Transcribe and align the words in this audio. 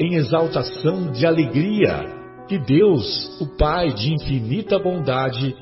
em 0.00 0.14
exaltação 0.14 1.12
de 1.12 1.26
alegria 1.26 2.06
que 2.48 2.58
Deus, 2.58 3.38
o 3.38 3.46
Pai 3.58 3.92
de 3.92 4.14
infinita 4.14 4.78
bondade, 4.78 5.54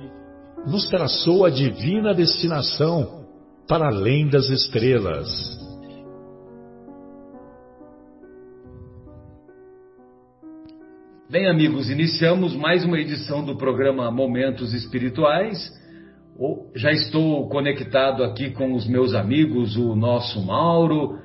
nos 0.64 0.88
traçou 0.88 1.44
a 1.44 1.50
divina 1.50 2.14
destinação 2.14 3.26
para 3.66 3.88
além 3.88 4.28
das 4.28 4.48
estrelas. 4.48 5.28
Bem, 11.28 11.48
amigos, 11.48 11.90
iniciamos 11.90 12.54
mais 12.54 12.84
uma 12.84 12.98
edição 12.98 13.44
do 13.44 13.56
programa 13.56 14.08
Momentos 14.10 14.72
Espirituais. 14.72 15.68
Já 16.76 16.92
estou 16.92 17.48
conectado 17.48 18.22
aqui 18.22 18.50
com 18.52 18.72
os 18.72 18.86
meus 18.86 19.14
amigos, 19.14 19.76
o 19.76 19.96
nosso 19.96 20.40
Mauro, 20.46 21.18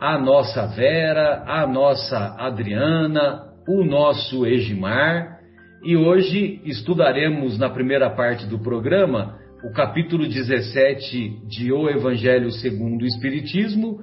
a 0.00 0.18
nossa 0.18 0.66
Vera, 0.66 1.44
a 1.46 1.66
nossa 1.66 2.36
Adriana, 2.38 3.44
o 3.66 3.84
nosso 3.84 4.46
Egimar. 4.46 5.38
E 5.84 5.96
hoje 5.96 6.60
estudaremos 6.64 7.58
na 7.58 7.68
primeira 7.68 8.10
parte 8.10 8.46
do 8.46 8.58
programa 8.58 9.38
o 9.64 9.72
capítulo 9.72 10.26
17 10.26 11.46
de 11.48 11.72
O 11.72 11.88
Evangelho 11.88 12.50
segundo 12.52 13.02
o 13.02 13.06
Espiritismo, 13.06 14.00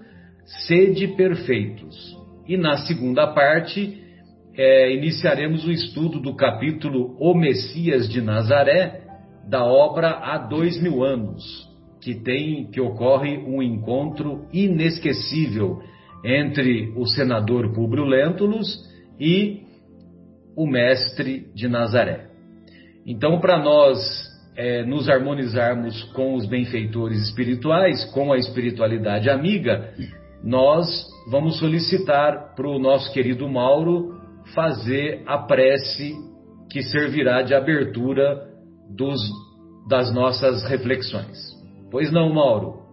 Sede 0.67 1.07
Perfeitos. 1.15 1.95
E 2.47 2.57
na 2.57 2.77
segunda 2.79 3.27
parte 3.27 4.01
é, 4.57 4.93
iniciaremos 4.93 5.65
o 5.65 5.71
estudo 5.71 6.19
do 6.19 6.35
capítulo 6.35 7.15
O 7.19 7.33
Messias 7.33 8.09
de 8.09 8.21
Nazaré, 8.21 9.01
da 9.47 9.63
obra 9.63 10.09
Há 10.09 10.37
Dois 10.37 10.81
Mil 10.81 11.03
Anos, 11.03 11.64
que 12.05 12.13
tem 12.13 12.67
que 12.67 12.79
ocorre 12.79 13.35
um 13.35 13.63
encontro 13.63 14.45
inesquecível 14.53 15.81
entre 16.23 16.93
o 16.95 17.07
senador 17.07 17.73
Públio 17.73 18.05
Lentulus 18.05 18.87
e 19.19 19.63
o 20.55 20.67
mestre 20.67 21.47
de 21.55 21.67
Nazaré. 21.67 22.27
Então, 23.07 23.39
para 23.39 23.57
nós 23.57 23.97
é, 24.55 24.85
nos 24.85 25.09
harmonizarmos 25.09 26.03
com 26.13 26.35
os 26.35 26.45
benfeitores 26.45 27.23
espirituais, 27.23 28.05
com 28.13 28.31
a 28.31 28.37
espiritualidade 28.37 29.27
amiga, 29.27 29.91
nós 30.43 30.87
vamos 31.31 31.57
solicitar 31.57 32.53
para 32.55 32.67
o 32.67 32.77
nosso 32.77 33.11
querido 33.13 33.49
Mauro 33.49 34.15
fazer 34.53 35.23
a 35.25 35.39
prece 35.39 36.13
que 36.69 36.83
servirá 36.83 37.41
de 37.41 37.55
abertura 37.55 38.47
dos, 38.95 39.19
das 39.89 40.13
nossas 40.13 40.63
reflexões. 40.69 41.55
Pois 41.91 42.11
não, 42.11 42.33
Mauro? 42.33 42.83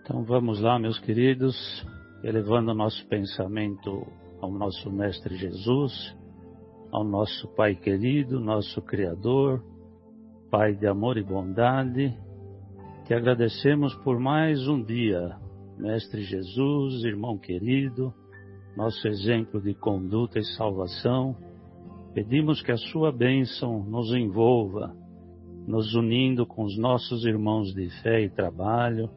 Então 0.00 0.22
vamos 0.24 0.60
lá, 0.60 0.78
meus 0.78 0.98
queridos, 0.98 1.56
elevando 2.22 2.72
nosso 2.72 3.06
pensamento 3.08 4.06
ao 4.40 4.50
nosso 4.50 4.90
Mestre 4.90 5.36
Jesus, 5.36 6.16
ao 6.92 7.04
nosso 7.04 7.48
Pai 7.54 7.74
querido, 7.74 8.40
nosso 8.40 8.80
Criador, 8.80 9.62
Pai 10.50 10.74
de 10.74 10.86
amor 10.86 11.18
e 11.18 11.22
bondade, 11.22 12.16
que 13.06 13.12
agradecemos 13.12 13.94
por 13.96 14.18
mais 14.18 14.66
um 14.68 14.82
dia. 14.82 15.36
Mestre 15.76 16.22
Jesus, 16.22 17.04
irmão 17.04 17.36
querido, 17.36 18.14
nosso 18.76 19.06
exemplo 19.08 19.60
de 19.60 19.74
conduta 19.74 20.38
e 20.38 20.44
salvação, 20.56 21.36
pedimos 22.14 22.62
que 22.62 22.72
a 22.72 22.76
Sua 22.76 23.12
bênção 23.12 23.82
nos 23.82 24.14
envolva 24.14 24.96
nos 25.68 25.94
unindo 25.94 26.46
com 26.46 26.64
os 26.64 26.78
nossos 26.78 27.26
irmãos 27.26 27.74
de 27.74 27.90
fé 28.02 28.22
e 28.22 28.30
trabalho, 28.30 29.10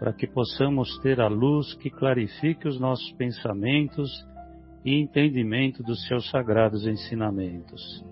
para 0.00 0.12
que 0.12 0.26
possamos 0.26 0.98
ter 0.98 1.20
a 1.20 1.28
luz 1.28 1.72
que 1.74 1.88
clarifique 1.88 2.66
os 2.66 2.80
nossos 2.80 3.12
pensamentos 3.12 4.10
e 4.84 5.00
entendimento 5.00 5.80
dos 5.84 6.04
seus 6.08 6.28
sagrados 6.30 6.84
ensinamentos. 6.84 8.04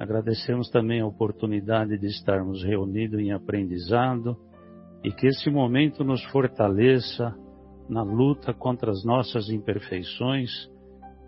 Agradecemos 0.00 0.68
também 0.68 1.00
a 1.00 1.06
oportunidade 1.06 1.96
de 1.96 2.06
estarmos 2.06 2.64
reunidos 2.64 3.20
em 3.20 3.30
aprendizado 3.30 4.36
e 5.04 5.12
que 5.12 5.28
esse 5.28 5.48
momento 5.48 6.02
nos 6.02 6.24
fortaleça 6.24 7.36
na 7.88 8.02
luta 8.02 8.52
contra 8.52 8.90
as 8.90 9.04
nossas 9.04 9.48
imperfeições 9.48 10.50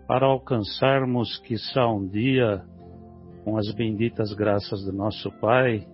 para 0.07 0.25
alcançarmos, 0.25 1.37
quiçá 1.39 1.87
um 1.87 2.05
dia, 2.05 2.65
com 3.43 3.57
as 3.57 3.69
benditas 3.73 4.33
graças 4.33 4.85
do 4.85 4.93
nosso 4.93 5.29
Pai, 5.39 5.85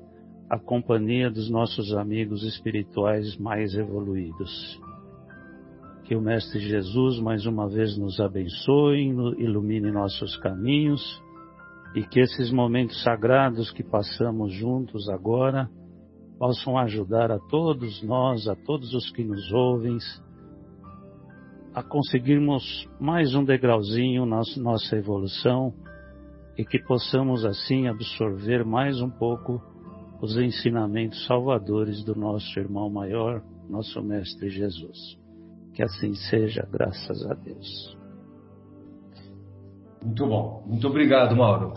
a 0.50 0.60
companhia 0.60 1.30
dos 1.30 1.50
nossos 1.50 1.94
amigos 1.94 2.44
espirituais 2.44 3.38
mais 3.38 3.74
evoluídos. 3.74 4.80
Que 6.06 6.16
o 6.16 6.22
Mestre 6.22 6.60
Jesus 6.60 7.20
mais 7.20 7.46
uma 7.46 7.68
vez 7.68 7.98
nos 7.98 8.20
abençoe, 8.20 9.10
ilumine 9.38 9.92
nossos 9.92 10.38
caminhos 10.38 11.02
e 11.96 12.04
que 12.04 12.20
esses 12.20 12.52
momentos 12.52 13.02
sagrados 13.04 13.72
que 13.72 13.84
passamos 13.84 14.54
juntos 14.54 15.10
agora 15.10 15.70
possam 16.38 16.78
ajudar 16.78 17.32
a 17.32 17.40
todos 17.50 18.02
nós, 18.04 18.48
a 18.48 18.56
todos 18.56 18.94
os 18.94 19.12
que 19.12 19.24
nos 19.24 19.52
ouvem, 19.52 19.98
a 21.74 21.84
conseguirmos 21.84 22.88
mais 23.00 23.34
um 23.34 23.44
degrauzinho 23.44 24.26
na 24.26 24.42
nossa 24.58 24.96
evolução 24.96 25.74
e 26.60 26.66
que 26.66 26.78
possamos 26.78 27.46
assim 27.46 27.88
absorver 27.88 28.66
mais 28.66 29.02
um 29.02 29.10
pouco 29.10 29.62
os 30.22 30.38
ensinamentos 30.38 31.26
salvadores 31.26 32.04
do 32.04 32.14
nosso 32.14 32.60
irmão 32.60 32.90
maior, 32.90 33.42
nosso 33.70 34.04
Mestre 34.04 34.50
Jesus. 34.50 35.18
Que 35.74 35.82
assim 35.82 36.14
seja, 36.16 36.68
graças 36.70 37.26
a 37.32 37.34
Deus. 37.34 37.98
Muito 40.04 40.28
bom, 40.28 40.66
muito 40.68 40.86
obrigado, 40.86 41.34
Mauro. 41.34 41.76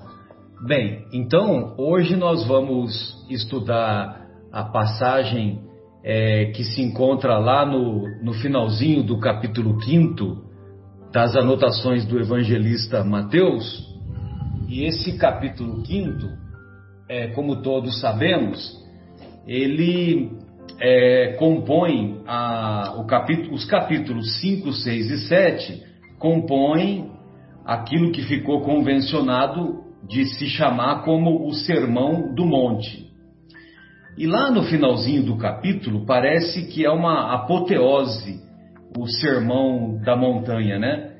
Bem, 0.67 1.07
então 1.13 1.77
hoje 1.79 2.17
nós 2.17 2.45
vamos 2.49 3.25
estudar 3.31 4.27
a 4.51 4.65
passagem 4.65 5.63
é, 6.03 6.47
que 6.47 6.65
se 6.65 6.83
encontra 6.83 7.39
lá 7.39 7.65
no, 7.65 8.03
no 8.21 8.33
finalzinho 8.33 9.05
do 9.05 9.21
capítulo 9.21 9.81
5 9.81 10.43
das 11.13 11.37
anotações 11.37 12.05
do 12.05 12.19
evangelista 12.19 13.05
Mateus, 13.05 13.92
e 14.73 14.87
esse 14.87 15.19
capítulo 15.19 15.83
quinto, 15.83 16.31
é, 17.07 17.27
como 17.33 17.61
todos 17.61 18.01
sabemos, 18.01 18.75
ele 19.47 20.31
é, 20.81 21.35
compõe 21.39 22.23
a, 22.27 23.05
capítulo, 23.07 23.53
os 23.53 23.67
capítulos 23.67 24.41
5, 24.41 24.73
6 24.73 25.11
e 25.11 25.29
7 25.29 25.83
compõem 26.19 27.11
aquilo 27.67 28.13
que 28.13 28.23
ficou 28.23 28.63
convencionado 28.63 29.85
de 30.09 30.25
se 30.25 30.47
chamar 30.47 31.05
como 31.05 31.47
o 31.47 31.53
Sermão 31.53 32.35
do 32.35 32.47
Monte. 32.47 33.13
E 34.17 34.27
lá 34.27 34.51
no 34.51 34.63
finalzinho 34.63 35.23
do 35.23 35.37
capítulo 35.37 36.07
parece 36.07 36.67
que 36.69 36.83
é 36.83 36.91
uma 36.91 37.35
apoteose 37.35 38.41
o 38.97 39.07
Sermão 39.07 40.01
da 40.03 40.17
Montanha, 40.17 40.79
né? 40.79 41.13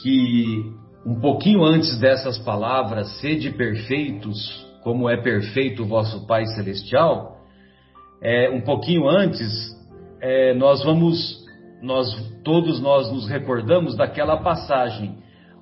Que 0.00 0.78
um 1.04 1.20
pouquinho 1.20 1.64
antes 1.64 1.98
dessas 1.98 2.38
palavras, 2.38 3.20
sede 3.20 3.50
perfeitos, 3.50 4.66
como 4.82 5.08
é 5.08 5.16
perfeito 5.16 5.82
o 5.82 5.86
vosso 5.86 6.26
Pai 6.26 6.44
Celestial, 6.46 7.38
é, 8.22 8.50
um 8.50 8.60
pouquinho 8.60 9.08
antes, 9.08 9.50
é, 10.20 10.54
nós 10.54 10.84
vamos, 10.84 11.44
nós 11.82 12.06
todos 12.44 12.80
nós 12.80 13.10
nos 13.10 13.28
recordamos 13.28 13.96
daquela 13.96 14.36
passagem 14.38 15.18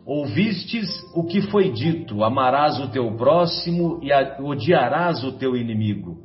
Ouvistes 0.09 0.89
o 1.15 1.25
que 1.25 1.43
foi 1.51 1.71
dito: 1.71 2.25
amarás 2.25 2.81
o 2.81 2.89
teu 2.89 3.15
próximo 3.15 4.01
e 4.03 4.11
odiarás 4.43 5.23
o 5.23 5.33
teu 5.33 5.55
inimigo. 5.55 6.17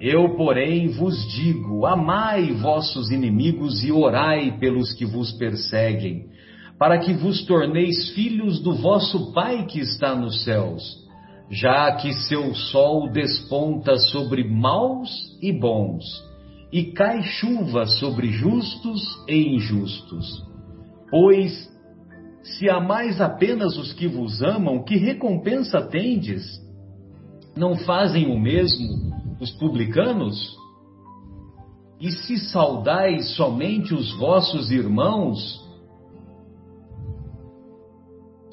Eu, 0.00 0.36
porém, 0.36 0.88
vos 0.88 1.14
digo: 1.34 1.84
amai 1.84 2.50
vossos 2.52 3.10
inimigos 3.10 3.84
e 3.84 3.92
orai 3.92 4.56
pelos 4.58 4.94
que 4.94 5.04
vos 5.04 5.32
perseguem, 5.32 6.24
para 6.78 6.98
que 6.98 7.12
vos 7.14 7.44
torneis 7.46 8.10
filhos 8.10 8.60
do 8.60 8.74
vosso 8.74 9.32
Pai 9.32 9.66
que 9.66 9.80
está 9.80 10.14
nos 10.14 10.44
céus, 10.44 10.82
já 11.50 11.92
que 11.92 12.12
seu 12.12 12.54
sol 12.54 13.10
desponta 13.10 13.96
sobre 13.96 14.44
maus 14.44 15.10
e 15.40 15.52
bons, 15.52 16.04
e 16.72 16.92
cai 16.92 17.22
chuva 17.22 17.86
sobre 17.86 18.28
justos 18.28 19.02
e 19.28 19.54
injustos. 19.54 20.44
Pois 21.10 21.74
se 22.42 22.68
amais 22.68 23.20
apenas 23.20 23.76
os 23.76 23.92
que 23.92 24.06
vos 24.06 24.42
amam, 24.42 24.82
que 24.84 24.96
recompensa 24.96 25.80
tendes? 25.82 26.44
Não 27.56 27.76
fazem 27.76 28.26
o 28.26 28.38
mesmo 28.38 29.16
os 29.40 29.50
publicanos? 29.52 30.56
E 32.00 32.10
se 32.10 32.38
saudais 32.38 33.34
somente 33.34 33.94
os 33.94 34.12
vossos 34.18 34.70
irmãos, 34.70 35.65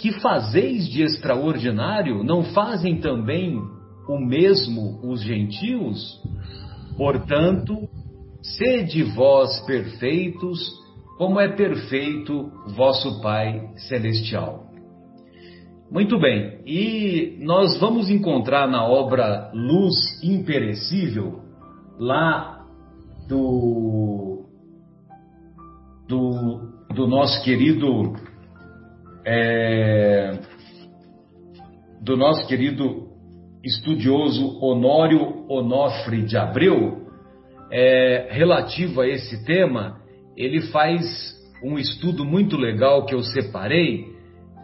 que 0.03 0.11
fazeis 0.19 0.89
de 0.89 1.01
extraordinário, 1.01 2.25
não 2.25 2.43
fazem 2.43 2.99
também 2.99 3.57
o 4.05 4.17
mesmo 4.19 4.99
os 5.01 5.23
gentios? 5.23 6.21
Portanto, 6.97 7.87
sede 8.41 9.01
vós 9.01 9.61
perfeitos, 9.61 10.59
como 11.17 11.39
é 11.39 11.47
perfeito 11.47 12.51
vosso 12.75 13.21
Pai 13.21 13.69
Celestial. 13.87 14.65
Muito 15.89 16.19
bem, 16.19 16.59
e 16.65 17.37
nós 17.39 17.79
vamos 17.79 18.09
encontrar 18.09 18.67
na 18.67 18.85
obra 18.85 19.53
Luz 19.53 20.21
Imperecível, 20.21 21.39
lá 21.97 22.65
do, 23.29 24.43
do, 26.09 26.93
do 26.93 27.07
nosso 27.07 27.41
querido 27.45 28.21
é, 29.25 30.39
do 32.01 32.17
nosso 32.17 32.47
querido 32.47 33.07
estudioso 33.63 34.59
Honório 34.61 35.45
Onofre 35.49 36.23
de 36.23 36.37
Abreu, 36.37 37.07
é, 37.71 38.27
relativo 38.29 39.01
a 39.01 39.07
esse 39.07 39.45
tema, 39.45 40.01
ele 40.35 40.61
faz 40.63 41.33
um 41.63 41.79
estudo 41.79 42.25
muito 42.25 42.57
legal 42.57 43.05
que 43.05 43.15
eu 43.15 43.23
separei, 43.23 44.05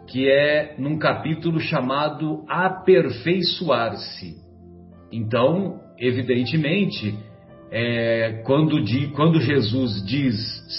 que 0.06 0.28
é 0.28 0.74
num 0.78 0.98
capítulo 0.98 1.58
chamado 1.60 2.44
Aperfeiçoar-se. 2.48 4.36
Então, 5.10 5.80
evidentemente, 5.98 7.16
é, 7.70 8.42
quando, 8.44 8.76
quando 9.14 9.40
Jesus 9.40 10.04
diz: 10.04 10.36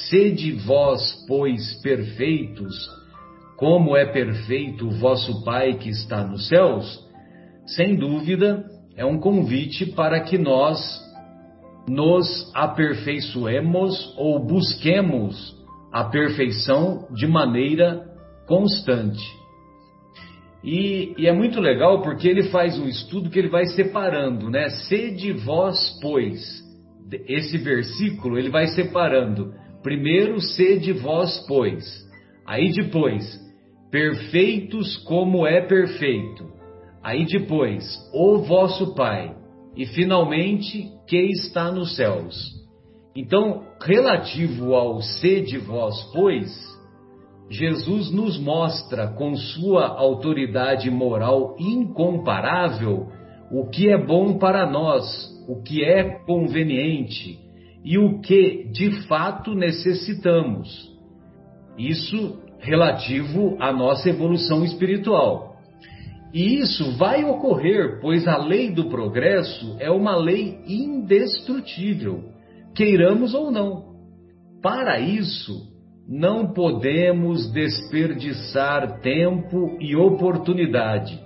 Sede 0.09 0.51
vós, 0.51 1.25
pois, 1.27 1.81
perfeitos, 1.81 2.75
como 3.61 3.95
é 3.95 4.07
perfeito 4.07 4.87
o 4.87 4.89
vosso 4.89 5.43
Pai 5.43 5.75
que 5.75 5.87
está 5.87 6.25
nos 6.25 6.47
céus, 6.47 6.99
sem 7.63 7.95
dúvida 7.95 8.65
é 8.97 9.05
um 9.05 9.19
convite 9.19 9.85
para 9.85 10.19
que 10.21 10.35
nós 10.35 10.79
nos 11.87 12.51
aperfeiçoemos 12.55 14.15
ou 14.17 14.43
busquemos 14.43 15.55
a 15.93 16.05
perfeição 16.05 17.07
de 17.13 17.27
maneira 17.27 18.03
constante. 18.47 19.23
E, 20.63 21.13
e, 21.15 21.27
é 21.27 21.31
muito 21.31 21.61
legal 21.61 22.01
porque 22.01 22.27
ele 22.27 22.49
faz 22.49 22.79
um 22.79 22.87
estudo 22.87 23.29
que 23.29 23.37
ele 23.37 23.49
vai 23.49 23.67
separando, 23.67 24.49
né? 24.49 24.69
Sede 24.69 25.33
vós, 25.33 25.99
pois. 26.01 26.41
Esse 27.27 27.59
versículo 27.59 28.39
ele 28.39 28.49
vai 28.49 28.65
separando. 28.69 29.53
Primeiro, 29.83 30.41
sede 30.41 30.93
vós, 30.93 31.45
pois. 31.47 31.85
Aí 32.45 32.71
depois, 32.71 33.40
perfeitos 33.91 34.97
como 35.03 35.45
é 35.45 35.61
perfeito. 35.61 36.49
Aí 37.03 37.25
depois, 37.25 37.83
o 38.13 38.39
vosso 38.39 38.95
Pai 38.95 39.35
e 39.75 39.85
finalmente 39.85 40.89
que 41.07 41.17
está 41.17 41.71
nos 41.71 41.95
céus. 41.95 42.35
Então, 43.15 43.63
relativo 43.81 44.73
ao 44.73 45.01
sede 45.01 45.57
vós, 45.57 46.01
pois, 46.13 46.49
Jesus 47.49 48.09
nos 48.11 48.39
mostra 48.39 49.07
com 49.07 49.35
sua 49.35 49.87
autoridade 49.87 50.89
moral 50.89 51.57
incomparável 51.59 53.07
o 53.51 53.67
que 53.69 53.89
é 53.89 53.97
bom 53.97 54.37
para 54.37 54.69
nós, 54.69 55.05
o 55.49 55.61
que 55.61 55.83
é 55.83 56.19
conveniente 56.25 57.37
e 57.83 57.97
o 57.97 58.21
que 58.21 58.69
de 58.71 59.05
fato 59.07 59.53
necessitamos. 59.53 60.89
Isso 61.77 62.39
relativo 62.61 63.57
à 63.59 63.71
nossa 63.71 64.09
evolução 64.09 64.63
espiritual. 64.63 65.51
E 66.33 66.59
isso 66.59 66.97
vai 66.97 67.25
ocorrer, 67.25 67.99
pois 67.99 68.27
a 68.27 68.37
lei 68.37 68.71
do 68.71 68.85
progresso 68.85 69.75
é 69.79 69.91
uma 69.91 70.15
lei 70.15 70.59
indestrutível, 70.65 72.23
queiramos 72.73 73.33
ou 73.33 73.51
não. 73.51 73.91
Para 74.61 74.99
isso, 74.99 75.69
não 76.07 76.53
podemos 76.53 77.51
desperdiçar 77.51 79.01
tempo 79.01 79.77
e 79.79 79.95
oportunidade. 79.95 81.19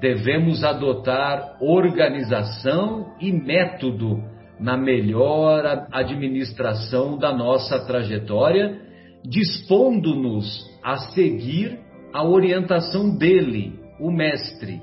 Devemos 0.00 0.62
adotar 0.62 1.56
organização 1.60 3.14
e 3.20 3.32
método 3.32 4.22
na 4.60 4.76
melhor 4.76 5.86
administração 5.90 7.18
da 7.18 7.32
nossa 7.32 7.84
trajetória, 7.86 8.78
dispondo-nos 9.24 10.73
a 10.84 10.98
seguir 11.14 11.80
a 12.12 12.22
orientação 12.22 13.16
dele 13.16 13.80
o 13.98 14.10
mestre, 14.10 14.82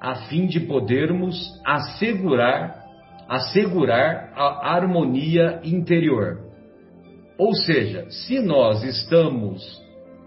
a 0.00 0.14
fim 0.28 0.46
de 0.46 0.60
podermos 0.60 1.36
assegurar 1.64 2.78
assegurar 3.28 4.32
a 4.34 4.74
harmonia 4.74 5.60
interior. 5.62 6.40
Ou 7.36 7.54
seja, 7.54 8.08
se 8.10 8.40
nós 8.40 8.82
estamos 8.82 9.62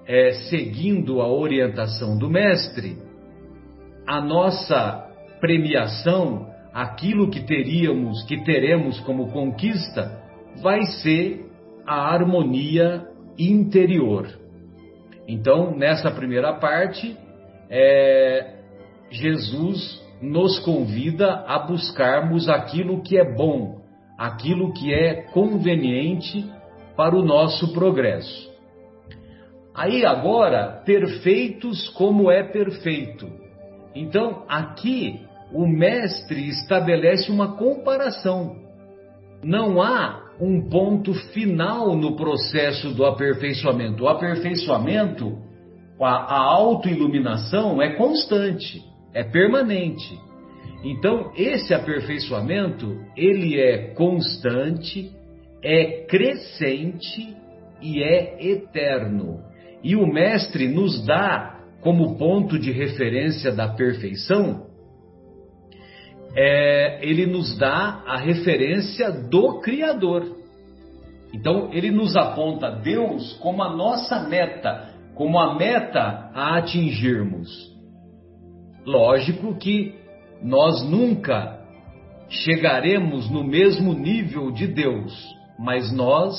é, 0.08 0.32
seguindo 0.50 1.20
a 1.20 1.28
orientação 1.28 2.18
do 2.18 2.30
mestre, 2.30 2.98
a 4.08 4.22
nossa 4.22 5.10
premiação, 5.40 6.48
aquilo 6.72 7.30
que 7.32 7.42
teríamos, 7.42 8.24
que 8.24 8.44
teremos 8.44 9.00
como 9.02 9.32
conquista, 9.32 10.22
vai 10.62 10.84
ser 10.84 11.46
a 11.86 12.14
harmonia 12.14 13.04
interior. 13.38 14.28
Então, 15.32 15.74
nessa 15.74 16.12
primeira 16.12 16.52
parte, 16.56 17.18
é, 17.70 18.56
Jesus 19.10 20.06
nos 20.22 20.60
convida 20.60 21.46
a 21.48 21.58
buscarmos 21.58 22.50
aquilo 22.50 23.02
que 23.02 23.18
é 23.18 23.24
bom, 23.24 23.80
aquilo 24.18 24.74
que 24.74 24.94
é 24.94 25.22
conveniente 25.32 26.46
para 26.98 27.16
o 27.16 27.24
nosso 27.24 27.72
progresso. 27.74 28.52
Aí 29.74 30.06
agora, 30.06 30.82
perfeitos 30.86 31.88
como 31.92 32.30
é 32.30 32.44
perfeito. 32.44 33.32
Então, 33.96 34.44
aqui 34.50 35.26
o 35.54 35.66
mestre 35.66 36.50
estabelece 36.50 37.32
uma 37.32 37.56
comparação. 37.56 38.58
Não 39.42 39.82
há 39.82 40.21
um 40.40 40.70
ponto 40.70 41.14
final 41.34 41.96
no 41.96 42.16
processo 42.16 42.94
do 42.94 43.06
aperfeiçoamento. 43.06 44.04
O 44.04 44.08
aperfeiçoamento 44.08 45.38
a, 46.06 46.36
a 46.36 46.40
autoiluminação 46.40 47.82
é 47.82 47.96
constante, 47.96 48.82
é 49.14 49.24
permanente. 49.24 50.20
Então, 50.84 51.32
esse 51.36 51.74
aperfeiçoamento, 51.74 53.00
ele 53.16 53.60
é 53.60 53.94
constante, 53.94 55.12
é 55.64 56.06
crescente 56.06 57.36
e 57.82 58.02
é 58.02 58.52
eterno. 58.52 59.40
E 59.84 59.96
o 59.96 60.08
mestre 60.08 60.68
nos 60.68 61.06
dá 61.06 61.60
como 61.82 62.18
ponto 62.18 62.58
de 62.58 62.72
referência 62.72 63.52
da 63.52 63.68
perfeição, 63.68 64.68
é, 66.36 67.00
ele 67.02 67.26
nos 67.26 67.58
dá 67.58 68.04
a 68.06 68.18
referência 68.18 69.12
do 69.12 69.60
Criador. 69.60 70.38
Então, 71.34 71.70
ele 71.72 71.92
nos 71.92 72.16
aponta 72.16 72.72
Deus 72.72 73.34
como 73.42 73.64
a 73.64 73.76
nossa 73.76 74.28
meta, 74.28 74.90
como 75.16 75.40
a 75.40 75.56
meta 75.56 76.30
a 76.34 76.58
atingirmos. 76.58 77.50
Lógico 78.86 79.56
que 79.56 79.96
nós 80.42 80.84
nunca 80.84 81.60
chegaremos 82.30 83.30
no 83.30 83.44
mesmo 83.44 83.94
nível 83.94 84.52
de 84.52 84.68
Deus, 84.68 85.14
mas 85.60 85.92
nós, 85.94 86.36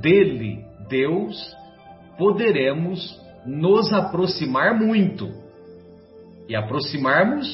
dele, 0.00 0.64
Deus, 0.88 1.56
poderemos 2.18 3.18
nos 3.46 3.92
aproximar 3.92 4.78
muito. 4.78 5.28
E 6.48 6.56
aproximarmos 6.56 7.46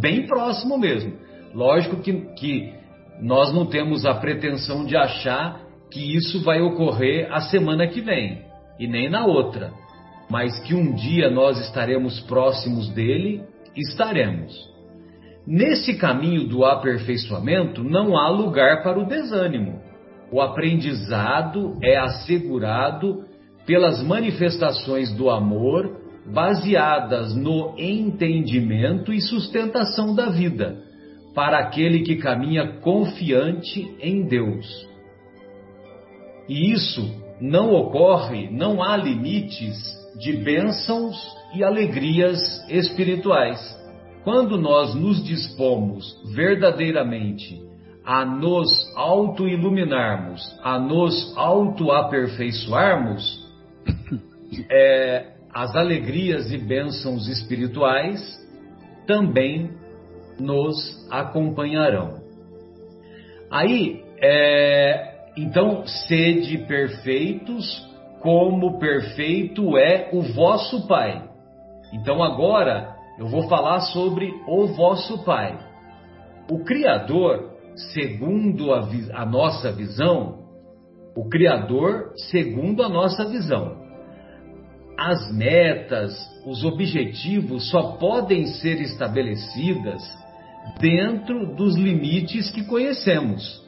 bem 0.00 0.26
próximo 0.26 0.78
mesmo. 0.78 1.21
Lógico 1.54 1.96
que, 1.96 2.12
que 2.36 2.72
nós 3.20 3.52
não 3.52 3.66
temos 3.66 4.04
a 4.04 4.14
pretensão 4.14 4.84
de 4.84 4.96
achar 4.96 5.60
que 5.90 6.16
isso 6.16 6.42
vai 6.42 6.60
ocorrer 6.60 7.30
a 7.30 7.40
semana 7.40 7.86
que 7.86 8.00
vem 8.00 8.42
e 8.78 8.86
nem 8.86 9.10
na 9.10 9.26
outra, 9.26 9.70
mas 10.30 10.58
que 10.60 10.74
um 10.74 10.94
dia 10.94 11.30
nós 11.30 11.60
estaremos 11.60 12.20
próximos 12.20 12.88
dele, 12.88 13.42
estaremos. 13.76 14.52
Nesse 15.46 15.98
caminho 15.98 16.48
do 16.48 16.64
aperfeiçoamento 16.64 17.82
não 17.82 18.16
há 18.16 18.28
lugar 18.30 18.82
para 18.82 18.98
o 18.98 19.06
desânimo. 19.06 19.80
O 20.30 20.40
aprendizado 20.40 21.76
é 21.82 21.98
assegurado 21.98 23.24
pelas 23.66 24.02
manifestações 24.02 25.12
do 25.12 25.28
amor 25.28 26.00
baseadas 26.26 27.34
no 27.34 27.74
entendimento 27.76 29.12
e 29.12 29.20
sustentação 29.20 30.14
da 30.14 30.30
vida, 30.30 30.82
para 31.34 31.58
aquele 31.58 32.00
que 32.00 32.16
caminha 32.16 32.80
confiante 32.80 33.94
em 34.00 34.26
Deus. 34.26 34.66
E 36.48 36.72
isso 36.72 37.22
não 37.40 37.72
ocorre, 37.72 38.50
não 38.50 38.82
há 38.82 38.96
limites 38.96 39.76
de 40.18 40.32
bênçãos 40.32 41.16
e 41.54 41.64
alegrias 41.64 42.38
espirituais. 42.68 43.60
Quando 44.24 44.58
nós 44.58 44.94
nos 44.94 45.24
dispomos 45.24 46.20
verdadeiramente 46.34 47.60
a 48.04 48.24
nos 48.24 48.68
auto-iluminarmos, 48.96 50.40
a 50.62 50.78
nos 50.78 51.36
auto-aperfeiçoarmos, 51.36 53.42
é, 54.70 55.32
as 55.52 55.74
alegrias 55.74 56.52
e 56.52 56.58
bênçãos 56.58 57.28
espirituais 57.28 58.20
também 59.06 59.70
nos 60.42 61.06
acompanharão. 61.10 62.20
Aí, 63.50 64.02
é, 64.20 65.26
então, 65.36 65.86
sede 65.86 66.58
perfeitos, 66.66 67.90
como 68.20 68.78
perfeito 68.78 69.76
é 69.76 70.10
o 70.12 70.22
vosso 70.22 70.86
Pai. 70.86 71.28
Então, 71.92 72.22
agora 72.22 72.94
eu 73.18 73.26
vou 73.26 73.48
falar 73.48 73.80
sobre 73.80 74.32
o 74.46 74.66
vosso 74.68 75.24
Pai. 75.24 75.58
O 76.50 76.64
Criador, 76.64 77.50
segundo 77.92 78.72
a, 78.72 78.88
a 79.14 79.26
nossa 79.26 79.72
visão, 79.72 80.42
o 81.14 81.28
Criador, 81.28 82.12
segundo 82.30 82.82
a 82.82 82.88
nossa 82.88 83.26
visão, 83.26 83.82
as 84.98 85.32
metas, 85.32 86.14
os 86.46 86.64
objetivos 86.64 87.70
só 87.70 87.96
podem 87.96 88.46
ser 88.46 88.80
estabelecidas 88.80 90.02
dentro 90.80 91.54
dos 91.54 91.76
limites 91.76 92.50
que 92.50 92.64
conhecemos. 92.64 93.62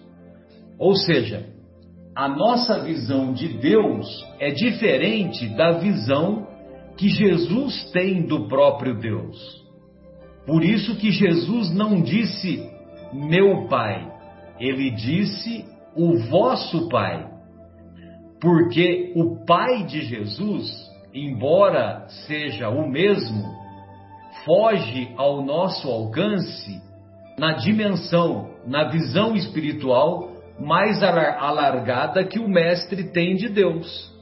Ou 0.78 0.94
seja, 0.94 1.46
a 2.16 2.28
nossa 2.28 2.80
visão 2.80 3.32
de 3.32 3.48
Deus 3.48 4.06
é 4.38 4.50
diferente 4.50 5.48
da 5.56 5.72
visão 5.72 6.46
que 6.96 7.08
Jesus 7.08 7.90
tem 7.92 8.22
do 8.26 8.46
próprio 8.46 8.98
Deus. 8.98 9.64
Por 10.46 10.62
isso 10.62 10.96
que 10.96 11.10
Jesus 11.10 11.74
não 11.74 12.02
disse 12.02 12.68
meu 13.12 13.66
Pai, 13.68 14.12
ele 14.60 14.90
disse 14.90 15.64
o 15.96 16.18
vosso 16.28 16.88
Pai. 16.88 17.30
Porque 18.40 19.12
o 19.16 19.44
Pai 19.44 19.84
de 19.84 20.02
Jesus, 20.02 20.70
embora 21.14 22.06
seja 22.26 22.68
o 22.68 22.88
mesmo, 22.88 23.53
foge 24.44 25.12
ao 25.16 25.42
nosso 25.42 25.88
alcance 25.88 26.80
na 27.38 27.52
dimensão, 27.54 28.50
na 28.66 28.84
visão 28.84 29.34
espiritual 29.34 30.32
mais 30.58 31.02
alargada 31.02 32.24
que 32.24 32.38
o 32.38 32.48
Mestre 32.48 33.04
tem 33.10 33.34
de 33.34 33.48
Deus. 33.48 34.12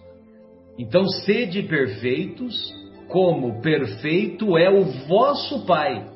Então, 0.79 1.07
sede 1.07 1.63
perfeitos, 1.65 2.73
como 3.09 3.61
perfeito 3.61 4.57
é 4.57 4.71
o 4.71 4.85
vosso 5.07 5.67
Pai. 5.67 6.07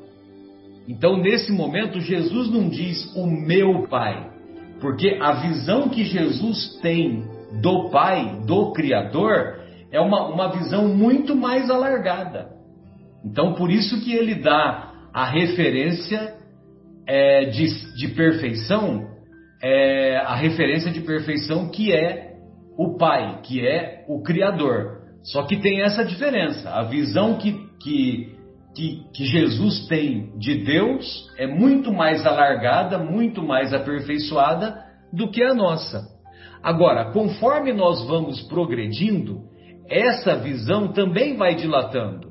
Então, 0.87 1.17
nesse 1.17 1.51
momento, 1.51 1.99
Jesus 1.99 2.49
não 2.49 2.67
diz 2.67 3.15
o 3.15 3.27
meu 3.27 3.87
Pai, 3.87 4.31
porque 4.79 5.17
a 5.21 5.33
visão 5.33 5.89
que 5.89 6.03
Jesus 6.03 6.79
tem 6.81 7.23
do 7.61 7.89
Pai, 7.89 8.39
do 8.45 8.71
Criador, 8.71 9.59
é 9.91 10.01
uma, 10.01 10.27
uma 10.27 10.51
visão 10.51 10.87
muito 10.87 11.35
mais 11.35 11.69
alargada. 11.69 12.56
Então, 13.29 13.53
por 13.53 13.69
isso 13.69 14.01
que 14.01 14.13
ele 14.13 14.35
dá 14.35 14.91
a 15.13 15.25
referência 15.25 16.35
é, 17.07 17.45
de, 17.45 17.67
de, 17.95 18.07
perfeição, 18.09 19.05
é, 19.61 20.17
a 20.17 20.35
referência 20.35 20.91
de 20.91 21.01
perfeição 21.01 21.69
que 21.69 21.93
é 21.93 22.33
o 22.77 22.97
Pai, 22.97 23.41
que 23.43 23.65
é 23.65 24.05
o 24.07 24.21
Criador. 24.21 24.97
Só 25.23 25.43
que 25.43 25.57
tem 25.57 25.81
essa 25.81 26.05
diferença. 26.05 26.69
A 26.69 26.83
visão 26.83 27.37
que, 27.37 27.53
que, 27.81 28.35
que, 28.75 29.03
que 29.13 29.25
Jesus 29.25 29.87
tem 29.87 30.37
de 30.37 30.63
Deus 30.63 31.27
é 31.37 31.47
muito 31.47 31.91
mais 31.91 32.25
alargada, 32.25 32.97
muito 32.97 33.43
mais 33.43 33.73
aperfeiçoada 33.73 34.77
do 35.11 35.29
que 35.29 35.43
a 35.43 35.53
nossa. 35.53 36.01
Agora, 36.63 37.11
conforme 37.11 37.73
nós 37.73 38.05
vamos 38.07 38.41
progredindo, 38.43 39.41
essa 39.89 40.35
visão 40.37 40.89
também 40.89 41.35
vai 41.35 41.55
dilatando, 41.55 42.26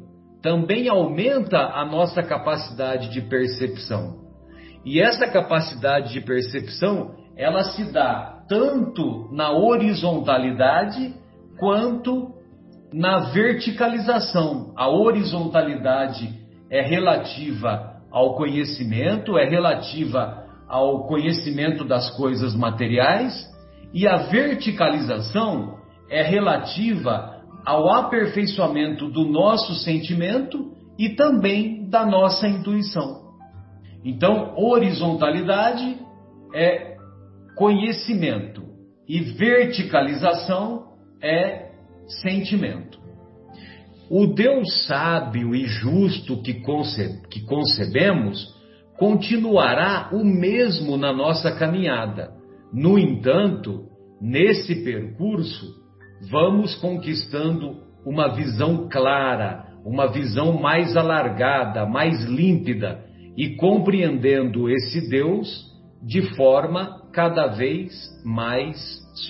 também 0.47 0.89
aumenta 0.89 1.59
a 1.59 1.85
nossa 1.85 2.23
capacidade 2.23 3.09
de 3.09 3.21
percepção. 3.21 4.19
E 4.85 5.01
essa 5.01 5.27
capacidade 5.27 6.13
de 6.13 6.21
percepção, 6.21 7.17
ela 7.37 7.65
se 7.65 7.91
dá 7.91 8.45
tanto 8.49 9.29
na 9.33 9.51
horizontalidade 9.51 11.13
quanto 11.59 12.31
na 12.93 13.31
verticalização. 13.33 14.73
A 14.77 14.89
horizontalidade 14.89 16.33
é 16.71 16.81
relativa 16.81 17.97
ao 18.13 18.37
conhecimento, 18.37 19.37
é 19.37 19.49
relativa 19.49 20.45
ao 20.69 21.09
conhecimento 21.09 21.85
das 21.85 22.09
coisas 22.17 22.55
materiais, 22.55 23.35
e 23.93 24.07
a 24.07 24.29
verticalização 24.29 25.77
é 26.09 26.23
relativa 26.23 27.36
ao 27.67 27.93
aperfeiçoamento 27.93 29.09
do 29.09 29.25
nosso 29.25 29.75
sentimento 29.75 30.73
e 30.97 31.11
também 31.11 31.91
da 31.91 32.07
nossa 32.07 32.47
intuição. 32.47 33.27
Então, 34.05 34.55
horizontalidade 34.57 35.99
é 36.55 36.97
conhecimento 37.57 38.63
e 39.09 39.21
verticalização 39.21 40.93
é 41.21 41.73
sentimento. 42.23 43.01
O 44.09 44.29
Deus 44.29 44.87
sábio 44.87 45.53
e 45.53 45.65
justo 45.67 46.41
que, 46.43 46.55
conce 46.61 47.21
que 47.29 47.41
concebemos 47.45 48.55
continuará 48.97 50.11
o 50.13 50.25
mesmo 50.25 50.97
na 50.97 51.13
nossa 51.13 51.53
caminhada. 51.53 52.33
No 52.73 52.97
entanto, 52.97 53.87
nesse 54.21 54.85
percurso, 54.85 55.86
vamos 56.31 56.75
conquistando 56.77 57.77
uma 58.05 58.29
visão 58.29 58.89
clara, 58.89 59.67
uma 59.85 60.07
visão 60.07 60.61
mais 60.61 60.97
alargada, 60.97 61.87
mais 61.87 62.25
límpida 62.25 63.05
e 63.37 63.57
compreendendo 63.57 64.69
esse 64.69 65.09
Deus 65.09 65.67
de 66.03 66.23
forma 66.37 67.03
cada 67.13 67.49
vez 67.49 67.93
mais 68.25 68.77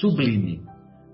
sublime. 0.01 0.61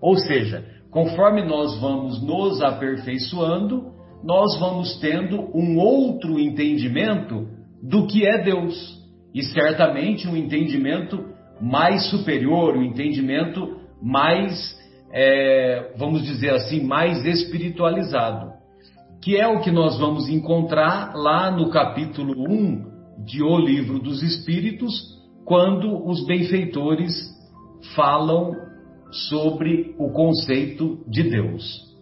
Ou 0.01 0.17
seja, 0.17 0.65
conforme 0.91 1.45
nós 1.45 1.81
vamos 1.81 2.23
nos 2.23 2.61
aperfeiçoando, 2.61 3.93
nós 4.25 4.59
vamos 4.59 4.99
tendo 5.01 5.51
um 5.57 5.79
outro 5.79 6.39
entendimento 6.39 7.49
do 7.83 8.07
que 8.07 8.27
é 8.27 8.43
Deus. 8.43 9.01
E 9.35 9.43
certamente 9.43 10.29
um 10.29 10.37
entendimento 10.37 11.25
mais 11.61 12.11
superior, 12.11 12.77
um 12.77 12.83
entendimento 12.83 13.77
mais 14.03 14.82
é, 15.13 15.93
vamos 15.97 16.23
dizer 16.23 16.55
assim, 16.55 16.83
mais 16.83 17.25
espiritualizado, 17.25 18.53
que 19.23 19.37
é 19.37 19.47
o 19.47 19.61
que 19.61 19.71
nós 19.71 19.99
vamos 19.99 20.29
encontrar 20.29 21.15
lá 21.15 21.51
no 21.51 21.71
capítulo 21.71 22.33
1 22.49 23.25
de 23.25 23.43
O 23.43 23.59
Livro 23.59 23.99
dos 23.99 24.23
Espíritos, 24.23 24.93
quando 25.45 26.09
os 26.09 26.27
benfeitores 26.27 27.13
falam 27.95 28.55
sobre 29.29 29.95
o 29.99 30.11
conceito 30.11 31.05
de 31.09 31.23
Deus. 31.25 31.93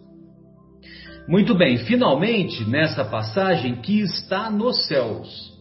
Muito 1.27 1.55
bem, 1.55 1.77
finalmente, 1.77 2.67
nessa 2.67 3.05
passagem 3.05 3.75
que 3.75 3.99
está 4.01 4.49
nos 4.49 4.87
céus. 4.87 5.51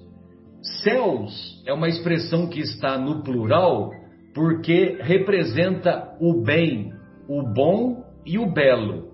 Céus 0.82 1.62
é 1.66 1.72
uma 1.72 1.88
expressão 1.88 2.46
que 2.48 2.60
está 2.60 2.96
no 2.98 3.22
plural 3.22 3.90
porque 4.34 4.98
representa 5.00 6.16
o 6.20 6.42
bem, 6.42 6.92
o 7.30 7.44
bom 7.44 8.04
e 8.26 8.38
o 8.40 8.52
belo. 8.52 9.10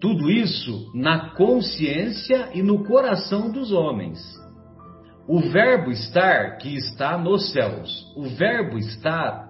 Tudo 0.00 0.30
isso 0.30 0.92
na 0.94 1.30
consciência 1.30 2.50
e 2.54 2.62
no 2.62 2.84
coração 2.84 3.50
dos 3.50 3.72
homens. 3.72 4.20
O 5.26 5.40
verbo 5.40 5.90
estar 5.90 6.58
que 6.58 6.76
está 6.76 7.18
nos 7.18 7.52
céus, 7.52 7.90
o 8.16 8.22
verbo 8.22 8.78
estar 8.78 9.48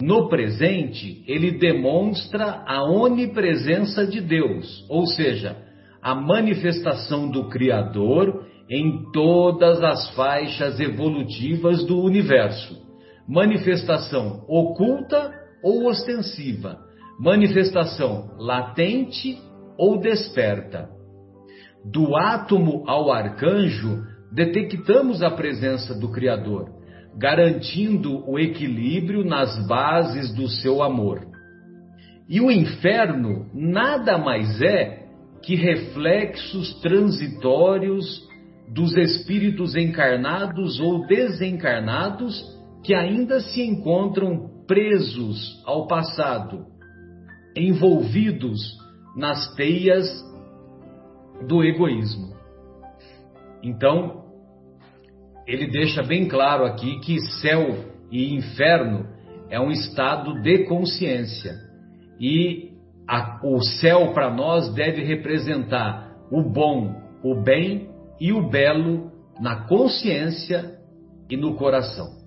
no 0.00 0.28
presente, 0.28 1.24
ele 1.26 1.58
demonstra 1.58 2.62
a 2.64 2.84
onipresença 2.84 4.06
de 4.06 4.20
Deus, 4.20 4.86
ou 4.88 5.04
seja, 5.08 5.56
a 6.00 6.14
manifestação 6.14 7.28
do 7.28 7.48
Criador 7.48 8.46
em 8.70 9.10
todas 9.12 9.82
as 9.82 10.14
faixas 10.14 10.78
evolutivas 10.78 11.84
do 11.84 12.00
universo. 12.00 12.80
Manifestação 13.26 14.44
oculta 14.46 15.32
ou 15.64 15.88
ostensiva, 15.88 16.87
manifestação 17.18 18.30
latente 18.38 19.38
ou 19.76 19.98
desperta. 19.98 20.88
Do 21.84 22.16
átomo 22.16 22.84
ao 22.86 23.10
arcanjo, 23.10 24.04
detectamos 24.32 25.22
a 25.22 25.30
presença 25.30 25.98
do 25.98 26.10
Criador, 26.10 26.70
garantindo 27.16 28.28
o 28.28 28.38
equilíbrio 28.38 29.24
nas 29.24 29.66
bases 29.66 30.34
do 30.34 30.48
seu 30.48 30.82
amor. 30.82 31.26
E 32.28 32.40
o 32.40 32.50
inferno 32.50 33.46
nada 33.54 34.18
mais 34.18 34.60
é 34.60 35.06
que 35.42 35.54
reflexos 35.54 36.80
transitórios 36.80 38.28
dos 38.72 38.96
espíritos 38.96 39.74
encarnados 39.74 40.78
ou 40.78 41.06
desencarnados 41.06 42.44
que 42.84 42.94
ainda 42.94 43.40
se 43.40 43.62
encontram 43.62 44.50
presos 44.66 45.62
ao 45.64 45.86
passado, 45.86 46.66
envolvidos 47.58 48.78
nas 49.16 49.54
teias 49.54 50.06
do 51.46 51.62
egoísmo. 51.64 52.36
Então, 53.62 54.24
ele 55.46 55.66
deixa 55.66 56.02
bem 56.02 56.28
claro 56.28 56.64
aqui 56.64 57.00
que 57.00 57.20
céu 57.40 57.84
e 58.10 58.34
inferno 58.34 59.06
é 59.50 59.58
um 59.58 59.70
estado 59.70 60.40
de 60.42 60.64
consciência. 60.66 61.54
E 62.20 62.72
a, 63.06 63.40
o 63.42 63.60
céu 63.62 64.12
para 64.12 64.30
nós 64.30 64.72
deve 64.74 65.02
representar 65.02 66.12
o 66.30 66.42
bom, 66.42 66.94
o 67.22 67.34
bem 67.42 67.88
e 68.20 68.32
o 68.32 68.48
belo 68.48 69.10
na 69.40 69.66
consciência 69.66 70.78
e 71.30 71.36
no 71.36 71.54
coração. 71.54 72.18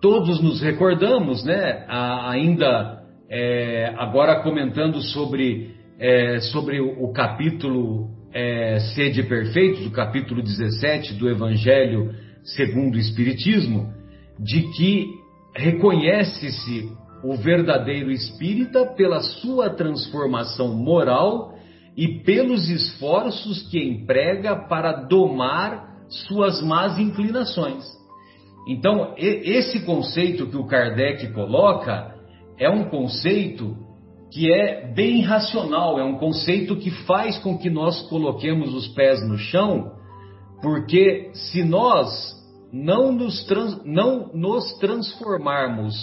Todos 0.00 0.42
nos 0.42 0.60
recordamos, 0.60 1.44
né? 1.44 1.84
ainda 1.88 2.97
é, 3.30 3.92
agora 3.96 4.42
comentando 4.42 5.00
sobre, 5.00 5.74
é, 5.98 6.40
sobre 6.40 6.80
o, 6.80 7.12
capítulo 7.12 8.08
é, 8.32 8.78
Sede 8.94 9.22
Perfeitos, 9.22 9.86
o 9.86 9.90
capítulo 9.90 10.42
17 10.42 11.14
do 11.14 11.28
Evangelho 11.28 12.14
segundo 12.42 12.94
o 12.94 12.98
Espiritismo, 12.98 13.92
de 14.38 14.62
que 14.72 15.10
reconhece-se 15.54 16.90
o 17.22 17.36
verdadeiro 17.36 18.10
espírita 18.10 18.86
pela 18.96 19.20
sua 19.20 19.70
transformação 19.70 20.74
moral 20.74 21.54
e 21.96 22.22
pelos 22.22 22.70
esforços 22.70 23.62
que 23.70 23.78
emprega 23.78 24.54
para 24.68 24.92
domar 24.92 25.88
suas 26.08 26.62
más 26.62 26.98
inclinações. 26.98 27.84
Então, 28.68 29.14
esse 29.16 29.80
conceito 29.80 30.46
que 30.46 30.56
o 30.56 30.66
Kardec 30.66 31.32
coloca 31.32 32.17
é 32.58 32.68
um 32.68 32.84
conceito 32.88 33.76
que 34.30 34.52
é 34.52 34.92
bem 34.92 35.22
racional, 35.22 35.98
é 35.98 36.04
um 36.04 36.18
conceito 36.18 36.76
que 36.76 36.90
faz 37.06 37.38
com 37.38 37.56
que 37.56 37.70
nós 37.70 38.00
coloquemos 38.08 38.74
os 38.74 38.88
pés 38.88 39.26
no 39.26 39.38
chão, 39.38 39.92
porque 40.60 41.30
se 41.32 41.62
nós 41.62 42.08
não 42.72 43.12
nos, 43.12 43.44
trans, 43.46 43.82
não 43.84 44.30
nos 44.34 44.76
transformarmos 44.78 45.94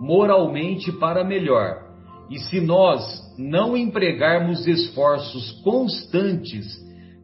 moralmente 0.00 0.90
para 0.92 1.24
melhor, 1.24 1.84
e 2.30 2.38
se 2.38 2.60
nós 2.60 3.02
não 3.38 3.76
empregarmos 3.76 4.66
esforços 4.66 5.52
constantes 5.62 6.66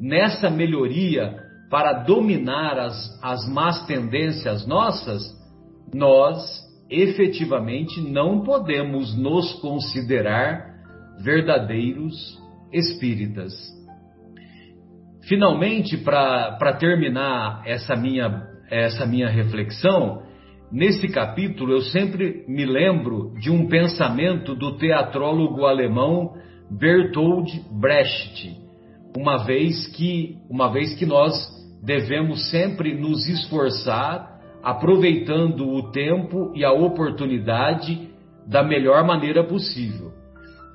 nessa 0.00 0.50
melhoria 0.50 1.35
para 1.70 2.04
dominar 2.04 2.78
as, 2.78 3.18
as 3.22 3.48
más 3.48 3.87
tendências 3.87 4.66
nossas, 4.66 5.22
nós 5.94 6.61
efetivamente 6.92 8.00
não 8.00 8.42
podemos 8.42 9.16
nos 9.16 9.52
considerar 9.61 10.72
verdadeiros 11.22 12.38
espíritas. 12.72 13.52
Finalmente, 15.28 15.96
para 15.96 16.72
terminar 16.78 17.62
essa 17.64 17.94
minha, 17.94 18.46
essa 18.70 19.07
minha 19.07 19.28
reflexão, 19.28 20.22
Nesse 20.72 21.07
capítulo, 21.09 21.70
eu 21.70 21.83
sempre 21.83 22.46
me 22.48 22.64
lembro 22.64 23.35
de 23.38 23.50
um 23.50 23.68
pensamento 23.68 24.55
do 24.55 24.78
teatrólogo 24.78 25.66
alemão 25.66 26.33
Bertold 26.70 27.62
Brecht, 27.78 28.57
uma 29.14 29.44
vez 29.44 29.87
que, 29.88 30.38
uma 30.48 30.72
vez 30.72 30.94
que 30.94 31.05
nós 31.05 31.35
devemos 31.85 32.48
sempre 32.48 32.98
nos 32.98 33.28
esforçar, 33.28 34.32
aproveitando 34.62 35.68
o 35.68 35.90
tempo 35.90 36.53
e 36.55 36.64
a 36.64 36.72
oportunidade 36.72 38.09
da 38.46 38.62
melhor 38.62 39.05
maneira 39.05 39.44
possível. 39.44 40.12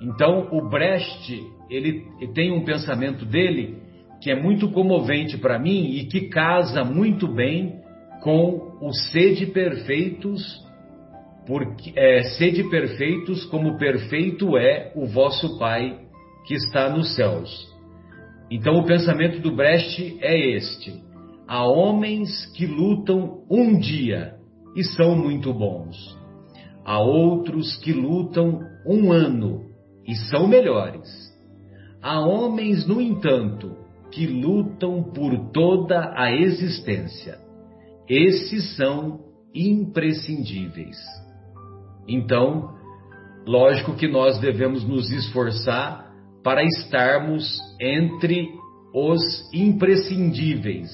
Então, 0.02 0.48
o 0.52 0.70
Brecht, 0.70 1.42
ele 1.70 2.04
tem 2.34 2.52
um 2.52 2.64
pensamento 2.64 3.26
dele 3.26 3.78
que 4.22 4.32
é 4.32 4.36
muito 4.36 4.70
comovente 4.72 5.38
para 5.38 5.60
mim 5.60 5.92
e 5.96 6.06
que 6.06 6.30
casa 6.30 6.84
muito 6.84 7.28
bem 7.28 7.82
com 8.22 8.78
os 8.82 9.12
sede 9.12 9.46
perfeitos, 9.48 10.42
porque 11.46 11.94
é, 11.96 12.24
sede 12.24 12.64
perfeitos 12.70 13.46
como 13.46 13.78
perfeito 13.78 14.58
é 14.58 14.92
o 14.96 15.06
vosso 15.06 15.58
Pai 15.60 16.00
que 16.46 16.56
está 16.56 16.90
nos 16.90 17.16
céus. 17.16 17.68
Então 18.50 18.80
o 18.80 18.86
pensamento 18.86 19.40
do 19.40 19.56
Brecht 19.56 20.18
é 20.22 20.56
este: 20.56 20.94
há 21.48 21.66
homens 21.66 22.46
que 22.54 22.66
lutam 22.66 23.44
um 23.50 23.80
dia 23.80 24.36
e 24.76 24.84
são 24.84 25.16
muito 25.16 25.54
bons. 25.54 25.96
Há 26.86 27.00
outros 27.00 27.76
que 27.78 27.92
lutam 27.92 28.60
um 28.86 29.12
ano 29.12 29.66
e 30.06 30.16
são 30.16 30.48
melhores. 30.48 31.08
Há 32.02 32.20
homens, 32.20 32.88
no 32.88 33.02
entanto, 33.02 33.76
que 34.12 34.26
lutam 34.26 35.04
por 35.04 35.52
toda 35.52 36.14
a 36.16 36.32
existência. 36.32 37.38
Esses 38.08 38.76
são 38.76 39.20
imprescindíveis. 39.54 40.98
Então, 42.08 42.74
lógico 43.46 43.96
que 43.96 44.08
nós 44.08 44.40
devemos 44.40 44.88
nos 44.88 45.12
esforçar 45.12 46.10
para 46.44 46.64
estarmos 46.64 47.60
entre 47.82 48.48
os 48.94 49.22
imprescindíveis. 49.54 50.90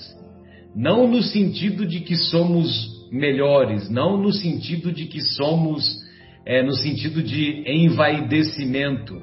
Não 0.76 1.08
no 1.08 1.22
sentido 1.22 1.86
de 1.86 2.00
que 2.00 2.16
somos 2.16 3.08
melhores, 3.12 3.90
não 3.90 4.18
no 4.18 4.34
sentido 4.34 4.92
de 4.92 5.06
que 5.06 5.22
somos, 5.22 5.84
é, 6.46 6.64
no 6.64 6.74
sentido 6.74 7.22
de 7.22 7.64
envaidecimento, 7.68 9.22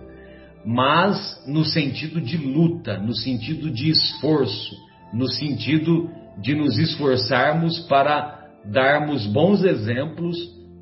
mas 0.64 1.42
no 1.46 1.64
sentido 1.64 2.20
de 2.20 2.36
luta, 2.36 2.98
no 2.98 3.14
sentido 3.14 3.70
de 3.70 3.90
esforço, 3.90 4.76
no 5.12 5.28
sentido 5.28 6.08
de 6.38 6.54
nos 6.54 6.78
esforçarmos 6.78 7.80
para 7.80 8.48
darmos 8.64 9.26
bons 9.26 9.64
exemplos 9.64 10.36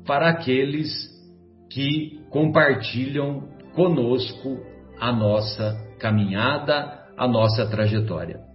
para 0.05 0.29
aqueles 0.29 1.09
que 1.71 2.19
compartilham 2.29 3.47
conosco 3.73 4.59
a 4.99 5.11
nossa 5.11 5.75
caminhada, 5.99 7.07
a 7.17 7.27
nossa 7.27 7.65
trajetória. 7.67 8.48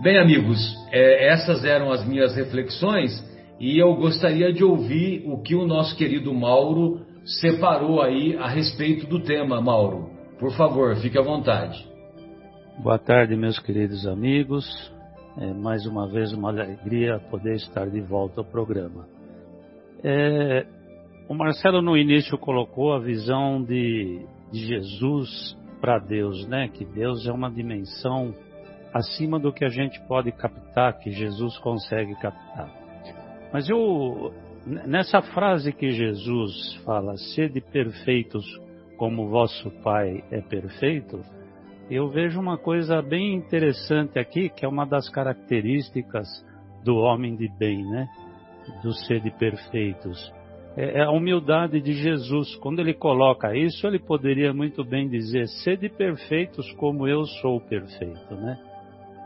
Bem, 0.00 0.16
amigos, 0.16 0.58
é, 0.92 1.26
essas 1.26 1.64
eram 1.64 1.90
as 1.90 2.06
minhas 2.06 2.32
reflexões 2.36 3.10
e 3.58 3.76
eu 3.76 3.96
gostaria 3.96 4.52
de 4.52 4.62
ouvir 4.62 5.24
o 5.26 5.42
que 5.42 5.56
o 5.56 5.66
nosso 5.66 5.96
querido 5.96 6.32
Mauro 6.32 7.00
separou 7.40 8.00
aí 8.00 8.36
a 8.36 8.46
respeito 8.46 9.08
do 9.08 9.20
tema, 9.20 9.60
Mauro. 9.60 10.08
Por 10.38 10.52
favor, 10.52 10.94
fique 10.98 11.18
à 11.18 11.22
vontade. 11.22 11.84
Boa 12.80 12.96
tarde, 12.96 13.34
meus 13.34 13.58
queridos 13.58 14.06
amigos. 14.06 14.64
É 15.36 15.52
mais 15.52 15.84
uma 15.84 16.08
vez 16.08 16.32
uma 16.32 16.50
alegria 16.50 17.18
poder 17.28 17.56
estar 17.56 17.90
de 17.90 18.00
volta 18.00 18.40
ao 18.40 18.46
programa. 18.46 19.04
É, 20.04 20.64
o 21.28 21.34
Marcelo 21.34 21.82
no 21.82 21.96
início 21.96 22.38
colocou 22.38 22.92
a 22.92 23.00
visão 23.00 23.64
de, 23.64 24.24
de 24.52 24.64
Jesus 24.64 25.58
para 25.80 25.98
Deus, 25.98 26.46
né? 26.46 26.68
Que 26.68 26.84
Deus 26.84 27.26
é 27.26 27.32
uma 27.32 27.50
dimensão 27.50 28.32
acima 28.98 29.38
do 29.38 29.52
que 29.52 29.64
a 29.64 29.68
gente 29.68 30.00
pode 30.06 30.32
captar, 30.32 30.98
que 30.98 31.10
Jesus 31.10 31.56
consegue 31.58 32.14
captar. 32.16 32.70
Mas 33.52 33.68
eu 33.68 34.32
nessa 34.86 35.22
frase 35.22 35.72
que 35.72 35.90
Jesus 35.90 36.74
fala, 36.84 37.16
sede 37.16 37.60
perfeitos 37.60 38.44
como 38.96 39.28
vosso 39.28 39.70
Pai 39.82 40.22
é 40.30 40.40
perfeito, 40.40 41.22
eu 41.90 42.08
vejo 42.08 42.38
uma 42.38 42.58
coisa 42.58 43.00
bem 43.00 43.34
interessante 43.34 44.18
aqui, 44.18 44.50
que 44.50 44.64
é 44.64 44.68
uma 44.68 44.84
das 44.84 45.08
características 45.08 46.28
do 46.84 46.96
homem 46.96 47.34
de 47.34 47.48
bem, 47.58 47.82
né? 47.82 48.08
Do 48.82 48.92
ser 48.92 49.20
de 49.20 49.30
perfeitos. 49.30 50.32
É, 50.76 50.98
é 50.98 51.02
a 51.04 51.10
humildade 51.10 51.80
de 51.80 51.94
Jesus. 51.94 52.54
Quando 52.56 52.80
ele 52.80 52.92
coloca 52.92 53.56
isso, 53.56 53.86
ele 53.86 53.98
poderia 53.98 54.52
muito 54.52 54.84
bem 54.84 55.08
dizer: 55.08 55.48
sede 55.64 55.88
perfeitos 55.88 56.70
como 56.72 57.08
eu 57.08 57.24
sou 57.24 57.58
perfeito, 57.60 58.34
né? 58.34 58.58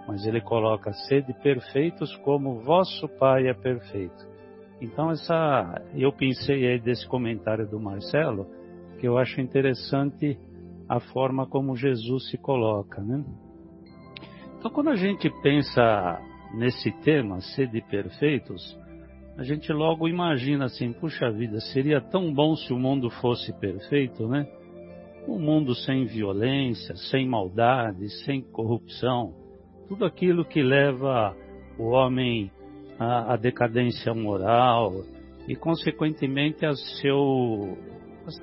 Mas 0.07 0.27
ele 0.27 0.41
coloca: 0.41 0.93
sede 0.93 1.33
perfeitos 1.43 2.15
como 2.19 2.61
vosso 2.61 3.09
Pai 3.19 3.49
é 3.49 3.55
perfeito. 3.55 4.33
Então, 4.81 5.11
essa, 5.11 5.81
eu 5.95 6.13
pensei 6.13 6.67
aí 6.67 6.81
desse 6.81 7.07
comentário 7.07 7.69
do 7.69 7.79
Marcelo, 7.79 8.47
que 8.99 9.07
eu 9.07 9.17
acho 9.17 9.41
interessante 9.41 10.37
a 10.89 10.99
forma 10.99 11.47
como 11.47 11.77
Jesus 11.77 12.29
se 12.31 12.37
coloca, 12.37 13.01
né? 13.01 13.25
Então, 14.59 14.71
quando 14.71 14.91
a 14.91 14.97
gente 14.97 15.31
pensa 15.43 16.21
nesse 16.55 16.91
tema, 17.03 17.41
sede 17.41 17.81
perfeitos, 17.81 18.77
a 19.37 19.45
gente 19.45 19.73
logo 19.73 20.09
imagina 20.09 20.67
assim, 20.67 20.93
puxa 20.93 21.31
vida, 21.31 21.59
seria 21.61 22.01
tão 22.01 22.33
bom 22.33 22.55
se 22.55 22.73
o 22.73 22.79
mundo 22.79 23.09
fosse 23.09 23.53
perfeito, 23.59 24.29
né? 24.29 24.47
Um 25.27 25.39
mundo 25.39 25.75
sem 25.75 26.05
violência, 26.05 26.95
sem 27.11 27.27
maldade, 27.27 28.09
sem 28.25 28.43
corrupção, 28.43 29.35
tudo 29.93 30.07
aquilo 30.07 30.43
que 30.43 30.63
leva 30.63 31.37
o 31.79 31.91
homem 31.91 32.51
à, 32.99 33.35
à 33.35 33.37
decadência 33.37 34.15
moral 34.15 35.03
e, 35.47 35.55
consequentemente, 35.55 36.65
a, 36.65 36.73
seu, 36.73 37.77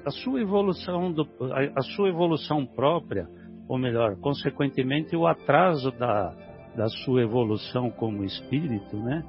a 0.05 0.11
sua 0.11 0.41
evolução 0.41 1.11
do, 1.11 1.27
a, 1.51 1.79
a 1.79 1.81
sua 1.81 2.09
evolução 2.09 2.67
própria, 2.67 3.27
ou 3.67 3.79
melhor, 3.79 4.15
consequentemente, 4.17 5.15
o 5.15 5.25
atraso 5.25 5.89
da, 5.89 6.35
da 6.75 6.87
sua 7.03 7.23
evolução 7.23 7.89
como 7.89 8.23
espírito, 8.23 8.95
né? 8.97 9.23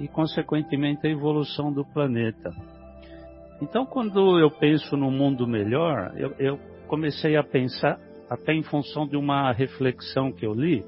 E, 0.00 0.08
consequentemente, 0.08 1.06
a 1.06 1.10
evolução 1.10 1.72
do 1.72 1.84
planeta. 1.84 2.50
Então, 3.60 3.86
quando 3.86 4.36
eu 4.40 4.50
penso 4.50 4.96
no 4.96 5.12
mundo 5.12 5.46
melhor, 5.46 6.12
eu, 6.16 6.34
eu 6.40 6.58
comecei 6.88 7.36
a 7.36 7.44
pensar, 7.44 8.00
até 8.28 8.52
em 8.52 8.64
função 8.64 9.06
de 9.06 9.16
uma 9.16 9.52
reflexão 9.52 10.32
que 10.32 10.44
eu 10.44 10.54
li, 10.54 10.84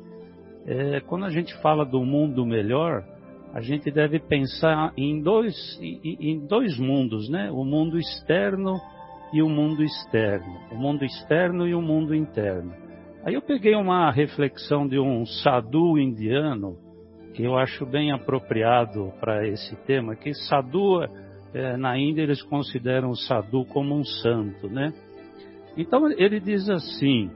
é, 0.66 1.00
quando 1.00 1.24
a 1.24 1.31
gente 1.31 1.55
fala 1.61 1.85
do 1.85 2.03
mundo 2.05 2.44
melhor, 2.46 3.05
a 3.53 3.61
gente 3.61 3.90
deve 3.90 4.18
pensar 4.18 4.92
em 4.96 5.22
dois, 5.22 5.55
em, 5.81 6.44
dois 6.46 6.77
mundos, 6.79 7.29
né? 7.29 7.50
O 7.53 7.64
mundo 7.64 7.98
externo 7.98 8.74
e 9.33 9.42
o 9.42 9.48
mundo 9.48 9.83
externo. 9.83 10.59
O 10.72 10.74
mundo 10.74 11.05
externo 11.05 11.66
e 11.66 11.74
o 11.74 11.81
mundo 11.81 12.14
interno. 12.14 12.72
Aí 13.24 13.35
eu 13.35 13.42
peguei 13.42 13.74
uma 13.74 14.11
reflexão 14.11 14.88
de 14.88 14.98
um 14.98 15.24
sadhu 15.24 15.98
indiano, 15.98 16.77
que 17.35 17.44
eu 17.44 17.57
acho 17.57 17.87
bem 17.87 18.11
apropriado 18.11 19.12
para 19.20 19.46
esse 19.46 19.77
tema, 19.87 20.16
que 20.16 20.35
sadhu, 20.35 21.05
é, 21.55 21.77
na 21.77 21.96
Índia 21.96 22.22
eles 22.22 22.42
consideram 22.42 23.11
o 23.11 23.16
sadhu 23.16 23.64
como 23.66 23.94
um 23.94 24.05
santo, 24.05 24.68
né? 24.68 24.92
Então 25.77 26.11
ele 26.11 26.40
diz 26.40 26.68
assim, 26.68 27.31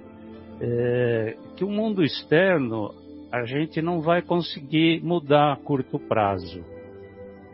é, 0.60 1.36
que 1.56 1.64
o 1.64 1.70
mundo 1.70 2.02
externo 2.02 2.90
a 3.30 3.44
gente 3.44 3.82
não 3.82 4.00
vai 4.00 4.22
conseguir 4.22 5.02
mudar 5.04 5.52
a 5.52 5.56
curto 5.56 5.98
prazo, 5.98 6.64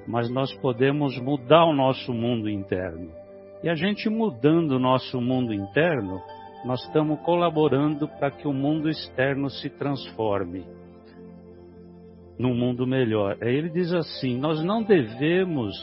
mas 0.06 0.30
nós 0.30 0.54
podemos 0.58 1.18
mudar 1.18 1.64
o 1.64 1.74
nosso 1.74 2.12
mundo 2.12 2.48
interno. 2.48 3.10
E 3.62 3.68
a 3.68 3.74
gente 3.74 4.08
mudando 4.08 4.72
o 4.72 4.78
nosso 4.78 5.20
mundo 5.20 5.52
interno, 5.52 6.20
nós 6.64 6.80
estamos 6.84 7.18
colaborando 7.20 8.06
para 8.06 8.30
que 8.30 8.46
o 8.46 8.52
mundo 8.52 8.88
externo 8.88 9.50
se 9.50 9.68
transforme 9.68 10.64
num 12.38 12.54
mundo 12.54 12.86
melhor. 12.86 13.36
Aí 13.40 13.54
ele 13.54 13.70
diz 13.70 13.92
assim: 13.92 14.38
nós 14.38 14.62
não 14.62 14.82
devemos 14.82 15.74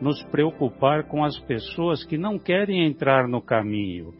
nos 0.00 0.22
preocupar 0.24 1.04
com 1.04 1.22
as 1.22 1.38
pessoas 1.40 2.04
que 2.04 2.16
não 2.16 2.38
querem 2.38 2.86
entrar 2.86 3.28
no 3.28 3.42
caminho, 3.42 4.14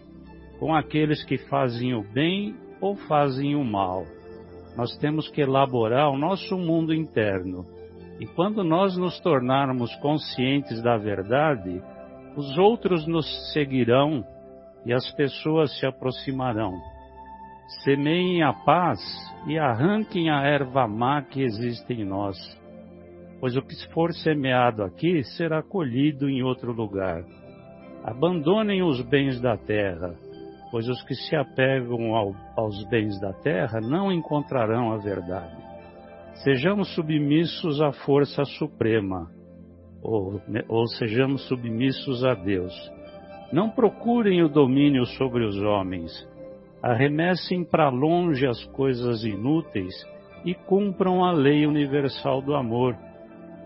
com 0.59 0.75
aqueles 0.75 1.25
que 1.25 1.39
fazem 1.49 1.95
o 1.95 2.03
bem 2.03 2.55
ou 2.81 2.95
fazem 2.95 3.55
o 3.55 3.65
mal 3.65 4.05
nós 4.77 4.97
temos 4.99 5.29
que 5.29 5.41
elaborar 5.41 6.11
o 6.11 6.19
nosso 6.19 6.57
mundo 6.57 6.93
interno. 6.93 7.65
E 8.21 8.27
quando 8.27 8.63
nós 8.63 8.97
nos 8.97 9.19
tornarmos 9.21 9.95
conscientes 9.97 10.83
da 10.83 10.97
verdade, 10.97 11.83
os 12.37 12.59
outros 12.59 13.07
nos 13.07 13.27
seguirão 13.53 14.25
e 14.85 14.93
as 14.93 15.11
pessoas 15.13 15.77
se 15.79 15.87
aproximarão. 15.87 16.73
Semeiem 17.83 18.43
a 18.43 18.53
paz 18.53 19.01
e 19.47 19.59
arranquem 19.59 20.31
a 20.31 20.43
erva 20.43 20.87
má 20.87 21.23
que 21.23 21.43
existe 21.43 21.93
em 21.93 22.05
nós, 22.05 22.37
pois 23.41 23.57
o 23.57 23.63
que 23.63 23.75
for 23.93 24.13
semeado 24.13 24.83
aqui 24.83 25.23
será 25.37 25.63
colhido 25.63 26.29
em 26.29 26.43
outro 26.43 26.73
lugar. 26.73 27.25
Abandonem 28.05 28.83
os 28.83 29.01
bens 29.01 29.41
da 29.41 29.57
terra 29.57 30.15
pois 30.75 30.89
os 30.89 31.01
que 31.05 31.15
se 31.15 31.37
apegam 31.37 32.17
ao, 32.17 32.35
aos 32.57 32.85
bens 32.89 33.21
da 33.21 33.33
terra 33.33 33.81
não 33.81 34.11
encontrarão 34.11 34.91
a 34.91 34.97
verdade. 34.97 35.57
Sejamos 36.43 36.93
submissos 36.97 37.81
à 37.81 37.93
força 37.93 38.45
suprema, 38.45 39.31
ou, 40.03 40.43
ou 40.69 40.89
sejamos 40.89 41.47
submissos 41.47 42.25
a 42.25 42.35
Deus. 42.35 42.75
Não 43.53 43.71
procurem 43.71 44.43
o 44.43 44.49
domínio 44.49 45.07
sobre 45.07 45.45
os 45.47 45.57
homens, 45.63 46.11
arremessem 46.83 47.63
para 47.63 47.89
longe 47.89 48.45
as 48.45 48.65
coisas 48.73 49.23
inúteis 49.23 49.95
e 50.45 50.55
cumpram 50.55 51.25
a 51.25 51.31
lei 51.31 51.69
universal 51.69 52.43
do 52.43 52.53
amor, 52.53 52.97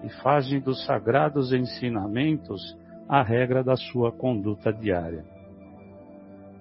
e 0.05 0.11
fazem 0.23 0.61
dos 0.61 0.85
sagrados 0.85 1.55
ensinamentos 1.55 2.61
a 3.09 3.23
regra 3.23 3.65
da 3.65 3.77
sua 3.77 4.13
conduta 4.13 4.71
diária. 4.71 5.38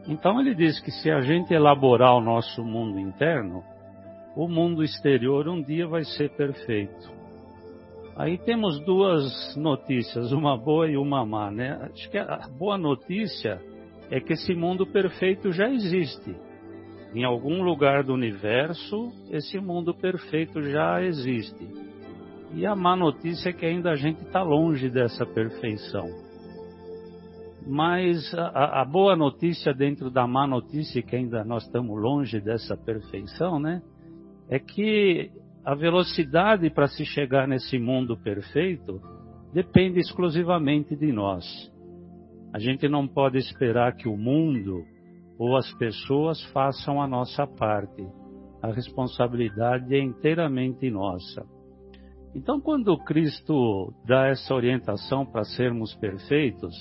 Então 0.08 0.40
ele 0.40 0.56
diz 0.56 0.80
que 0.80 0.90
se 0.90 1.12
a 1.12 1.20
gente 1.20 1.54
elaborar 1.54 2.16
o 2.16 2.22
nosso 2.22 2.64
mundo 2.64 2.98
interno, 2.98 3.62
o 4.36 4.48
mundo 4.48 4.84
exterior 4.84 5.48
um 5.50 5.62
dia 5.62 5.86
vai 5.86 6.04
ser 6.04 6.30
perfeito. 6.30 7.12
Aí 8.16 8.38
temos 8.38 8.80
duas 8.86 9.56
notícias, 9.56 10.32
uma 10.32 10.58
boa 10.58 10.90
e 10.90 10.98
uma 10.98 11.26
má, 11.26 11.52
né? 11.52 11.78
Acho 11.92 12.10
que 12.10 12.18
a 12.18 12.48
boa 12.58 12.78
notícia 12.78 13.62
é 14.10 14.20
que 14.20 14.34
esse 14.34 14.56
mundo 14.56 14.88
perfeito 14.88 15.52
já 15.52 15.70
existe. 15.70 16.36
Em 17.14 17.24
algum 17.24 17.62
lugar 17.62 18.04
do 18.04 18.14
universo, 18.14 19.12
esse 19.30 19.60
mundo 19.60 19.94
perfeito 19.94 20.62
já 20.64 21.04
existe. 21.04 21.68
E 22.54 22.66
a 22.66 22.76
má 22.76 22.96
notícia 22.96 23.50
é 23.50 23.54
que 23.54 23.66
ainda 23.66 23.92
a 23.92 23.96
gente 23.96 24.22
está 24.24 24.42
longe 24.42 24.90
dessa 24.90 25.26
perfeição. 25.26 26.27
Mas 27.70 28.34
a, 28.34 28.82
a, 28.82 28.86
boa 28.86 29.14
notícia 29.14 29.74
dentro 29.74 30.10
da 30.10 30.26
má 30.26 30.48
notícia, 30.48 31.02
que 31.02 31.18
ainda 31.18 31.44
nós 31.44 31.66
estamos 31.66 32.02
longe 32.02 32.40
dessa 32.40 32.78
perfeição, 32.78 33.60
né? 33.60 33.82
É 34.50 34.58
que 34.58 35.30
a 35.66 35.76
velocidade 35.76 36.70
para 36.70 36.88
se 36.88 37.04
chegar 37.04 37.46
nesse 37.46 37.78
mundo 37.78 38.16
perfeito 38.16 39.02
depende 39.54 40.00
exclusivamente 40.00 40.96
de 40.96 41.12
nós. 41.12 41.44
A 42.54 42.60
gente 42.60 42.88
não 42.88 43.06
pode 43.06 43.38
esperar 43.38 43.98
que 43.98 44.08
o 44.08 44.16
mundo 44.16 44.86
ou 45.38 45.58
as 45.58 45.70
pessoas 45.74 46.42
façam 46.54 47.02
a 47.02 47.08
nossa 47.08 47.46
parte. 47.46 48.08
A 48.62 48.72
responsabilidade 48.72 49.94
é 49.94 50.00
inteiramente 50.00 50.90
nossa. 50.90 51.46
Então, 52.34 52.62
quando 52.62 52.98
Cristo 53.04 53.94
dá 54.06 54.28
essa 54.28 54.54
orientação 54.54 55.26
para 55.26 55.44
sermos 55.44 55.94
perfeitos, 55.96 56.74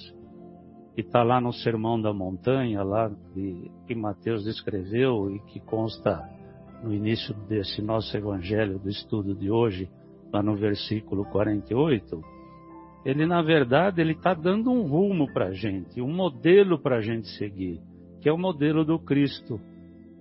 que 0.96 1.02
está 1.02 1.22
lá 1.22 1.38
no 1.42 1.52
Sermão 1.52 2.00
da 2.00 2.10
Montanha, 2.10 2.82
lá 2.82 3.10
que, 3.34 3.70
que 3.86 3.94
Mateus 3.94 4.46
escreveu 4.46 5.30
e 5.30 5.38
que 5.40 5.60
consta 5.60 6.26
no 6.82 6.90
início 6.90 7.34
desse 7.46 7.82
nosso 7.82 8.16
evangelho 8.16 8.78
do 8.78 8.88
estudo 8.88 9.34
de 9.34 9.50
hoje, 9.50 9.90
lá 10.32 10.42
no 10.42 10.56
versículo 10.56 11.26
48, 11.26 12.18
ele 13.04 13.26
na 13.26 13.42
verdade 13.42 14.00
ele 14.00 14.12
está 14.12 14.32
dando 14.32 14.70
um 14.70 14.86
rumo 14.86 15.30
para 15.34 15.48
a 15.48 15.52
gente, 15.52 16.00
um 16.00 16.10
modelo 16.10 16.78
para 16.78 16.96
a 16.96 17.00
gente 17.02 17.28
seguir, 17.36 17.78
que 18.22 18.28
é 18.30 18.32
o 18.32 18.38
modelo 18.38 18.82
do 18.82 18.98
Cristo, 18.98 19.60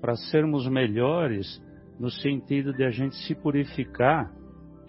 para 0.02 0.18
sermos 0.18 0.68
melhores 0.68 1.64
no 1.98 2.12
sentido 2.12 2.74
de 2.74 2.84
a 2.84 2.90
gente 2.90 3.16
se 3.26 3.34
purificar 3.34 4.30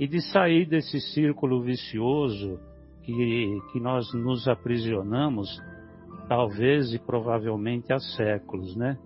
e 0.00 0.08
de 0.08 0.20
sair 0.32 0.66
desse 0.66 1.00
círculo 1.14 1.62
vicioso 1.62 2.58
que, 3.04 3.60
que 3.72 3.78
nós 3.78 4.12
nos 4.12 4.48
aprisionamos 4.48 5.48
talvez 6.28 6.92
e 6.92 6.98
provavelmente 6.98 7.92
há 7.92 7.98
séculos, 7.98 8.76
né? 8.76 8.96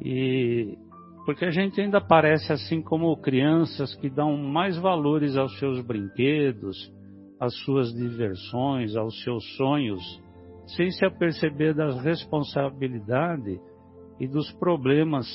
E 0.00 0.76
porque 1.24 1.44
a 1.44 1.50
gente 1.50 1.80
ainda 1.80 2.00
parece 2.00 2.52
assim 2.52 2.82
como 2.82 3.16
crianças 3.16 3.94
que 3.94 4.10
dão 4.10 4.36
mais 4.36 4.76
valores 4.76 5.36
aos 5.36 5.56
seus 5.58 5.80
brinquedos, 5.80 6.92
às 7.38 7.54
suas 7.64 7.92
diversões, 7.92 8.96
aos 8.96 9.22
seus 9.22 9.44
sonhos, 9.56 10.02
sem 10.76 10.90
se 10.90 11.04
aperceber 11.04 11.74
das 11.74 12.02
responsabilidades 12.02 13.60
e 14.18 14.26
dos 14.26 14.50
problemas 14.52 15.26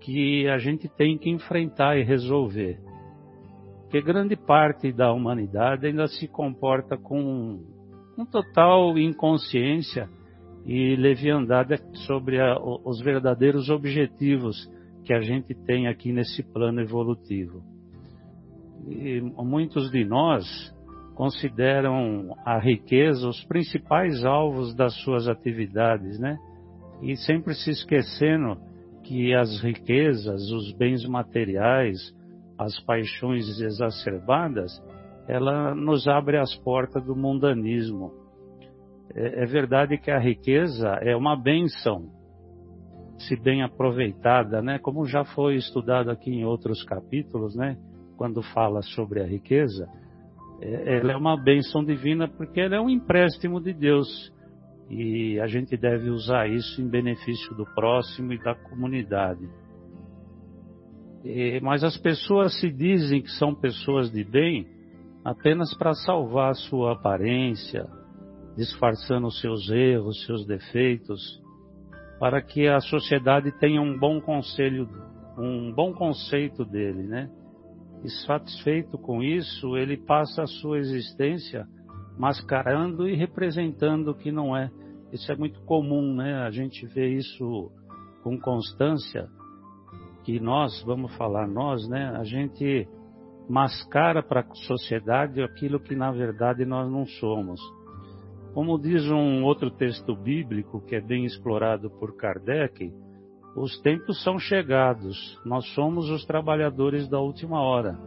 que 0.00 0.46
a 0.48 0.58
gente 0.58 0.88
tem 0.96 1.16
que 1.16 1.30
enfrentar 1.30 1.96
e 1.96 2.04
resolver. 2.04 2.78
Porque 3.82 4.02
grande 4.02 4.36
parte 4.36 4.92
da 4.92 5.12
humanidade 5.12 5.86
ainda 5.86 6.06
se 6.08 6.28
comporta 6.28 6.96
com, 6.96 7.64
com 8.16 8.24
total 8.24 8.96
inconsciência 8.98 10.08
e 10.64 10.96
leviandade 10.96 11.78
sobre 12.06 12.40
a, 12.40 12.58
os 12.58 13.00
verdadeiros 13.00 13.68
objetivos 13.68 14.56
que 15.04 15.12
a 15.12 15.20
gente 15.20 15.54
tem 15.54 15.86
aqui 15.86 16.12
nesse 16.12 16.42
plano 16.42 16.80
evolutivo. 16.80 17.62
E 18.88 19.20
muitos 19.20 19.90
de 19.90 20.04
nós 20.04 20.44
consideram 21.14 22.34
a 22.44 22.58
riqueza 22.58 23.28
os 23.28 23.44
principais 23.44 24.24
alvos 24.24 24.74
das 24.74 24.94
suas 25.02 25.28
atividades, 25.28 26.18
né? 26.18 26.36
E 27.02 27.16
sempre 27.16 27.54
se 27.54 27.70
esquecendo 27.70 28.58
que 29.04 29.34
as 29.34 29.60
riquezas, 29.60 30.50
os 30.50 30.72
bens 30.72 31.06
materiais, 31.06 32.14
as 32.58 32.78
paixões 32.80 33.60
exacerbadas, 33.60 34.82
ela 35.28 35.74
nos 35.74 36.06
abre 36.06 36.38
as 36.38 36.54
portas 36.56 37.04
do 37.04 37.16
mundanismo. 37.16 38.12
É, 39.14 39.42
é 39.42 39.46
verdade 39.46 39.98
que 39.98 40.10
a 40.10 40.18
riqueza 40.18 40.88
é 41.02 41.16
uma 41.16 41.36
benção, 41.36 42.10
se 43.18 43.36
bem 43.40 43.62
aproveitada, 43.62 44.62
né? 44.62 44.78
Como 44.78 45.06
já 45.06 45.24
foi 45.24 45.56
estudado 45.56 46.10
aqui 46.10 46.30
em 46.30 46.44
outros 46.44 46.82
capítulos, 46.84 47.56
né? 47.56 47.76
Quando 48.16 48.42
fala 48.42 48.82
sobre 48.82 49.20
a 49.20 49.26
riqueza, 49.26 49.88
é, 50.60 50.98
ela 50.98 51.12
é 51.12 51.16
uma 51.16 51.36
bênção 51.36 51.84
divina 51.84 52.28
porque 52.28 52.60
ela 52.60 52.76
é 52.76 52.80
um 52.80 52.90
empréstimo 52.90 53.60
de 53.60 53.72
Deus 53.72 54.32
e 54.88 55.40
a 55.40 55.46
gente 55.48 55.76
deve 55.76 56.10
usar 56.10 56.48
isso 56.48 56.80
em 56.80 56.88
benefício 56.88 57.54
do 57.56 57.64
próximo 57.74 58.32
e 58.32 58.38
da 58.38 58.54
comunidade. 58.54 59.48
E, 61.24 61.58
mas 61.60 61.82
as 61.82 61.98
pessoas 61.98 62.58
se 62.60 62.70
dizem 62.70 63.20
que 63.20 63.30
são 63.32 63.52
pessoas 63.52 64.12
de 64.12 64.22
bem 64.22 64.75
apenas 65.26 65.74
para 65.74 65.92
salvar 65.92 66.54
sua 66.54 66.92
aparência, 66.92 67.84
disfarçando 68.56 69.28
seus 69.32 69.68
erros, 69.68 70.24
seus 70.24 70.46
defeitos, 70.46 71.42
para 72.20 72.40
que 72.40 72.68
a 72.68 72.78
sociedade 72.78 73.50
tenha 73.58 73.82
um 73.82 73.98
bom 73.98 74.20
conselho, 74.20 74.88
um 75.36 75.72
bom 75.74 75.92
conceito 75.92 76.64
dele, 76.64 77.02
né? 77.02 77.28
E 78.04 78.08
satisfeito 78.24 78.96
com 78.96 79.20
isso, 79.20 79.76
ele 79.76 79.96
passa 79.96 80.44
a 80.44 80.46
sua 80.46 80.78
existência 80.78 81.66
mascarando 82.16 83.08
e 83.08 83.16
representando 83.16 84.12
o 84.12 84.14
que 84.14 84.30
não 84.30 84.56
é. 84.56 84.70
Isso 85.12 85.30
é 85.32 85.34
muito 85.34 85.60
comum, 85.62 86.14
né? 86.14 86.36
A 86.44 86.52
gente 86.52 86.86
vê 86.86 87.08
isso 87.08 87.72
com 88.22 88.38
constância, 88.38 89.28
que 90.22 90.38
nós, 90.38 90.80
vamos 90.84 91.12
falar 91.16 91.48
nós, 91.48 91.88
né? 91.88 92.16
A 92.16 92.22
gente 92.22 92.86
mascara 93.48 94.22
para 94.22 94.40
a 94.40 94.54
sociedade 94.66 95.42
aquilo 95.42 95.80
que 95.80 95.94
na 95.94 96.10
verdade 96.10 96.64
nós 96.64 96.90
não 96.90 97.06
somos. 97.06 97.60
Como 98.52 98.78
diz 98.78 99.08
um 99.10 99.44
outro 99.44 99.70
texto 99.70 100.16
bíblico 100.16 100.80
que 100.86 100.96
é 100.96 101.00
bem 101.00 101.24
explorado 101.24 101.90
por 101.90 102.16
Kardec, 102.16 102.92
os 103.56 103.78
tempos 103.80 104.22
são 104.22 104.38
chegados, 104.38 105.16
nós 105.44 105.66
somos 105.74 106.10
os 106.10 106.24
trabalhadores 106.24 107.08
da 107.08 107.18
última 107.20 107.60
hora. 107.60 107.98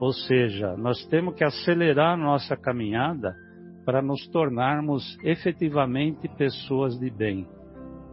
Ou 0.00 0.12
seja, 0.12 0.76
nós 0.76 1.04
temos 1.06 1.34
que 1.34 1.44
acelerar 1.44 2.16
nossa 2.16 2.56
caminhada 2.56 3.34
para 3.84 4.00
nos 4.00 4.26
tornarmos 4.28 5.18
efetivamente 5.24 6.28
pessoas 6.36 6.98
de 6.98 7.10
bem. 7.10 7.46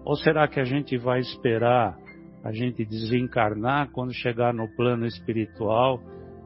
Ou 0.04 0.16
será 0.16 0.48
que 0.48 0.60
a 0.60 0.64
gente 0.64 0.98
vai 0.98 1.20
esperar 1.20 1.98
a 2.44 2.52
gente 2.52 2.86
desencarnar 2.86 3.90
quando 3.92 4.14
chegar 4.14 4.54
no 4.54 4.68
plano 4.76 5.06
espiritual, 5.06 6.00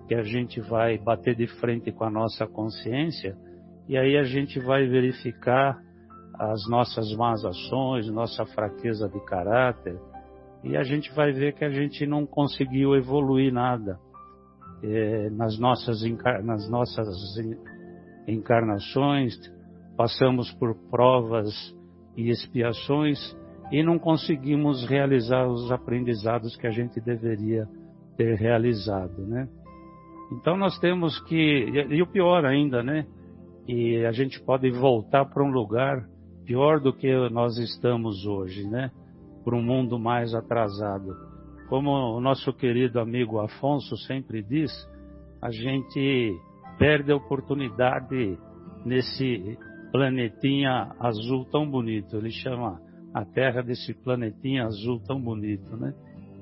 que 0.09 0.15
a 0.15 0.23
gente 0.23 0.59
vai 0.59 0.97
bater 0.97 1.35
de 1.35 1.45
frente 1.45 1.91
com 1.91 2.03
a 2.03 2.09
nossa 2.09 2.47
consciência 2.47 3.37
e 3.87 3.95
aí 3.95 4.17
a 4.17 4.23
gente 4.23 4.59
vai 4.59 4.87
verificar 4.87 5.79
as 6.33 6.67
nossas 6.67 7.13
más 7.15 7.45
ações, 7.45 8.09
nossa 8.09 8.43
fraqueza 8.43 9.07
de 9.07 9.23
caráter, 9.25 9.99
e 10.63 10.75
a 10.75 10.81
gente 10.81 11.13
vai 11.13 11.31
ver 11.31 11.53
que 11.53 11.63
a 11.63 11.69
gente 11.69 12.07
não 12.07 12.25
conseguiu 12.25 12.95
evoluir 12.95 13.53
nada 13.53 13.99
é, 14.81 15.29
nas, 15.29 15.59
nossas, 15.59 16.01
nas 16.43 16.67
nossas 16.67 17.07
encarnações, 18.27 19.35
passamos 19.95 20.51
por 20.53 20.73
provas 20.89 21.53
e 22.17 22.31
expiações 22.31 23.19
e 23.71 23.83
não 23.83 23.99
conseguimos 23.99 24.87
realizar 24.89 25.47
os 25.47 25.71
aprendizados 25.71 26.55
que 26.55 26.65
a 26.65 26.71
gente 26.71 26.99
deveria 26.99 27.67
ter 28.17 28.35
realizado, 28.35 29.21
né? 29.27 29.47
Então 30.31 30.55
nós 30.55 30.77
temos 30.79 31.19
que, 31.23 31.35
e 31.89 32.01
o 32.01 32.07
pior 32.07 32.45
ainda, 32.45 32.83
né? 32.83 33.05
E 33.67 34.05
a 34.05 34.11
gente 34.11 34.39
pode 34.41 34.69
voltar 34.71 35.25
para 35.25 35.43
um 35.43 35.51
lugar 35.51 36.05
pior 36.45 36.79
do 36.79 36.93
que 36.93 37.13
nós 37.29 37.57
estamos 37.57 38.25
hoje, 38.25 38.67
né? 38.67 38.91
para 39.43 39.55
um 39.55 39.63
mundo 39.63 39.97
mais 39.97 40.33
atrasado. 40.33 41.15
Como 41.67 41.89
o 41.89 42.19
nosso 42.19 42.53
querido 42.53 42.99
amigo 42.99 43.39
Afonso 43.39 43.95
sempre 43.97 44.41
diz, 44.43 44.71
a 45.41 45.51
gente 45.51 46.35
perde 46.77 47.11
a 47.11 47.15
oportunidade 47.15 48.37
nesse 48.85 49.57
planetinha 49.91 50.91
azul 50.99 51.45
tão 51.45 51.69
bonito. 51.69 52.17
Ele 52.17 52.31
chama 52.31 52.79
a 53.13 53.25
Terra 53.25 53.61
desse 53.61 53.93
planetinha 53.93 54.65
azul 54.65 54.99
tão 54.99 55.19
bonito, 55.19 55.75
né? 55.77 55.93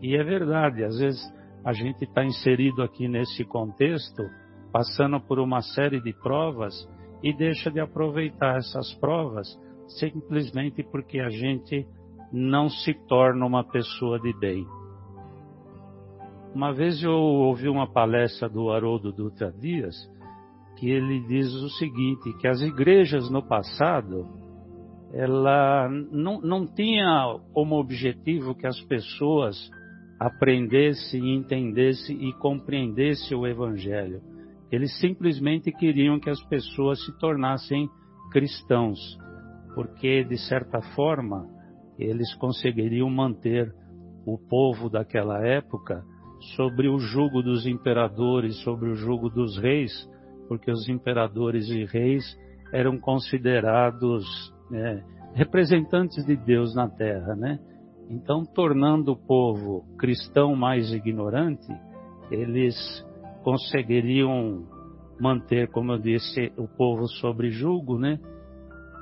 E 0.01 0.15
é 0.15 0.23
verdade, 0.23 0.83
às 0.83 0.97
vezes 0.99 1.21
a 1.63 1.73
gente 1.73 2.03
está 2.03 2.23
inserido 2.23 2.81
aqui 2.81 3.07
nesse 3.07 3.43
contexto, 3.43 4.23
passando 4.71 5.19
por 5.19 5.39
uma 5.39 5.61
série 5.61 6.01
de 6.01 6.13
provas 6.13 6.73
e 7.23 7.33
deixa 7.33 7.71
de 7.71 7.79
aproveitar 7.79 8.57
essas 8.57 8.93
provas 8.95 9.47
simplesmente 9.87 10.83
porque 10.83 11.19
a 11.19 11.29
gente 11.29 11.87
não 12.31 12.69
se 12.69 12.93
torna 13.07 13.45
uma 13.45 13.63
pessoa 13.63 14.19
de 14.19 14.33
bem. 14.37 14.65
Uma 16.53 16.73
vez 16.73 17.01
eu 17.03 17.13
ouvi 17.13 17.69
uma 17.69 17.87
palestra 17.87 18.49
do 18.49 18.71
Haroldo 18.71 19.11
Dutra 19.11 19.51
Dias, 19.51 19.95
que 20.77 20.89
ele 20.89 21.21
diz 21.27 21.53
o 21.53 21.69
seguinte, 21.69 22.33
que 22.39 22.47
as 22.47 22.61
igrejas 22.61 23.29
no 23.29 23.41
passado, 23.41 24.27
ela 25.13 25.89
não, 26.11 26.41
não 26.41 26.67
tinha 26.67 27.39
como 27.53 27.79
objetivo 27.79 28.55
que 28.55 28.67
as 28.67 28.79
pessoas 28.81 29.69
aprendessem, 30.19 31.35
entendessem 31.35 32.27
e 32.27 32.33
compreendessem 32.33 33.37
o 33.37 33.45
Evangelho. 33.45 34.21
Eles 34.71 34.97
simplesmente 34.99 35.71
queriam 35.71 36.19
que 36.19 36.29
as 36.29 36.43
pessoas 36.45 37.03
se 37.05 37.17
tornassem 37.19 37.89
cristãos, 38.31 38.99
porque, 39.73 40.23
de 40.23 40.37
certa 40.37 40.81
forma, 40.95 41.47
eles 41.97 42.33
conseguiriam 42.35 43.09
manter 43.09 43.73
o 44.25 44.37
povo 44.37 44.89
daquela 44.89 45.45
época 45.45 46.03
sobre 46.55 46.89
o 46.89 46.99
jugo 46.99 47.41
dos 47.41 47.65
imperadores, 47.65 48.61
sobre 48.63 48.89
o 48.89 48.95
jugo 48.95 49.29
dos 49.29 49.57
reis, 49.57 49.91
porque 50.47 50.69
os 50.69 50.87
imperadores 50.89 51.69
e 51.69 51.85
reis 51.85 52.23
eram 52.73 52.99
considerados 52.99 54.25
né, 54.69 55.03
representantes 55.33 56.25
de 56.25 56.35
Deus 56.35 56.75
na 56.75 56.89
terra, 56.89 57.35
né? 57.35 57.59
Então, 58.09 58.45
tornando 58.45 59.11
o 59.11 59.17
povo 59.17 59.85
cristão 59.97 60.55
mais 60.55 60.91
ignorante, 60.91 61.67
eles 62.31 62.75
conseguiriam 63.43 64.65
manter, 65.19 65.69
como 65.69 65.91
eu 65.93 65.97
disse, 65.97 66.51
o 66.57 66.67
povo 66.67 67.07
sobre 67.07 67.49
jugo, 67.49 67.97
né? 67.97 68.19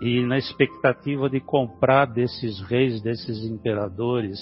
e 0.02 0.26
na 0.26 0.38
expectativa 0.38 1.30
de 1.30 1.40
comprar 1.40 2.06
desses 2.06 2.60
reis, 2.62 3.02
desses 3.02 3.46
imperadores 3.46 4.38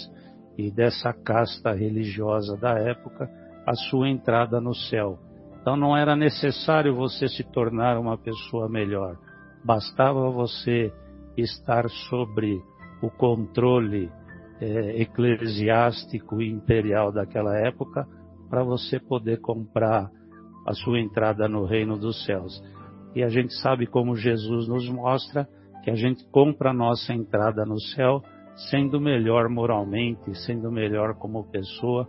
e 0.57 0.71
dessa 0.71 1.13
casta 1.13 1.71
religiosa 1.71 2.57
da 2.57 2.77
época 2.79 3.29
a 3.65 3.73
sua 3.73 4.09
entrada 4.09 4.59
no 4.59 4.73
céu. 4.73 5.19
Então 5.61 5.77
não 5.77 5.95
era 5.95 6.15
necessário 6.15 6.95
você 6.95 7.27
se 7.27 7.43
tornar 7.43 7.97
uma 7.97 8.17
pessoa 8.17 8.67
melhor, 8.67 9.17
bastava 9.63 10.29
você 10.29 10.91
estar 11.37 11.89
sobre 12.09 12.61
o 13.01 13.09
controle 13.09 14.11
é, 14.61 15.01
eclesiástico 15.01 16.41
e 16.41 16.49
imperial 16.49 17.11
daquela 17.11 17.57
época 17.57 18.07
para 18.49 18.63
você 18.63 18.99
poder 18.99 19.39
comprar 19.41 20.09
a 20.65 20.73
sua 20.73 20.99
entrada 20.99 21.47
no 21.47 21.65
reino 21.65 21.97
dos 21.97 22.25
céus. 22.25 22.61
E 23.15 23.23
a 23.23 23.29
gente 23.29 23.53
sabe 23.61 23.85
como 23.85 24.15
Jesus 24.15 24.67
nos 24.67 24.87
mostra 24.89 25.47
que 25.83 25.91
a 25.91 25.95
gente 25.95 26.25
compra 26.31 26.71
a 26.71 26.73
nossa 26.73 27.13
entrada 27.13 27.65
no 27.65 27.79
céu 27.79 28.21
sendo 28.69 28.99
melhor 28.99 29.49
moralmente, 29.49 30.35
sendo 30.45 30.71
melhor 30.71 31.15
como 31.15 31.49
pessoa 31.49 32.07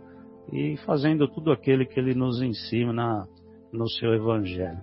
e 0.51 0.77
fazendo 0.85 1.27
tudo 1.27 1.51
aquilo 1.51 1.85
que 1.85 1.99
ele 1.99 2.13
nos 2.13 2.41
ensina 2.41 3.27
no 3.73 3.89
seu 3.89 4.13
evangelho. 4.13 4.79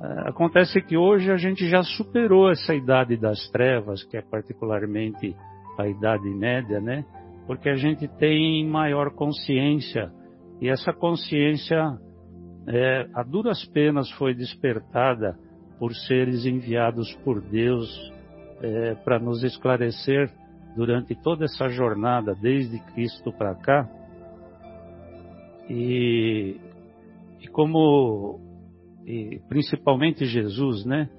É, 0.00 0.28
acontece 0.28 0.82
que 0.82 0.96
hoje 0.96 1.30
a 1.30 1.36
gente 1.36 1.68
já 1.68 1.82
superou 1.82 2.50
essa 2.50 2.74
idade 2.74 3.16
das 3.16 3.48
trevas, 3.50 4.02
que 4.04 4.16
é 4.16 4.22
particularmente 4.22 5.34
a 5.78 5.86
idade 5.86 6.28
média, 6.28 6.80
né? 6.80 7.04
Porque 7.46 7.68
a 7.68 7.74
gente 7.74 8.06
tem 8.18 8.66
maior 8.66 9.10
consciência 9.10 10.12
e 10.62 10.68
essa 10.68 10.92
consciência, 10.92 11.98
é, 12.68 13.08
a 13.14 13.24
duras 13.24 13.64
penas, 13.64 14.08
foi 14.12 14.32
despertada 14.32 15.36
por 15.76 15.92
seres 15.92 16.46
enviados 16.46 17.12
por 17.24 17.40
Deus 17.40 17.90
é, 18.60 18.94
para 18.94 19.18
nos 19.18 19.42
esclarecer 19.42 20.30
durante 20.76 21.16
toda 21.16 21.46
essa 21.46 21.68
jornada, 21.68 22.32
desde 22.40 22.78
Cristo 22.92 23.32
para 23.32 23.56
cá. 23.56 23.90
E, 25.68 26.60
e 27.40 27.48
como, 27.48 28.38
e 29.04 29.40
principalmente 29.48 30.24
Jesus, 30.26 30.84
né? 30.84 31.10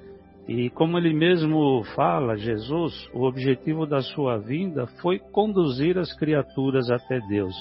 E 0.48 0.70
como 0.72 0.98
ele 0.98 1.14
mesmo 1.14 1.84
fala, 1.96 2.36
Jesus, 2.36 3.10
o 3.14 3.24
objetivo 3.24 3.86
da 3.86 4.02
sua 4.02 4.38
vinda 4.38 4.88
foi 5.02 5.18
conduzir 5.18 5.98
as 5.98 6.14
criaturas 6.18 6.92
até 6.92 7.20
Deus. 7.30 7.56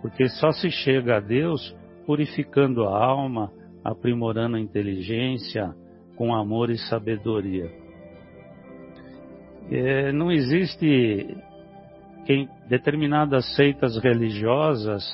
Porque 0.00 0.28
só 0.28 0.52
se 0.52 0.70
chega 0.70 1.16
a 1.16 1.20
Deus 1.20 1.74
purificando 2.06 2.84
a 2.84 3.04
alma, 3.04 3.50
aprimorando 3.84 4.56
a 4.56 4.60
inteligência, 4.60 5.74
com 6.16 6.32
amor 6.32 6.70
e 6.70 6.78
sabedoria. 6.78 7.70
É, 9.70 10.12
não 10.12 10.30
existe 10.30 11.36
quem 12.24 12.48
determinadas 12.68 13.54
seitas 13.56 13.96
religiosas 13.98 15.04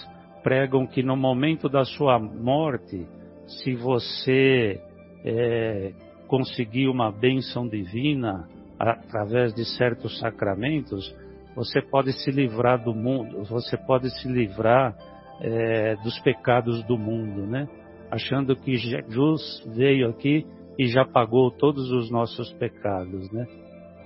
pregam 0.42 0.86
que 0.86 1.02
no 1.02 1.16
momento 1.16 1.68
da 1.68 1.84
sua 1.84 2.18
morte, 2.18 3.06
se 3.46 3.74
você 3.74 4.80
é, 5.24 5.92
conseguir 6.32 6.88
uma 6.88 7.12
bênção 7.12 7.68
divina 7.68 8.48
através 8.78 9.52
de 9.52 9.66
certos 9.76 10.18
sacramentos, 10.18 11.14
você 11.54 11.82
pode 11.82 12.10
se 12.14 12.30
livrar 12.30 12.82
do 12.82 12.94
mundo, 12.94 13.44
você 13.44 13.76
pode 13.76 14.08
se 14.18 14.26
livrar 14.28 14.96
é, 15.42 15.94
dos 15.96 16.18
pecados 16.20 16.82
do 16.84 16.96
mundo, 16.96 17.46
né? 17.46 17.68
Achando 18.10 18.56
que 18.56 18.76
Jesus 18.76 19.62
veio 19.76 20.08
aqui 20.08 20.46
e 20.78 20.86
já 20.86 21.04
pagou 21.04 21.50
todos 21.50 21.90
os 21.90 22.10
nossos 22.10 22.50
pecados, 22.54 23.30
né? 23.30 23.46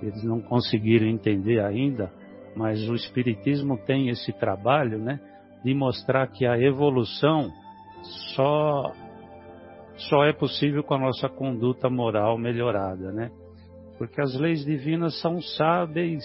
Eles 0.01 0.21
não 0.21 0.41
conseguiram 0.41 1.07
entender 1.07 1.61
ainda, 1.61 2.11
mas 2.57 2.89
o 2.89 2.93
Espiritismo 2.93 3.77
tem 3.85 4.09
esse 4.09 4.33
trabalho, 4.33 4.99
né? 4.99 5.17
De 5.63 5.73
mostrar 5.73 6.27
que 6.27 6.45
a 6.45 6.59
evolução 6.59 7.49
só 8.35 8.91
só 9.97 10.23
é 10.23 10.33
possível 10.33 10.83
com 10.83 10.93
a 10.93 10.99
nossa 10.99 11.27
conduta 11.27 11.89
moral 11.89 12.37
melhorada, 12.37 13.11
né? 13.11 13.31
Porque 13.97 14.21
as 14.21 14.35
leis 14.39 14.63
divinas 14.63 15.19
são 15.21 15.41
sábeis 15.41 16.23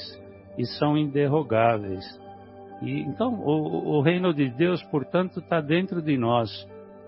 e 0.59 0.67
são 0.79 0.97
inderrogáveis. 0.97 2.05
E, 2.83 3.01
então, 3.01 3.35
o, 3.35 3.99
o 3.99 4.03
reino 4.03 4.35
de 4.35 4.51
Deus, 4.51 4.83
portanto, 4.85 5.41
está 5.41 5.61
dentro 5.61 6.03
de 6.03 6.19
nós. 6.19 6.51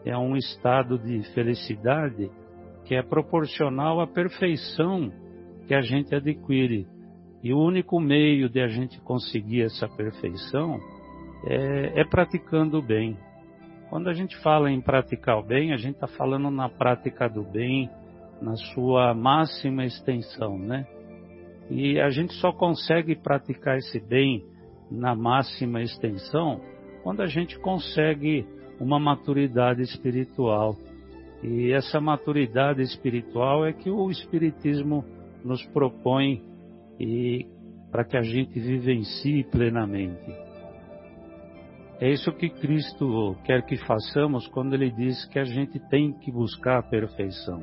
É 0.04 0.16
um 0.16 0.36
estado 0.36 0.98
de 0.98 1.22
felicidade 1.34 2.30
que 2.84 2.94
é 2.94 3.02
proporcional 3.02 4.00
à 4.00 4.06
perfeição 4.06 5.10
que 5.66 5.74
a 5.74 5.80
gente 5.80 6.14
adquire. 6.14 6.86
E 7.42 7.52
o 7.52 7.58
único 7.58 8.00
meio 8.00 8.48
de 8.48 8.60
a 8.60 8.68
gente 8.68 9.00
conseguir 9.00 9.62
essa 9.62 9.88
perfeição 9.88 10.78
é, 11.46 12.00
é 12.00 12.04
praticando 12.04 12.78
o 12.78 12.82
bem. 12.82 13.16
Quando 13.94 14.10
a 14.10 14.12
gente 14.12 14.36
fala 14.38 14.72
em 14.72 14.80
praticar 14.80 15.38
o 15.38 15.42
bem, 15.44 15.72
a 15.72 15.76
gente 15.76 15.94
está 15.94 16.08
falando 16.08 16.50
na 16.50 16.68
prática 16.68 17.28
do 17.28 17.44
bem, 17.44 17.88
na 18.42 18.56
sua 18.56 19.14
máxima 19.14 19.84
extensão, 19.84 20.58
né? 20.58 20.84
E 21.70 22.00
a 22.00 22.10
gente 22.10 22.32
só 22.40 22.50
consegue 22.50 23.14
praticar 23.14 23.78
esse 23.78 24.00
bem 24.00 24.44
na 24.90 25.14
máxima 25.14 25.80
extensão 25.80 26.60
quando 27.04 27.22
a 27.22 27.26
gente 27.26 27.56
consegue 27.60 28.44
uma 28.80 28.98
maturidade 28.98 29.82
espiritual. 29.82 30.74
E 31.40 31.70
essa 31.70 32.00
maturidade 32.00 32.82
espiritual 32.82 33.64
é 33.64 33.72
que 33.72 33.90
o 33.90 34.10
Espiritismo 34.10 35.04
nos 35.44 35.64
propõe 35.66 36.42
e 36.98 37.46
para 37.92 38.04
que 38.04 38.16
a 38.16 38.22
gente 38.22 38.58
vivencie 38.58 39.44
plenamente. 39.44 40.43
É 42.00 42.10
isso 42.10 42.32
que 42.32 42.50
Cristo 42.50 43.36
quer 43.44 43.64
que 43.64 43.76
façamos 43.86 44.48
quando 44.48 44.74
ele 44.74 44.90
diz 44.90 45.24
que 45.26 45.38
a 45.38 45.44
gente 45.44 45.78
tem 45.88 46.12
que 46.12 46.30
buscar 46.32 46.78
a 46.78 46.82
perfeição. 46.82 47.62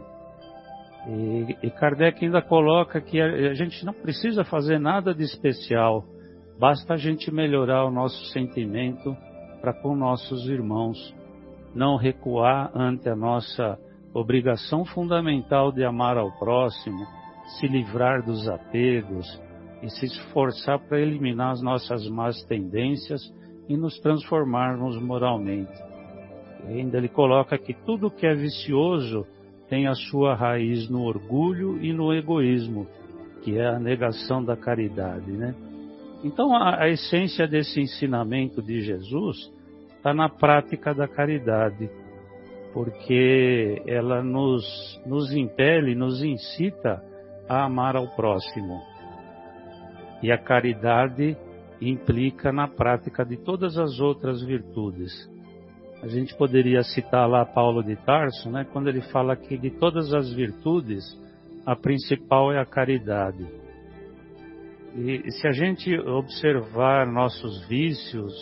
E, 1.07 1.57
e 1.63 1.71
Kardec 1.71 2.23
ainda 2.23 2.41
coloca 2.41 3.01
que 3.01 3.19
a, 3.19 3.25
a 3.25 3.53
gente 3.53 3.85
não 3.85 3.93
precisa 3.93 4.43
fazer 4.43 4.79
nada 4.79 5.13
de 5.13 5.23
especial, 5.23 6.05
basta 6.59 6.93
a 6.93 6.97
gente 6.97 7.31
melhorar 7.31 7.85
o 7.85 7.91
nosso 7.91 8.23
sentimento 8.27 9.15
para 9.59 9.73
com 9.73 9.95
nossos 9.95 10.47
irmãos, 10.47 10.97
não 11.75 11.97
recuar 11.97 12.71
ante 12.73 13.09
a 13.09 13.15
nossa 13.15 13.77
obrigação 14.13 14.85
fundamental 14.85 15.71
de 15.71 15.83
amar 15.83 16.17
ao 16.17 16.31
próximo, 16.37 17.05
se 17.59 17.67
livrar 17.67 18.23
dos 18.23 18.47
apegos 18.47 19.27
e 19.81 19.89
se 19.89 20.05
esforçar 20.05 20.79
para 20.87 21.01
eliminar 21.01 21.51
as 21.51 21.61
nossas 21.61 22.07
más 22.07 22.41
tendências 22.43 23.21
e 23.67 23.77
nos 23.77 23.99
transformarmos 23.99 25.01
moralmente. 25.01 25.71
E 26.67 26.79
ainda 26.79 26.97
ele 26.97 27.09
coloca 27.09 27.57
que 27.57 27.73
tudo 27.73 28.11
que 28.11 28.25
é 28.25 28.33
vicioso 28.33 29.25
tem 29.69 29.87
a 29.87 29.95
sua 29.95 30.35
raiz 30.35 30.89
no 30.89 31.03
orgulho 31.03 31.81
e 31.81 31.93
no 31.93 32.13
egoísmo, 32.13 32.87
que 33.41 33.57
é 33.57 33.67
a 33.67 33.79
negação 33.79 34.43
da 34.43 34.55
caridade, 34.55 35.31
né? 35.31 35.55
Então 36.23 36.53
a, 36.55 36.83
a 36.83 36.89
essência 36.89 37.47
desse 37.47 37.81
ensinamento 37.81 38.61
de 38.61 38.81
Jesus 38.81 39.51
está 39.95 40.13
na 40.13 40.29
prática 40.29 40.93
da 40.93 41.07
caridade, 41.07 41.89
porque 42.73 43.81
ela 43.87 44.21
nos, 44.21 44.63
nos 45.05 45.31
impele, 45.33 45.95
nos 45.95 46.23
incita 46.23 47.01
a 47.47 47.65
amar 47.65 47.95
ao 47.95 48.07
próximo. 48.15 48.81
E 50.21 50.31
a 50.31 50.37
caridade 50.37 51.35
implica 51.81 52.51
na 52.51 52.67
prática 52.67 53.25
de 53.25 53.37
todas 53.37 53.77
as 53.77 53.99
outras 53.99 54.43
virtudes. 54.43 55.11
A 56.03 56.07
gente 56.07 56.35
poderia 56.35 56.83
citar 56.83 57.27
lá 57.27 57.45
Paulo 57.45 57.83
de 57.83 57.95
Tarso, 57.95 58.49
né, 58.49 58.65
quando 58.71 58.87
ele 58.87 59.01
fala 59.01 59.35
que 59.35 59.57
de 59.57 59.71
todas 59.71 60.13
as 60.13 60.31
virtudes, 60.31 61.03
a 61.65 61.75
principal 61.75 62.51
é 62.51 62.59
a 62.59 62.65
caridade. 62.65 63.45
E 64.95 65.31
se 65.31 65.47
a 65.47 65.51
gente 65.51 65.97
observar 65.99 67.07
nossos 67.07 67.65
vícios 67.67 68.33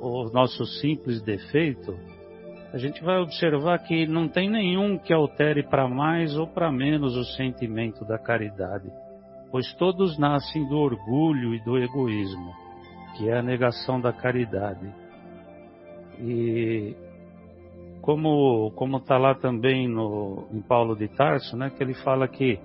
ou 0.00 0.30
nossos 0.32 0.80
simples 0.80 1.20
defeitos, 1.22 1.96
a 2.72 2.78
gente 2.78 3.02
vai 3.02 3.18
observar 3.18 3.78
que 3.78 4.06
não 4.06 4.28
tem 4.28 4.50
nenhum 4.50 4.98
que 4.98 5.12
altere 5.12 5.62
para 5.62 5.88
mais 5.88 6.36
ou 6.36 6.46
para 6.46 6.70
menos 6.70 7.16
o 7.16 7.24
sentimento 7.24 8.04
da 8.04 8.18
caridade, 8.18 8.90
pois 9.50 9.72
todos 9.74 10.18
nascem 10.18 10.68
do 10.68 10.76
orgulho 10.76 11.54
e 11.54 11.64
do 11.64 11.78
egoísmo 11.78 12.65
que 13.16 13.28
é 13.28 13.38
a 13.38 13.42
negação 13.42 14.00
da 14.00 14.12
caridade. 14.12 14.92
E 16.20 16.94
como 18.00 18.70
como 18.72 18.98
está 18.98 19.18
lá 19.18 19.34
também 19.34 19.88
no 19.88 20.46
em 20.52 20.60
Paulo 20.60 20.94
de 20.94 21.08
Tarso, 21.08 21.56
né, 21.56 21.70
que 21.70 21.82
ele 21.82 21.94
fala 21.94 22.28
que 22.28 22.58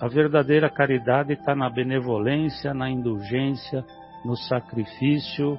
a 0.00 0.08
verdadeira 0.08 0.70
caridade 0.70 1.34
está 1.34 1.54
na 1.54 1.68
benevolência, 1.68 2.72
na 2.72 2.88
indulgência, 2.88 3.84
no 4.24 4.34
sacrifício 4.34 5.58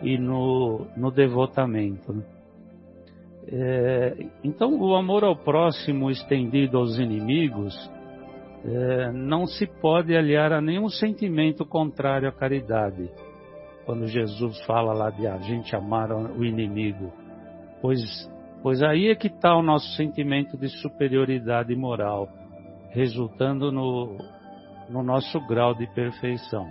e 0.00 0.16
no, 0.16 0.86
no 0.96 1.10
devotamento. 1.10 2.12
Né? 2.12 2.22
É, 3.48 4.26
então, 4.44 4.80
o 4.80 4.94
amor 4.94 5.24
ao 5.24 5.34
próximo 5.34 6.10
estendido 6.10 6.78
aos 6.78 6.96
inimigos 6.98 7.74
é, 8.64 9.10
não 9.12 9.46
se 9.46 9.66
pode 9.66 10.16
aliar 10.16 10.52
a 10.52 10.60
nenhum 10.60 10.88
sentimento 10.88 11.64
contrário 11.66 12.28
à 12.28 12.32
caridade. 12.32 13.10
Quando 13.84 14.06
Jesus 14.06 14.60
fala 14.64 14.92
lá 14.92 15.10
de 15.10 15.26
a 15.26 15.36
gente 15.38 15.74
amar 15.74 16.12
o 16.12 16.44
inimigo, 16.44 17.12
pois, 17.80 18.00
pois 18.62 18.80
aí 18.82 19.08
é 19.08 19.14
que 19.16 19.26
está 19.26 19.56
o 19.56 19.62
nosso 19.62 19.96
sentimento 19.96 20.56
de 20.56 20.68
superioridade 20.80 21.74
moral, 21.74 22.28
resultando 22.90 23.72
no, 23.72 24.16
no 24.88 25.02
nosso 25.02 25.40
grau 25.48 25.74
de 25.74 25.86
perfeição. 25.92 26.68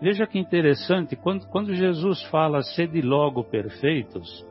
Veja 0.00 0.26
que 0.26 0.36
interessante, 0.36 1.14
quando, 1.14 1.46
quando 1.46 1.72
Jesus 1.72 2.20
fala 2.24 2.62
sede 2.62 3.00
logo 3.00 3.44
perfeitos, 3.44 4.44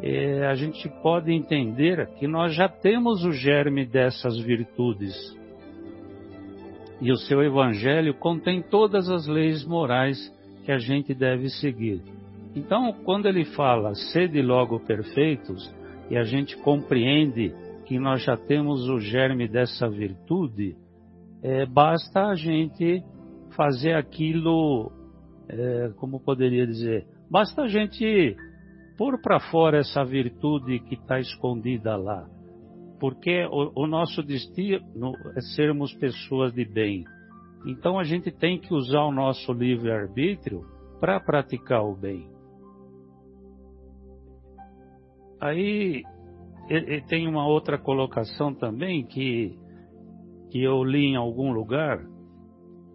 é, 0.00 0.46
a 0.46 0.54
gente 0.54 0.88
pode 1.02 1.32
entender 1.32 2.06
que 2.18 2.28
nós 2.28 2.54
já 2.54 2.68
temos 2.68 3.24
o 3.24 3.32
germe 3.32 3.84
dessas 3.84 4.38
virtudes 4.38 5.16
e 7.00 7.12
o 7.12 7.16
seu 7.16 7.42
evangelho 7.42 8.14
contém 8.14 8.62
todas 8.62 9.08
as 9.08 9.26
leis 9.26 9.64
morais 9.64 10.32
que 10.64 10.72
a 10.72 10.78
gente 10.78 11.14
deve 11.14 11.48
seguir. 11.48 12.02
Então, 12.54 12.92
quando 13.04 13.26
ele 13.26 13.44
fala 13.44 13.94
sede 13.94 14.40
logo 14.40 14.80
perfeitos, 14.80 15.72
e 16.10 16.16
a 16.16 16.22
gente 16.22 16.56
compreende 16.58 17.54
que 17.84 17.98
nós 17.98 18.22
já 18.24 18.36
temos 18.36 18.88
o 18.88 18.98
germe 18.98 19.46
dessa 19.48 19.88
virtude, 19.88 20.76
é, 21.42 21.66
basta 21.66 22.26
a 22.26 22.34
gente 22.34 23.02
fazer 23.54 23.94
aquilo, 23.94 24.90
é, 25.48 25.90
como 25.96 26.20
poderia 26.20 26.66
dizer, 26.66 27.06
basta 27.30 27.62
a 27.62 27.68
gente 27.68 28.36
pôr 28.96 29.20
para 29.20 29.38
fora 29.38 29.78
essa 29.78 30.04
virtude 30.04 30.80
que 30.80 30.94
está 30.94 31.20
escondida 31.20 31.96
lá. 31.96 32.26
Porque 32.98 33.44
o, 33.46 33.82
o 33.82 33.86
nosso 33.86 34.22
destino 34.22 35.12
é 35.36 35.40
sermos 35.54 35.92
pessoas 35.94 36.52
de 36.52 36.64
bem. 36.64 37.04
Então 37.66 37.98
a 37.98 38.04
gente 38.04 38.30
tem 38.30 38.58
que 38.58 38.72
usar 38.72 39.04
o 39.04 39.12
nosso 39.12 39.52
livre-arbítrio 39.52 40.64
para 41.00 41.20
praticar 41.20 41.84
o 41.84 41.94
bem. 41.94 42.28
Aí 45.40 46.02
tem 47.08 47.28
uma 47.28 47.46
outra 47.46 47.78
colocação 47.78 48.54
também 48.54 49.04
que, 49.04 49.58
que 50.50 50.62
eu 50.62 50.82
li 50.82 51.06
em 51.06 51.16
algum 51.16 51.52
lugar. 51.52 52.04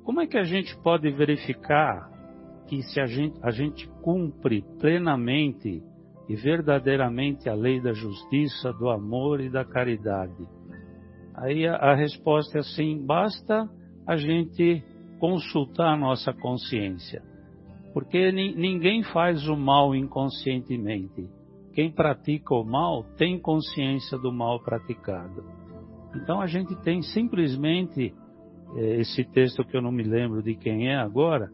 Como 0.03 0.19
é 0.19 0.27
que 0.27 0.37
a 0.37 0.43
gente 0.43 0.75
pode 0.81 1.09
verificar 1.11 2.09
que 2.67 2.81
se 2.83 2.99
a 2.99 3.05
gente, 3.05 3.37
a 3.43 3.51
gente 3.51 3.87
cumpre 4.01 4.63
plenamente 4.79 5.83
e 6.31 6.35
verdadeiramente 6.35 7.49
a 7.49 7.53
lei 7.53 7.81
da 7.81 7.91
justiça, 7.91 8.71
do 8.71 8.89
amor 8.89 9.41
e 9.41 9.49
da 9.49 9.65
caridade? 9.65 10.47
Aí 11.35 11.67
a, 11.67 11.75
a 11.75 11.93
resposta 11.93 12.57
é 12.57 12.61
assim: 12.61 13.05
basta 13.05 13.69
a 14.07 14.15
gente 14.15 14.81
consultar 15.19 15.93
a 15.93 15.97
nossa 15.97 16.31
consciência. 16.31 17.21
Porque 17.93 18.31
ninguém 18.31 19.03
faz 19.03 19.45
o 19.49 19.57
mal 19.57 19.93
inconscientemente. 19.93 21.27
Quem 21.73 21.91
pratica 21.91 22.55
o 22.55 22.63
mal 22.63 23.03
tem 23.17 23.37
consciência 23.37 24.17
do 24.17 24.31
mal 24.31 24.63
praticado. 24.63 25.43
Então 26.15 26.39
a 26.39 26.47
gente 26.47 26.73
tem 26.81 27.01
simplesmente 27.01 28.13
eh, 28.77 29.01
esse 29.01 29.25
texto 29.25 29.65
que 29.65 29.75
eu 29.75 29.81
não 29.81 29.91
me 29.91 30.03
lembro 30.03 30.41
de 30.41 30.55
quem 30.55 30.87
é 30.87 30.95
agora, 30.95 31.51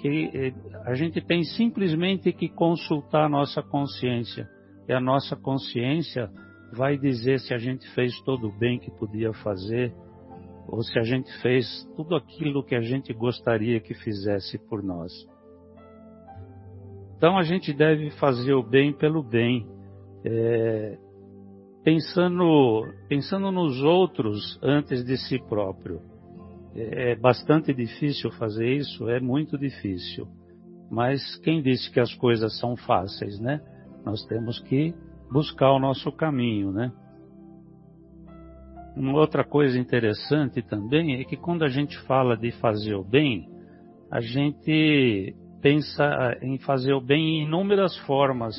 que 0.00 0.30
eh, 0.32 0.54
a 0.84 0.94
gente 0.94 1.20
tem 1.20 1.42
simplesmente 1.42 2.32
que 2.32 2.48
consultar 2.48 3.24
a 3.24 3.28
nossa 3.28 3.62
consciência. 3.62 4.48
E 4.88 4.92
a 4.92 5.00
nossa 5.00 5.36
consciência 5.36 6.30
vai 6.72 6.96
dizer 6.96 7.40
se 7.40 7.52
a 7.52 7.58
gente 7.58 7.88
fez 7.94 8.18
todo 8.22 8.48
o 8.48 8.58
bem 8.58 8.78
que 8.78 8.90
podia 8.90 9.32
fazer, 9.32 9.92
ou 10.68 10.82
se 10.82 10.98
a 10.98 11.02
gente 11.02 11.30
fez 11.40 11.66
tudo 11.96 12.14
aquilo 12.14 12.64
que 12.64 12.74
a 12.74 12.80
gente 12.80 13.12
gostaria 13.12 13.80
que 13.80 13.94
fizesse 13.94 14.58
por 14.68 14.82
nós. 14.82 15.12
Então 17.16 17.36
a 17.36 17.42
gente 17.42 17.72
deve 17.72 18.10
fazer 18.12 18.54
o 18.54 18.62
bem 18.62 18.92
pelo 18.92 19.22
bem, 19.22 19.66
é, 20.24 20.98
pensando, 21.82 22.86
pensando 23.08 23.50
nos 23.50 23.82
outros 23.82 24.58
antes 24.62 25.04
de 25.04 25.16
si 25.16 25.38
próprio. 25.48 26.00
É, 26.78 27.10
é 27.10 27.16
bastante 27.16 27.74
difícil 27.74 28.30
fazer 28.32 28.72
isso, 28.72 29.08
é 29.08 29.18
muito 29.18 29.58
difícil. 29.58 30.28
Mas 30.88 31.36
quem 31.42 31.60
disse 31.60 31.90
que 31.90 31.98
as 31.98 32.14
coisas 32.14 32.56
são 32.58 32.76
fáceis, 32.76 33.40
né? 33.40 33.60
Nós 34.04 34.24
temos 34.26 34.60
que 34.60 34.94
buscar 35.30 35.72
o 35.72 35.78
nosso 35.80 36.10
caminho, 36.12 36.70
né? 36.70 36.92
Uma 38.96 39.18
outra 39.18 39.44
coisa 39.44 39.78
interessante 39.78 40.62
também 40.62 41.20
é 41.20 41.24
que 41.24 41.36
quando 41.36 41.64
a 41.64 41.68
gente 41.68 41.98
fala 42.06 42.36
de 42.36 42.52
fazer 42.52 42.94
o 42.94 43.04
bem, 43.04 43.48
a 44.10 44.20
gente 44.20 45.36
pensa 45.60 46.38
em 46.40 46.58
fazer 46.58 46.94
o 46.94 47.00
bem 47.00 47.40
em 47.40 47.44
inúmeras 47.44 47.96
formas, 47.98 48.54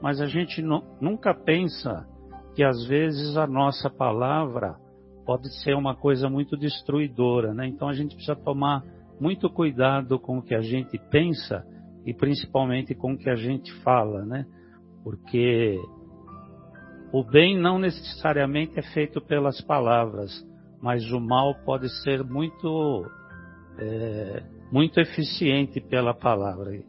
mas 0.00 0.20
a 0.20 0.26
gente 0.26 0.62
nunca 1.00 1.34
pensa 1.34 2.06
que 2.54 2.62
às 2.62 2.86
vezes 2.86 3.36
a 3.36 3.46
nossa 3.46 3.90
palavra 3.90 4.76
pode 5.24 5.48
ser 5.62 5.74
uma 5.74 5.94
coisa 5.94 6.28
muito 6.28 6.56
destruidora, 6.56 7.52
né? 7.52 7.66
Então 7.66 7.88
a 7.88 7.94
gente 7.94 8.14
precisa 8.14 8.36
tomar 8.36 8.82
muito 9.20 9.48
cuidado 9.48 10.18
com 10.18 10.38
o 10.38 10.42
que 10.42 10.54
a 10.54 10.60
gente 10.60 10.98
pensa 11.10 11.64
e 12.04 12.12
principalmente 12.12 12.94
com 12.94 13.12
o 13.12 13.18
que 13.18 13.30
a 13.30 13.36
gente 13.36 13.72
fala, 13.82 14.24
né? 14.24 14.44
Porque 15.02 15.78
o 17.12 17.22
bem 17.24 17.58
não 17.58 17.78
necessariamente 17.78 18.78
é 18.78 18.82
feito 18.82 19.20
pelas 19.20 19.60
palavras, 19.60 20.44
mas 20.82 21.10
o 21.12 21.20
mal 21.20 21.54
pode 21.64 21.88
ser 22.02 22.22
muito 22.24 23.06
é, 23.78 24.42
muito 24.70 25.00
eficiente 25.00 25.80
pela 25.80 26.12
palavra. 26.12 26.82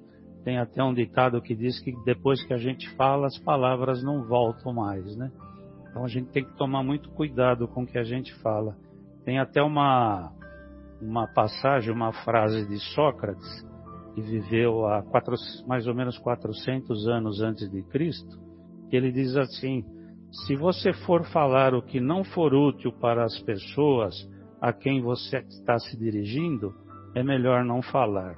Tem 0.44 0.58
até 0.58 0.84
um 0.84 0.94
ditado 0.94 1.42
que 1.42 1.56
diz 1.56 1.80
que 1.80 1.92
depois 2.04 2.44
que 2.44 2.54
a 2.54 2.58
gente 2.58 2.90
fala, 2.96 3.28
as 3.28 3.38
palavras 3.40 4.04
não 4.04 4.24
voltam 4.24 4.74
mais, 4.74 5.16
né? 5.16 5.32
Então 5.96 6.04
a 6.04 6.10
gente 6.10 6.30
tem 6.30 6.44
que 6.44 6.54
tomar 6.58 6.84
muito 6.84 7.10
cuidado 7.12 7.70
com 7.70 7.84
o 7.84 7.88
que 7.88 7.98
a 7.98 8.04
gente 8.04 8.36
fala. 8.42 8.76
Tem 9.24 9.40
até 9.40 9.64
uma, 9.64 10.30
uma 11.02 11.26
passagem, 11.26 11.90
uma 11.90 12.12
frase 12.12 12.68
de 12.68 12.78
Sócrates, 12.94 13.66
que 14.14 14.22
viveu 14.22 14.86
há 14.88 15.02
quatro, 15.04 15.36
mais 15.66 15.88
ou 15.88 15.96
menos 15.96 16.18
400 16.18 17.08
anos 17.08 17.42
antes 17.42 17.72
de 17.72 17.82
Cristo, 17.84 18.38
que 18.90 18.98
ele 18.98 19.10
diz 19.10 19.38
assim: 19.38 19.86
se 20.46 20.54
você 20.58 20.92
for 20.92 21.24
falar 21.28 21.74
o 21.74 21.82
que 21.82 22.02
não 22.02 22.26
for 22.26 22.54
útil 22.54 22.92
para 22.92 23.24
as 23.24 23.40
pessoas 23.44 24.14
a 24.60 24.74
quem 24.74 25.02
você 25.02 25.38
está 25.48 25.80
se 25.80 25.98
dirigindo, 25.98 26.76
é 27.16 27.24
melhor 27.24 27.64
não 27.64 27.82
falar. 27.82 28.36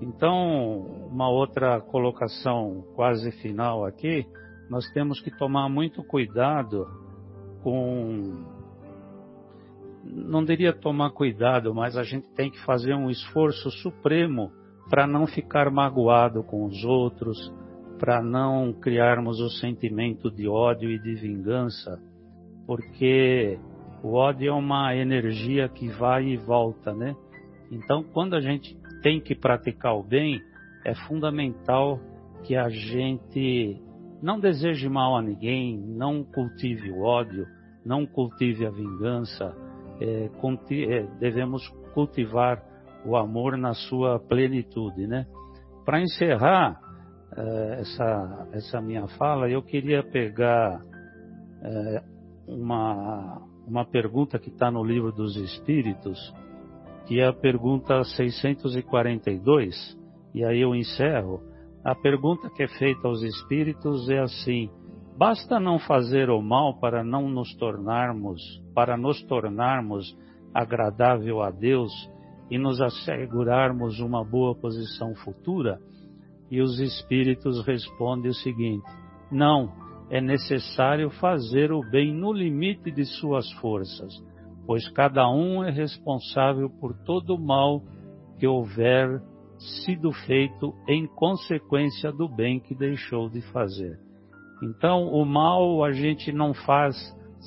Então, 0.00 0.78
uma 1.12 1.28
outra 1.28 1.82
colocação 1.82 2.82
quase 2.96 3.30
final 3.42 3.84
aqui, 3.84 4.26
nós 4.70 4.88
temos 4.92 5.20
que 5.20 5.36
tomar 5.36 5.68
muito 5.68 6.04
cuidado 6.04 6.86
com. 7.60 8.44
Não 10.04 10.44
diria 10.44 10.72
tomar 10.72 11.10
cuidado, 11.10 11.74
mas 11.74 11.96
a 11.96 12.04
gente 12.04 12.28
tem 12.34 12.50
que 12.50 12.64
fazer 12.64 12.94
um 12.94 13.10
esforço 13.10 13.68
supremo 13.70 14.52
para 14.88 15.08
não 15.08 15.26
ficar 15.26 15.70
magoado 15.70 16.44
com 16.44 16.64
os 16.64 16.84
outros, 16.84 17.52
para 17.98 18.22
não 18.22 18.72
criarmos 18.72 19.40
o 19.40 19.50
sentimento 19.50 20.30
de 20.30 20.48
ódio 20.48 20.88
e 20.88 20.98
de 20.98 21.14
vingança, 21.16 22.00
porque 22.66 23.58
o 24.02 24.14
ódio 24.14 24.48
é 24.48 24.52
uma 24.52 24.94
energia 24.94 25.68
que 25.68 25.88
vai 25.88 26.28
e 26.28 26.36
volta, 26.36 26.94
né? 26.94 27.14
Então, 27.70 28.02
quando 28.02 28.34
a 28.34 28.40
gente 28.40 28.74
tem 29.02 29.20
que 29.20 29.34
praticar 29.34 29.94
o 29.96 30.02
bem, 30.02 30.40
é 30.84 30.94
fundamental 30.94 32.00
que 32.44 32.56
a 32.56 32.68
gente 32.68 33.80
não 34.22 34.38
deseje 34.38 34.88
mal 34.88 35.16
a 35.16 35.22
ninguém, 35.22 35.78
não 35.78 36.22
cultive 36.22 36.90
o 36.90 37.02
ódio, 37.02 37.46
não 37.84 38.06
cultive 38.06 38.66
a 38.66 38.70
vingança. 38.70 39.54
É, 40.00 40.30
é, 40.70 41.06
devemos 41.18 41.66
cultivar 41.94 42.62
o 43.04 43.16
amor 43.16 43.56
na 43.56 43.74
sua 43.74 44.18
plenitude, 44.18 45.06
né? 45.06 45.26
Para 45.84 46.00
encerrar 46.00 46.80
é, 47.36 47.80
essa, 47.80 48.48
essa 48.52 48.80
minha 48.80 49.06
fala, 49.08 49.48
eu 49.48 49.62
queria 49.62 50.02
pegar 50.02 50.80
é, 51.62 52.02
uma, 52.46 53.42
uma 53.66 53.84
pergunta 53.84 54.38
que 54.38 54.50
está 54.50 54.70
no 54.70 54.82
livro 54.84 55.12
dos 55.12 55.36
Espíritos, 55.36 56.18
que 57.06 57.20
é 57.20 57.26
a 57.26 57.32
pergunta 57.32 58.02
642, 58.04 59.98
e 60.34 60.44
aí 60.44 60.60
eu 60.60 60.74
encerro. 60.74 61.42
A 61.84 61.94
pergunta 61.94 62.50
que 62.50 62.62
é 62.62 62.68
feita 62.68 63.08
aos 63.08 63.22
espíritos 63.22 64.08
é 64.08 64.18
assim: 64.18 64.70
basta 65.16 65.58
não 65.58 65.78
fazer 65.78 66.30
o 66.30 66.40
mal 66.40 66.78
para 66.78 67.02
não 67.02 67.28
nos 67.28 67.54
tornarmos, 67.56 68.40
para 68.74 68.96
nos 68.96 69.22
tornarmos 69.22 70.16
agradável 70.54 71.42
a 71.42 71.50
Deus 71.50 71.92
e 72.50 72.58
nos 72.58 72.80
assegurarmos 72.80 74.00
uma 74.00 74.24
boa 74.24 74.54
posição 74.54 75.14
futura? 75.16 75.78
E 76.50 76.60
os 76.60 76.78
espíritos 76.80 77.64
respondem 77.66 78.30
o 78.30 78.34
seguinte: 78.34 78.84
não, 79.30 79.72
é 80.10 80.20
necessário 80.20 81.10
fazer 81.10 81.72
o 81.72 81.80
bem 81.80 82.12
no 82.12 82.32
limite 82.32 82.90
de 82.90 83.04
suas 83.04 83.50
forças 83.52 84.12
pois 84.70 84.88
cada 84.90 85.28
um 85.28 85.64
é 85.64 85.70
responsável 85.72 86.70
por 86.70 86.94
todo 87.04 87.34
o 87.34 87.44
mal 87.44 87.82
que 88.38 88.46
houver 88.46 89.20
sido 89.84 90.10
feito 90.12 90.74
em 90.88 91.06
consequência 91.06 92.10
do 92.10 92.28
bem 92.28 92.58
que 92.58 92.74
deixou 92.74 93.28
de 93.28 93.40
fazer. 93.52 93.98
Então, 94.62 95.08
o 95.08 95.24
mal 95.24 95.84
a 95.84 95.92
gente 95.92 96.32
não 96.32 96.52
faz 96.52 96.96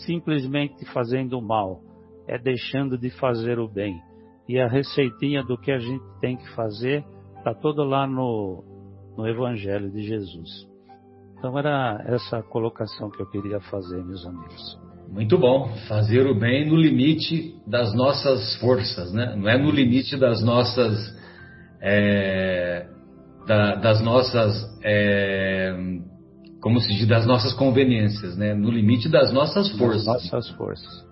simplesmente 0.05 0.85
fazendo 0.85 1.37
o 1.37 1.41
mal, 1.41 1.81
é 2.27 2.37
deixando 2.37 2.97
de 2.97 3.09
fazer 3.11 3.59
o 3.59 3.67
bem. 3.67 3.99
E 4.47 4.59
a 4.59 4.67
receitinha 4.67 5.43
do 5.43 5.57
que 5.57 5.71
a 5.71 5.79
gente 5.79 6.03
tem 6.19 6.37
que 6.37 6.49
fazer 6.55 7.03
está 7.37 7.53
toda 7.53 7.83
lá 7.83 8.07
no, 8.07 8.63
no 9.17 9.27
Evangelho 9.27 9.91
de 9.91 10.01
Jesus. 10.03 10.67
Então, 11.37 11.57
era 11.57 12.03
essa 12.07 12.41
colocação 12.41 13.09
que 13.09 13.21
eu 13.21 13.29
queria 13.29 13.59
fazer, 13.59 14.03
meus 14.03 14.25
amigos. 14.25 14.79
Muito 15.09 15.37
bom. 15.37 15.69
Fazer 15.87 16.25
o 16.25 16.33
bem 16.33 16.67
no 16.67 16.75
limite 16.75 17.55
das 17.67 17.93
nossas 17.93 18.55
forças, 18.59 19.13
né? 19.13 19.35
Não 19.35 19.47
é 19.47 19.57
no 19.57 19.69
limite 19.69 20.17
das 20.17 20.43
nossas. 20.43 21.22
É, 21.85 22.87
da, 23.45 23.75
das 23.75 24.01
nossas. 24.01 24.79
É, 24.81 25.75
como 26.61 26.79
se 26.79 26.93
diz, 26.93 27.05
das 27.05 27.25
nossas 27.25 27.53
conveniências, 27.53 28.37
né? 28.37 28.53
No 28.53 28.71
limite 28.71 29.09
das 29.09 29.33
nossas 29.33 29.69
forças. 29.77 30.05
Das 30.05 30.31
nossas 30.31 30.49
forças. 30.51 31.05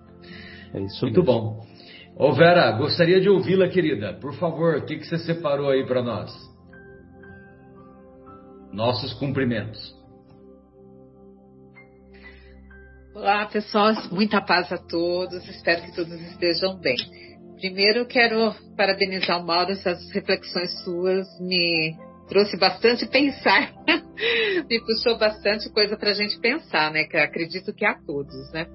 É 0.72 0.80
isso 0.80 1.04
Muito 1.04 1.20
mesmo. 1.20 1.40
bom. 1.40 1.66
Ô 2.16 2.32
Vera, 2.32 2.72
gostaria 2.72 3.20
de 3.20 3.28
ouvi-la, 3.28 3.68
querida. 3.68 4.14
Por 4.14 4.34
favor, 4.34 4.76
o 4.76 4.86
que, 4.86 4.96
que 4.96 5.06
você 5.06 5.18
separou 5.18 5.68
aí 5.68 5.86
para 5.86 6.02
nós? 6.02 6.32
Nossos 8.72 9.12
cumprimentos. 9.14 9.94
Olá, 13.14 13.44
pessoal. 13.44 13.92
Muita 14.10 14.40
paz 14.40 14.72
a 14.72 14.78
todos. 14.78 15.46
Espero 15.48 15.82
que 15.82 15.94
todos 15.94 16.12
estejam 16.12 16.78
bem. 16.80 16.96
Primeiro, 17.62 18.04
quero 18.06 18.52
parabenizar 18.76 19.40
o 19.40 19.46
Mauro. 19.46 19.70
Essas 19.70 20.10
reflexões 20.10 20.82
suas 20.82 21.28
me 21.38 21.96
trouxe 22.28 22.56
bastante 22.56 23.06
pensar. 23.06 23.72
me 24.68 24.80
puxou 24.80 25.16
bastante 25.16 25.70
coisa 25.70 25.96
para 25.96 26.10
a 26.10 26.14
gente 26.14 26.40
pensar, 26.40 26.90
né? 26.90 27.04
Que 27.04 27.16
acredito 27.16 27.72
que 27.72 27.86
a 27.86 27.94
todos, 28.04 28.52
né? 28.52 28.66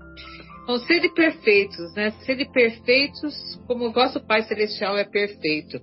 Então, 0.64 0.80
serem 0.80 1.14
perfeitos, 1.14 1.94
né? 1.96 2.12
Serem 2.26 2.50
perfeitos 2.50 3.60
como 3.68 3.88
o 3.90 3.92
vosso 3.92 4.26
Pai 4.26 4.44
Celestial 4.44 4.98
é 4.98 5.04
perfeito. 5.04 5.82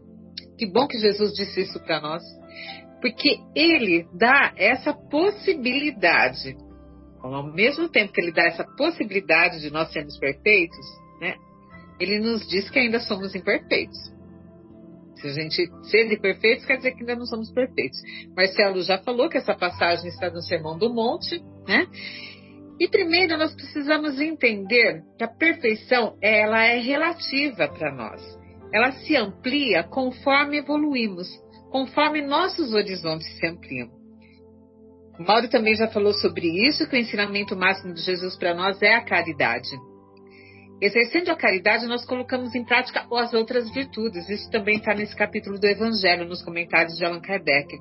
Que 0.56 0.64
bom 0.64 0.86
que 0.86 0.96
Jesus 0.98 1.34
disse 1.34 1.60
isso 1.60 1.78
para 1.80 2.00
nós. 2.00 2.22
Porque 3.02 3.36
Ele 3.54 4.08
dá 4.14 4.54
essa 4.56 4.94
possibilidade. 4.94 6.56
Ao 7.22 7.52
mesmo 7.52 7.86
tempo 7.86 8.14
que 8.14 8.20
Ele 8.22 8.32
dá 8.32 8.44
essa 8.44 8.64
possibilidade 8.78 9.60
de 9.60 9.70
nós 9.70 9.92
sermos 9.92 10.18
perfeitos, 10.18 10.86
né? 11.20 11.34
Ele 11.98 12.18
nos 12.18 12.46
diz 12.48 12.68
que 12.70 12.78
ainda 12.78 13.00
somos 13.00 13.34
imperfeitos. 13.34 13.98
Se 15.16 15.28
a 15.28 15.32
gente 15.32 15.70
ser 15.84 16.20
perfeitos, 16.20 16.66
quer 16.66 16.76
dizer 16.76 16.92
que 16.92 17.00
ainda 17.00 17.16
não 17.16 17.24
somos 17.24 17.50
perfeitos. 17.50 17.98
Marcelo 18.36 18.82
já 18.82 18.98
falou 18.98 19.28
que 19.28 19.38
essa 19.38 19.54
passagem 19.54 20.08
está 20.08 20.28
no 20.30 20.42
Sermão 20.42 20.76
do 20.76 20.92
Monte, 20.92 21.40
né? 21.66 21.86
E 22.78 22.88
primeiro 22.88 23.38
nós 23.38 23.54
precisamos 23.54 24.20
entender 24.20 25.02
que 25.16 25.24
a 25.24 25.28
perfeição 25.28 26.16
ela 26.20 26.62
é 26.64 26.78
relativa 26.78 27.68
para 27.68 27.94
nós. 27.94 28.20
Ela 28.72 28.92
se 28.92 29.16
amplia 29.16 29.84
conforme 29.84 30.58
evoluímos, 30.58 31.28
conforme 31.70 32.20
nossos 32.20 32.74
horizontes 32.74 33.26
se 33.38 33.46
ampliam. 33.46 33.88
O 35.18 35.22
Mauro 35.22 35.48
também 35.48 35.76
já 35.76 35.86
falou 35.88 36.12
sobre 36.12 36.48
isso, 36.68 36.88
que 36.88 36.96
o 36.96 36.98
ensinamento 36.98 37.56
máximo 37.56 37.94
de 37.94 38.02
Jesus 38.02 38.36
para 38.36 38.52
nós 38.52 38.82
é 38.82 38.96
a 38.96 39.04
caridade. 39.04 39.70
Exercendo 40.80 41.30
a 41.30 41.36
caridade, 41.36 41.86
nós 41.86 42.04
colocamos 42.04 42.54
em 42.54 42.64
prática 42.64 43.06
as 43.12 43.32
outras 43.32 43.72
virtudes. 43.72 44.28
Isso 44.28 44.50
também 44.50 44.76
está 44.76 44.94
nesse 44.94 45.14
capítulo 45.14 45.58
do 45.58 45.66
Evangelho, 45.66 46.28
nos 46.28 46.42
comentários 46.42 46.96
de 46.96 47.04
Allan 47.04 47.20
Kardec. 47.20 47.78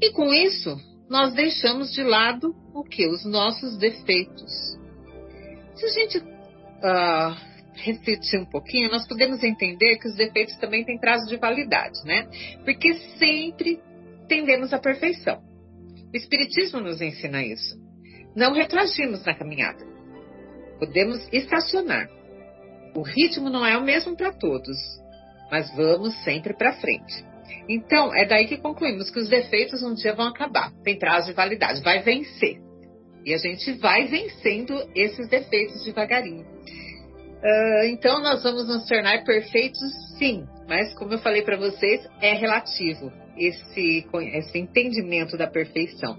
E 0.00 0.12
com 0.12 0.32
isso, 0.32 0.76
nós 1.08 1.32
deixamos 1.34 1.92
de 1.92 2.02
lado 2.02 2.54
o 2.74 2.84
que? 2.84 3.06
Os 3.06 3.24
nossos 3.24 3.78
defeitos. 3.78 4.76
Se 5.74 5.84
a 5.84 5.88
gente 5.88 6.18
uh, 6.18 7.36
refletir 7.74 8.38
um 8.38 8.46
pouquinho, 8.46 8.90
nós 8.90 9.06
podemos 9.06 9.42
entender 9.42 9.96
que 9.98 10.08
os 10.08 10.16
defeitos 10.16 10.56
também 10.58 10.84
têm 10.84 10.98
prazo 10.98 11.26
de 11.28 11.36
validade, 11.36 11.98
né? 12.04 12.28
Porque 12.64 12.94
sempre 13.18 13.80
tendemos 14.28 14.72
à 14.72 14.78
perfeição. 14.78 15.40
O 16.12 16.16
Espiritismo 16.16 16.80
nos 16.80 17.00
ensina 17.00 17.42
isso. 17.42 17.76
Não 18.34 18.52
retroagimos 18.52 19.24
na 19.24 19.34
caminhada. 19.34 19.95
Podemos 20.78 21.26
estacionar. 21.32 22.08
O 22.94 23.02
ritmo 23.02 23.50
não 23.50 23.64
é 23.64 23.76
o 23.76 23.82
mesmo 23.82 24.16
para 24.16 24.32
todos, 24.32 24.76
mas 25.50 25.74
vamos 25.74 26.14
sempre 26.24 26.54
para 26.54 26.72
frente. 26.74 27.24
Então, 27.68 28.14
é 28.14 28.24
daí 28.24 28.46
que 28.46 28.56
concluímos 28.56 29.10
que 29.10 29.18
os 29.18 29.28
defeitos 29.28 29.82
um 29.82 29.94
dia 29.94 30.14
vão 30.14 30.28
acabar. 30.28 30.72
Tem 30.82 30.98
prazo 30.98 31.28
de 31.28 31.32
validade, 31.32 31.82
vai 31.82 32.02
vencer. 32.02 32.58
E 33.24 33.34
a 33.34 33.38
gente 33.38 33.72
vai 33.72 34.06
vencendo 34.06 34.72
esses 34.94 35.28
defeitos 35.28 35.84
devagarinho. 35.84 36.44
Uh, 36.44 37.84
então, 37.86 38.22
nós 38.22 38.42
vamos 38.42 38.68
nos 38.68 38.86
tornar 38.86 39.24
perfeitos, 39.24 39.80
sim, 40.18 40.46
mas 40.68 40.94
como 40.94 41.12
eu 41.12 41.18
falei 41.18 41.42
para 41.42 41.56
vocês, 41.56 42.06
é 42.20 42.34
relativo 42.34 43.12
esse, 43.36 44.06
esse 44.32 44.58
entendimento 44.58 45.36
da 45.36 45.46
perfeição. 45.46 46.18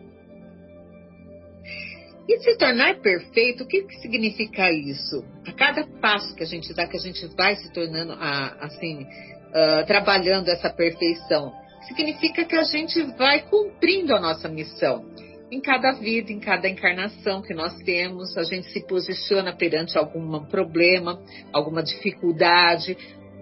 E 2.28 2.40
se 2.40 2.58
tornar 2.58 3.00
perfeito, 3.00 3.64
o 3.64 3.68
que, 3.68 3.84
que 3.84 3.96
significa 4.02 4.70
isso? 4.72 5.24
A 5.48 5.54
cada 5.54 5.88
passo 6.02 6.36
que 6.36 6.44
a 6.44 6.48
gente 6.48 6.74
dá, 6.74 6.86
que 6.86 6.98
a 6.98 7.00
gente 7.00 7.26
vai 7.38 7.56
se 7.56 7.72
tornando, 7.72 8.14
assim, 8.60 9.04
uh, 9.04 9.86
trabalhando 9.88 10.50
essa 10.50 10.70
perfeição, 10.70 11.54
significa 11.88 12.44
que 12.44 12.56
a 12.56 12.64
gente 12.64 13.02
vai 13.18 13.44
cumprindo 13.44 14.14
a 14.14 14.20
nossa 14.20 14.50
missão. 14.50 15.06
Em 15.50 15.62
cada 15.62 15.94
vida, 15.94 16.30
em 16.30 16.42
cada 16.42 16.68
encarnação 16.68 17.42
que 17.42 17.54
nós 17.54 17.74
temos, 17.86 18.36
a 18.36 18.44
gente 18.44 18.70
se 18.74 18.86
posiciona 18.86 19.56
perante 19.56 19.98
algum 19.98 20.44
problema, 20.46 21.22
alguma 21.54 21.82
dificuldade, 21.82 22.98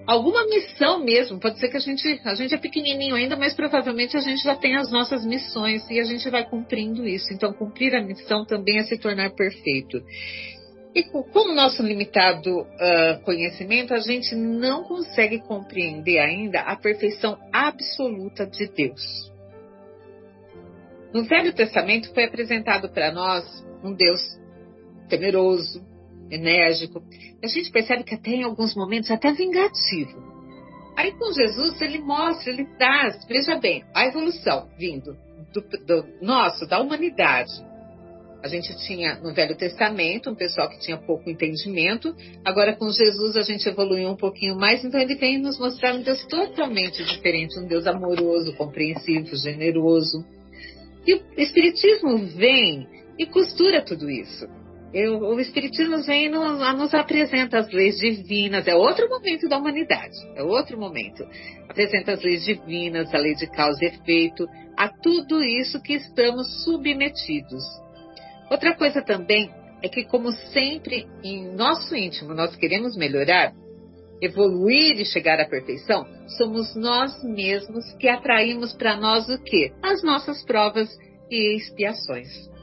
alguma 0.05 0.45
missão 0.45 1.03
mesmo. 1.03 1.39
Pode 1.39 1.59
ser 1.59 1.69
que 1.69 1.77
a 1.77 1.79
gente, 1.79 2.21
a 2.23 2.35
gente 2.35 2.53
é 2.53 2.57
pequenininho 2.57 3.15
ainda, 3.15 3.35
mas 3.35 3.53
provavelmente 3.53 4.15
a 4.15 4.21
gente 4.21 4.43
já 4.43 4.55
tem 4.55 4.75
as 4.75 4.91
nossas 4.91 5.25
missões 5.25 5.89
e 5.89 5.99
a 5.99 6.03
gente 6.03 6.29
vai 6.29 6.47
cumprindo 6.47 7.07
isso. 7.07 7.33
Então, 7.33 7.53
cumprir 7.53 7.95
a 7.95 8.03
missão 8.03 8.45
também 8.45 8.79
é 8.79 8.83
se 8.83 8.97
tornar 8.97 9.31
perfeito. 9.31 10.01
E 10.93 11.03
com 11.03 11.51
o 11.51 11.53
nosso 11.53 11.83
limitado 11.83 12.61
uh, 12.61 13.21
conhecimento, 13.23 13.93
a 13.93 13.99
gente 13.99 14.33
não 14.33 14.83
consegue 14.83 15.39
compreender 15.39 16.19
ainda 16.19 16.61
a 16.61 16.75
perfeição 16.77 17.37
absoluta 17.51 18.45
de 18.45 18.67
Deus. 18.67 19.29
No 21.13 21.25
Velho 21.25 21.53
Testamento 21.53 22.13
foi 22.13 22.23
apresentado 22.23 22.89
para 22.89 23.11
nós 23.11 23.43
um 23.83 23.93
Deus 23.93 24.21
temeroso, 25.09 25.81
enérgico. 26.29 27.03
A 27.43 27.47
gente 27.47 27.71
percebe 27.71 28.03
que 28.03 28.15
até 28.15 28.31
em 28.31 28.43
alguns 28.43 28.75
momentos 28.75 29.11
até 29.11 29.31
vingativo. 29.31 30.23
Aí 30.95 31.11
com 31.11 31.31
Jesus 31.31 31.81
ele 31.81 31.99
mostra, 31.99 32.51
ele 32.51 32.65
traz, 32.77 33.25
veja 33.25 33.57
bem, 33.57 33.83
a 33.93 34.05
evolução 34.05 34.69
vindo 34.77 35.17
do, 35.53 35.61
do 35.85 36.05
nosso, 36.21 36.65
da 36.65 36.79
humanidade. 36.79 37.51
A 38.41 38.47
gente 38.47 38.77
tinha 38.85 39.15
no 39.15 39.33
Velho 39.33 39.55
Testamento 39.57 40.29
um 40.29 40.35
pessoal 40.35 40.69
que 40.69 40.79
tinha 40.79 40.97
pouco 40.97 41.29
entendimento. 41.29 42.15
Agora 42.45 42.75
com 42.75 42.89
Jesus 42.89 43.35
a 43.35 43.41
gente 43.41 43.67
evoluiu 43.67 44.07
um 44.09 44.15
pouquinho 44.15 44.55
mais, 44.55 44.85
então 44.85 44.99
ele 44.99 45.15
vem 45.15 45.39
nos 45.39 45.59
mostrar 45.59 45.95
um 45.95 46.03
Deus 46.03 46.23
totalmente 46.25 47.03
diferente, 47.03 47.59
um 47.59 47.65
Deus 47.65 47.87
amoroso, 47.87 48.55
compreensivo, 48.55 49.35
generoso. 49.35 50.23
E 51.07 51.15
o 51.15 51.21
Espiritismo 51.37 52.17
vem 52.27 52.87
e 53.17 53.25
costura 53.25 53.83
tudo 53.83 54.09
isso. 54.09 54.47
Eu, 54.95 55.19
o 55.19 55.41
Espiritismo 55.41 56.01
vem 56.03 56.29
nos, 56.29 56.57
nos, 56.77 56.93
apresenta 56.93 57.59
as 57.59 57.69
leis 57.69 57.97
divinas, 57.97 58.65
é 58.65 58.73
outro 58.73 59.09
momento 59.09 59.49
da 59.49 59.57
humanidade, 59.57 60.15
é 60.35 60.41
outro 60.41 60.79
momento. 60.79 61.27
Apresenta 61.67 62.13
as 62.13 62.23
leis 62.23 62.45
divinas, 62.45 63.13
a 63.13 63.17
lei 63.17 63.35
de 63.35 63.45
causa 63.45 63.83
e 63.83 63.89
efeito, 63.89 64.47
a 64.77 64.87
tudo 64.87 65.43
isso 65.43 65.81
que 65.81 65.95
estamos 65.95 66.63
submetidos. 66.63 67.61
Outra 68.49 68.73
coisa 68.73 69.01
também 69.01 69.51
é 69.83 69.89
que, 69.89 70.05
como 70.05 70.31
sempre, 70.31 71.05
em 71.21 71.53
nosso 71.53 71.93
íntimo 71.93 72.33
nós 72.33 72.55
queremos 72.55 72.95
melhorar, 72.95 73.51
evoluir 74.21 74.97
e 74.97 75.03
chegar 75.03 75.41
à 75.41 75.45
perfeição, 75.45 76.07
somos 76.37 76.73
nós 76.73 77.21
mesmos 77.21 77.83
que 77.95 78.07
atraímos 78.07 78.71
para 78.71 78.95
nós 78.95 79.27
o 79.27 79.43
quê? 79.43 79.73
As 79.83 80.01
nossas 80.03 80.41
provas 80.45 80.87
e 81.29 81.57
expiações 81.57 82.54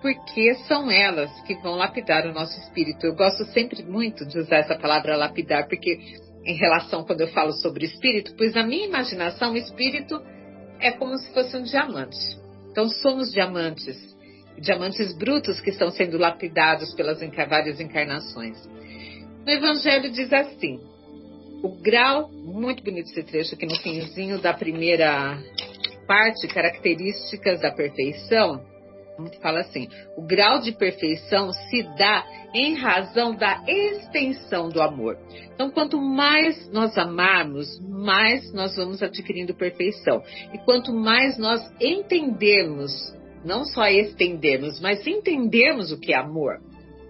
porque 0.00 0.54
são 0.66 0.90
elas 0.90 1.30
que 1.42 1.54
vão 1.56 1.76
lapidar 1.76 2.26
o 2.26 2.32
nosso 2.32 2.58
espírito. 2.60 3.06
Eu 3.06 3.14
gosto 3.14 3.44
sempre 3.46 3.82
muito 3.82 4.26
de 4.26 4.38
usar 4.38 4.58
essa 4.58 4.76
palavra 4.76 5.16
lapidar, 5.16 5.68
porque 5.68 5.98
em 6.44 6.56
relação 6.56 7.04
quando 7.04 7.20
eu 7.20 7.28
falo 7.28 7.52
sobre 7.52 7.84
espírito, 7.84 8.34
pois 8.36 8.54
na 8.54 8.62
minha 8.62 8.86
imaginação, 8.86 9.52
o 9.52 9.56
espírito 9.56 10.20
é 10.78 10.90
como 10.90 11.16
se 11.18 11.32
fosse 11.32 11.56
um 11.56 11.62
diamante. 11.62 12.38
Então 12.70 12.88
somos 12.88 13.32
diamantes, 13.32 13.96
diamantes 14.58 15.12
brutos 15.16 15.60
que 15.60 15.70
estão 15.70 15.90
sendo 15.90 16.16
lapidados 16.16 16.94
pelas 16.94 17.20
várias 17.48 17.80
encarnações. 17.80 18.56
No 19.44 19.50
Evangelho 19.50 20.10
diz 20.10 20.32
assim: 20.32 20.80
o 21.62 21.68
grau, 21.80 22.30
muito 22.30 22.82
bonito 22.82 23.10
esse 23.10 23.22
trecho 23.22 23.54
aqui 23.54 23.66
no 23.66 23.76
finzinho 23.76 24.38
da 24.38 24.54
primeira 24.54 25.38
parte, 26.06 26.48
características 26.48 27.60
da 27.60 27.70
perfeição 27.70 28.70
fala 29.40 29.60
assim: 29.60 29.88
o 30.16 30.22
grau 30.22 30.60
de 30.60 30.72
perfeição 30.72 31.52
se 31.52 31.82
dá 31.96 32.24
em 32.54 32.74
razão 32.74 33.34
da 33.34 33.62
extensão 33.66 34.68
do 34.68 34.80
amor. 34.80 35.16
Então, 35.54 35.70
quanto 35.70 36.00
mais 36.00 36.70
nós 36.72 36.96
amarmos, 36.96 37.80
mais 37.80 38.52
nós 38.52 38.76
vamos 38.76 39.02
adquirindo 39.02 39.54
perfeição. 39.54 40.22
E 40.52 40.58
quanto 40.58 40.92
mais 40.92 41.38
nós 41.38 41.60
entendermos, 41.80 42.92
não 43.44 43.64
só 43.64 43.86
estendermos, 43.86 44.80
mas 44.80 45.06
entendermos 45.06 45.92
o 45.92 45.98
que 45.98 46.12
é 46.12 46.16
amor, 46.16 46.60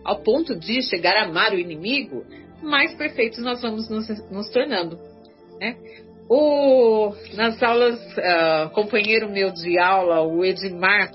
ao 0.04 0.22
ponto 0.22 0.58
de 0.58 0.82
chegar 0.82 1.16
a 1.16 1.24
amar 1.24 1.52
o 1.52 1.58
inimigo, 1.58 2.24
mais 2.62 2.94
perfeitos 2.94 3.38
nós 3.38 3.62
vamos 3.62 3.88
nos, 3.88 4.08
nos 4.30 4.50
tornando. 4.50 4.98
Né? 5.60 5.76
O, 6.28 7.12
nas 7.34 7.60
aulas, 7.62 7.98
uh, 8.16 8.70
companheiro 8.72 9.28
meu 9.28 9.50
de 9.50 9.78
aula, 9.78 10.20
o 10.20 10.44
Edmar, 10.44 11.10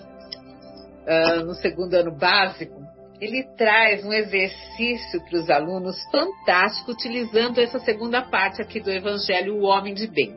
uh, 1.06 1.46
no 1.46 1.54
segundo 1.56 1.94
ano 1.94 2.18
básico, 2.18 2.82
ele 3.20 3.44
traz 3.58 4.04
um 4.04 4.12
exercício 4.12 5.24
para 5.24 5.40
os 5.40 5.50
alunos 5.50 5.96
fantástico, 6.12 6.92
utilizando 6.92 7.60
essa 7.60 7.80
segunda 7.80 8.22
parte 8.22 8.62
aqui 8.62 8.80
do 8.80 8.92
Evangelho, 8.92 9.56
o 9.56 9.64
Homem 9.64 9.94
de 9.94 10.08
Bem. 10.08 10.36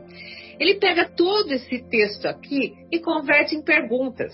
Ele 0.59 0.75
pega 0.75 1.09
todo 1.09 1.51
esse 1.51 1.83
texto 1.89 2.25
aqui 2.25 2.73
e 2.91 2.99
converte 2.99 3.55
em 3.55 3.61
perguntas. 3.61 4.33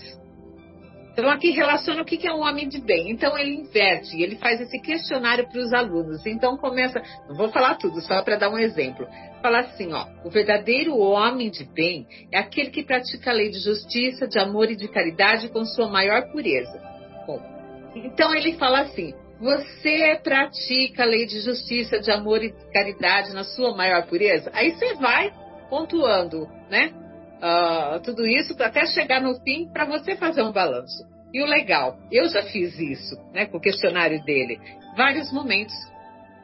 Então, 1.16 1.30
aqui 1.30 1.48
relaciona 1.50 2.02
o 2.02 2.04
que 2.04 2.28
é 2.28 2.30
um 2.30 2.42
homem 2.42 2.68
de 2.68 2.78
bem. 2.78 3.10
Então, 3.10 3.38
ele 3.38 3.54
inverte, 3.54 4.20
ele 4.20 4.36
faz 4.36 4.60
esse 4.60 4.78
questionário 4.82 5.48
para 5.48 5.58
os 5.58 5.72
alunos. 5.72 6.26
Então, 6.26 6.58
começa, 6.58 7.00
não 7.26 7.34
vou 7.34 7.48
falar 7.48 7.76
tudo, 7.76 8.02
só 8.02 8.20
para 8.22 8.36
dar 8.36 8.50
um 8.50 8.58
exemplo. 8.58 9.06
Fala 9.40 9.60
assim, 9.60 9.94
ó, 9.94 10.04
o 10.26 10.28
verdadeiro 10.28 10.94
homem 10.98 11.50
de 11.50 11.64
bem 11.64 12.06
é 12.30 12.38
aquele 12.38 12.68
que 12.68 12.84
pratica 12.84 13.30
a 13.30 13.34
lei 13.34 13.48
de 13.48 13.60
justiça, 13.60 14.28
de 14.28 14.38
amor 14.38 14.70
e 14.70 14.76
de 14.76 14.88
caridade 14.88 15.48
com 15.48 15.64
sua 15.64 15.88
maior 15.88 16.30
pureza. 16.30 16.78
Bom, 17.26 17.40
então 17.94 18.34
ele 18.34 18.52
fala 18.58 18.80
assim, 18.80 19.14
você 19.40 20.20
pratica 20.22 21.02
a 21.02 21.06
lei 21.06 21.24
de 21.24 21.40
justiça, 21.40 21.98
de 21.98 22.10
amor 22.10 22.44
e 22.44 22.52
de 22.52 22.70
caridade 22.70 23.32
na 23.32 23.42
sua 23.42 23.74
maior 23.74 24.06
pureza? 24.06 24.50
Aí 24.52 24.72
você 24.72 24.94
vai 24.96 25.32
pontuando, 25.70 26.46
né? 26.68 26.92
Uh, 27.36 28.00
tudo 28.00 28.26
isso 28.26 28.54
até 28.62 28.86
chegar 28.86 29.20
no 29.20 29.38
fim 29.40 29.68
para 29.72 29.84
você 29.84 30.16
fazer 30.16 30.42
um 30.42 30.52
balanço. 30.52 31.04
E 31.32 31.42
o 31.42 31.46
legal, 31.46 31.98
eu 32.10 32.28
já 32.28 32.42
fiz 32.44 32.78
isso, 32.78 33.16
né, 33.32 33.46
com 33.46 33.58
o 33.58 33.60
questionário 33.60 34.22
dele, 34.24 34.58
vários 34.96 35.32
momentos. 35.32 35.74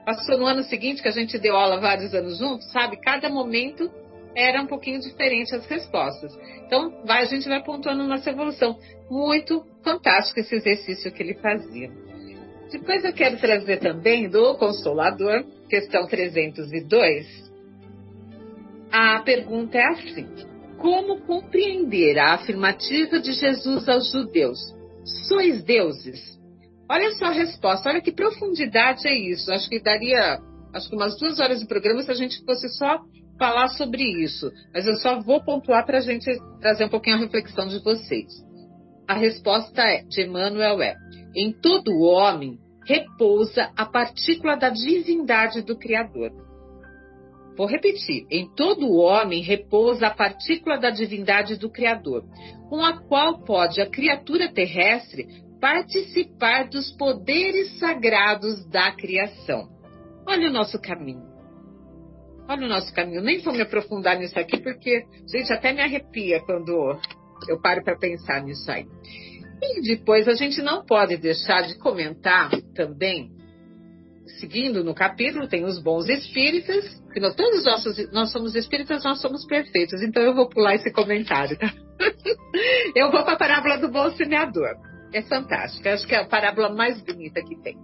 Passou 0.04 0.36
no 0.36 0.46
ano 0.46 0.64
seguinte 0.64 1.00
que 1.00 1.08
a 1.08 1.12
gente 1.12 1.38
deu 1.38 1.56
aula 1.56 1.80
vários 1.80 2.12
anos 2.12 2.38
juntos, 2.38 2.70
sabe? 2.72 2.96
Cada 2.96 3.28
momento 3.28 3.90
era 4.34 4.60
um 4.60 4.66
pouquinho 4.66 5.00
diferente 5.00 5.54
as 5.54 5.64
respostas. 5.66 6.36
Então, 6.66 7.04
vai, 7.04 7.22
a 7.22 7.26
gente 7.26 7.48
vai 7.48 7.62
pontuando 7.62 8.02
nossa 8.04 8.30
evolução. 8.30 8.78
Muito 9.08 9.64
fantástico 9.84 10.40
esse 10.40 10.54
exercício 10.56 11.12
que 11.12 11.22
ele 11.22 11.34
fazia. 11.34 11.90
Depois 12.70 13.04
eu 13.04 13.12
quero 13.12 13.36
trazer 13.36 13.78
também 13.78 14.28
do 14.28 14.56
Consolador, 14.56 15.44
questão 15.68 16.06
302. 16.06 17.52
A 18.90 19.20
pergunta 19.20 19.78
é 19.78 19.86
assim: 19.86 20.26
como 20.82 21.20
compreender 21.20 22.18
a 22.18 22.34
afirmativa 22.34 23.20
de 23.20 23.32
Jesus 23.32 23.88
aos 23.88 24.10
judeus? 24.10 24.58
Sois 25.28 25.62
deuses? 25.62 26.20
Olha 26.90 27.12
só 27.12 27.26
a 27.26 27.30
resposta, 27.30 27.88
olha 27.88 28.00
que 28.02 28.10
profundidade 28.10 29.06
é 29.06 29.16
isso. 29.16 29.50
Acho 29.52 29.68
que 29.70 29.80
daria 29.80 30.40
acho 30.74 30.88
que 30.88 30.96
umas 30.96 31.16
duas 31.18 31.38
horas 31.38 31.60
de 31.60 31.66
programa 31.66 32.02
se 32.02 32.10
a 32.10 32.14
gente 32.14 32.44
fosse 32.44 32.68
só 32.76 33.00
falar 33.38 33.68
sobre 33.68 34.02
isso. 34.02 34.50
Mas 34.74 34.86
eu 34.86 34.96
só 34.96 35.20
vou 35.20 35.42
pontuar 35.44 35.86
para 35.86 35.98
a 35.98 36.02
gente 36.02 36.28
trazer 36.60 36.86
um 36.86 36.88
pouquinho 36.88 37.16
a 37.16 37.20
reflexão 37.20 37.68
de 37.68 37.78
vocês. 37.78 38.32
A 39.06 39.14
resposta 39.14 39.82
é, 39.82 40.02
de 40.02 40.22
Emmanuel 40.22 40.82
é: 40.82 40.96
em 41.36 41.52
todo 41.52 42.00
homem 42.00 42.58
repousa 42.84 43.70
a 43.76 43.86
partícula 43.86 44.56
da 44.56 44.68
divindade 44.68 45.62
do 45.62 45.78
Criador. 45.78 46.32
Vou 47.56 47.66
repetir: 47.66 48.26
em 48.30 48.48
todo 48.54 48.92
homem 48.92 49.42
repousa 49.42 50.06
a 50.06 50.14
partícula 50.14 50.78
da 50.78 50.90
divindade 50.90 51.56
do 51.56 51.70
Criador, 51.70 52.24
com 52.68 52.84
a 52.84 52.98
qual 53.02 53.40
pode 53.44 53.80
a 53.80 53.88
criatura 53.88 54.52
terrestre 54.52 55.26
participar 55.60 56.68
dos 56.68 56.90
poderes 56.92 57.78
sagrados 57.78 58.66
da 58.68 58.90
criação. 58.92 59.68
Olha 60.26 60.48
o 60.48 60.52
nosso 60.52 60.80
caminho. 60.80 61.30
Olha 62.48 62.66
o 62.66 62.68
nosso 62.68 62.92
caminho. 62.92 63.22
Nem 63.22 63.38
vou 63.40 63.52
me 63.52 63.60
aprofundar 63.60 64.18
nisso 64.18 64.38
aqui, 64.38 64.58
porque, 64.60 65.04
gente, 65.32 65.52
até 65.52 65.72
me 65.72 65.80
arrepia 65.80 66.40
quando 66.40 66.98
eu 67.48 67.60
paro 67.60 67.84
para 67.84 67.96
pensar 67.96 68.42
nisso 68.42 68.70
aí. 68.70 68.86
E 69.62 69.82
depois 69.82 70.26
a 70.26 70.34
gente 70.34 70.60
não 70.60 70.84
pode 70.84 71.16
deixar 71.16 71.62
de 71.62 71.78
comentar 71.78 72.50
também 72.74 73.30
seguindo 74.40 74.82
no 74.82 74.94
capítulo, 74.94 75.46
tem 75.46 75.64
os 75.64 75.80
bons 75.80 76.08
espíritas, 76.08 77.01
que 77.12 77.20
nós, 77.20 77.34
todos 77.34 77.64
nossos, 77.64 78.12
nós 78.12 78.32
somos 78.32 78.54
espíritas, 78.54 79.04
nós 79.04 79.20
somos 79.20 79.46
perfeitos. 79.46 80.02
Então 80.02 80.22
eu 80.22 80.34
vou 80.34 80.48
pular 80.48 80.74
esse 80.74 80.90
comentário, 80.92 81.58
tá? 81.58 81.72
eu 82.96 83.10
vou 83.10 83.22
para 83.24 83.34
a 83.34 83.38
parábola 83.38 83.78
do 83.78 83.90
bom 83.90 84.10
semeador. 84.12 84.76
É 85.12 85.22
fantástica, 85.22 85.92
acho 85.92 86.06
que 86.06 86.14
é 86.14 86.20
a 86.20 86.24
parábola 86.24 86.70
mais 86.74 87.00
bonita 87.02 87.42
que 87.42 87.60
tem. 87.62 87.76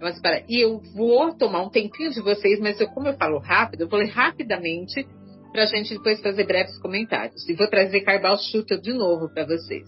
Mas, 0.00 0.20
para, 0.20 0.42
e 0.48 0.60
eu 0.60 0.80
vou 0.96 1.36
tomar 1.36 1.62
um 1.62 1.70
tempinho 1.70 2.10
de 2.10 2.20
vocês, 2.20 2.58
mas 2.58 2.80
eu, 2.80 2.88
como 2.88 3.06
eu 3.06 3.16
falo 3.16 3.38
rápido, 3.38 3.82
eu 3.82 3.88
vou 3.88 4.00
ler 4.00 4.08
rapidamente 4.08 5.06
para 5.52 5.62
a 5.62 5.66
gente 5.66 5.94
depois 5.94 6.20
fazer 6.20 6.44
breves 6.44 6.76
comentários. 6.78 7.48
E 7.48 7.54
vou 7.54 7.68
trazer 7.68 8.00
Carbal 8.00 8.36
Schutter 8.38 8.80
de 8.80 8.92
novo 8.92 9.32
para 9.32 9.44
vocês. 9.44 9.86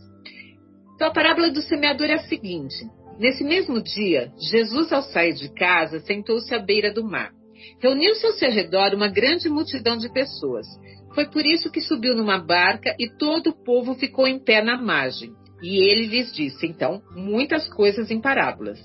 Então, 0.95 1.09
a 1.09 1.13
parábola 1.13 1.51
do 1.51 1.61
semeador 1.63 2.07
é 2.07 2.15
a 2.15 2.29
seguinte: 2.29 2.77
Nesse 3.19 3.45
mesmo 3.45 3.83
dia, 3.83 4.33
Jesus, 4.39 4.93
ao 4.93 5.03
sair 5.03 5.35
de 5.35 5.49
casa, 5.53 6.01
sentou-se 6.01 6.53
à 6.55 6.59
beira 6.59 6.93
do 6.93 7.05
mar. 7.05 7.33
Reuniu-se 7.81 8.27
ao 8.27 8.33
seu 8.33 8.51
redor 8.51 8.95
uma 8.95 9.09
grande 9.09 9.49
multidão 9.49 9.97
de 9.97 10.13
pessoas. 10.13 10.67
Foi 11.15 11.29
por 11.29 11.45
isso 11.45 11.71
que 11.71 11.81
subiu 11.81 12.15
numa 12.17 12.39
barca 12.39 12.95
e 12.99 13.09
todo 13.09 13.51
o 13.51 13.65
povo 13.65 13.95
ficou 13.95 14.27
em 14.27 14.39
pé 14.39 14.63
na 14.63 14.81
margem. 14.81 15.33
E 15.63 15.77
ele 15.77 16.07
lhes 16.07 16.33
disse, 16.33 16.67
então, 16.67 17.01
muitas 17.15 17.69
coisas 17.69 18.11
em 18.11 18.21
parábolas. 18.21 18.79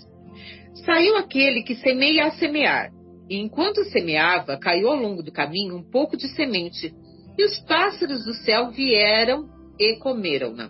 Saiu 0.85 1.17
aquele 1.17 1.63
que 1.63 1.75
semeia 1.75 2.27
a 2.27 2.31
semear, 2.31 2.91
e 3.29 3.37
enquanto 3.37 3.83
semeava, 3.85 4.57
caiu 4.57 4.89
ao 4.89 4.95
longo 4.95 5.21
do 5.21 5.31
caminho 5.31 5.75
um 5.75 5.83
pouco 5.83 6.15
de 6.15 6.27
semente, 6.29 6.93
e 7.37 7.43
os 7.43 7.59
pássaros 7.59 8.23
do 8.25 8.33
céu 8.33 8.71
vieram 8.71 9.49
e 9.79 9.97
comeram-na. 9.97 10.69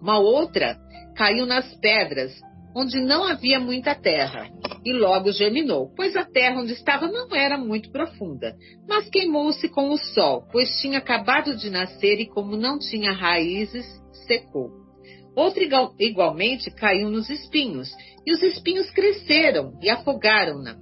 Uma 0.00 0.18
outra 0.18 0.76
caiu 1.16 1.46
nas 1.46 1.74
pedras, 1.80 2.32
onde 2.78 3.00
não 3.00 3.24
havia 3.24 3.58
muita 3.58 3.94
terra, 3.94 4.50
e 4.84 4.92
logo 4.92 5.32
germinou, 5.32 5.90
pois 5.96 6.14
a 6.14 6.26
terra 6.26 6.60
onde 6.60 6.74
estava 6.74 7.08
não 7.08 7.34
era 7.34 7.56
muito 7.56 7.90
profunda, 7.90 8.54
mas 8.86 9.08
queimou-se 9.08 9.66
com 9.70 9.88
o 9.88 9.96
sol, 9.96 10.46
pois 10.52 10.78
tinha 10.78 10.98
acabado 10.98 11.56
de 11.56 11.70
nascer 11.70 12.20
e, 12.20 12.26
como 12.26 12.54
não 12.54 12.78
tinha 12.78 13.12
raízes, 13.12 13.86
secou. 14.26 14.70
Outra 15.34 15.64
igualmente 15.98 16.70
caiu 16.70 17.08
nos 17.08 17.30
espinhos, 17.30 17.88
e 18.26 18.32
os 18.32 18.42
espinhos 18.42 18.90
cresceram 18.90 19.72
e 19.80 19.88
afogaram-na. 19.88 20.76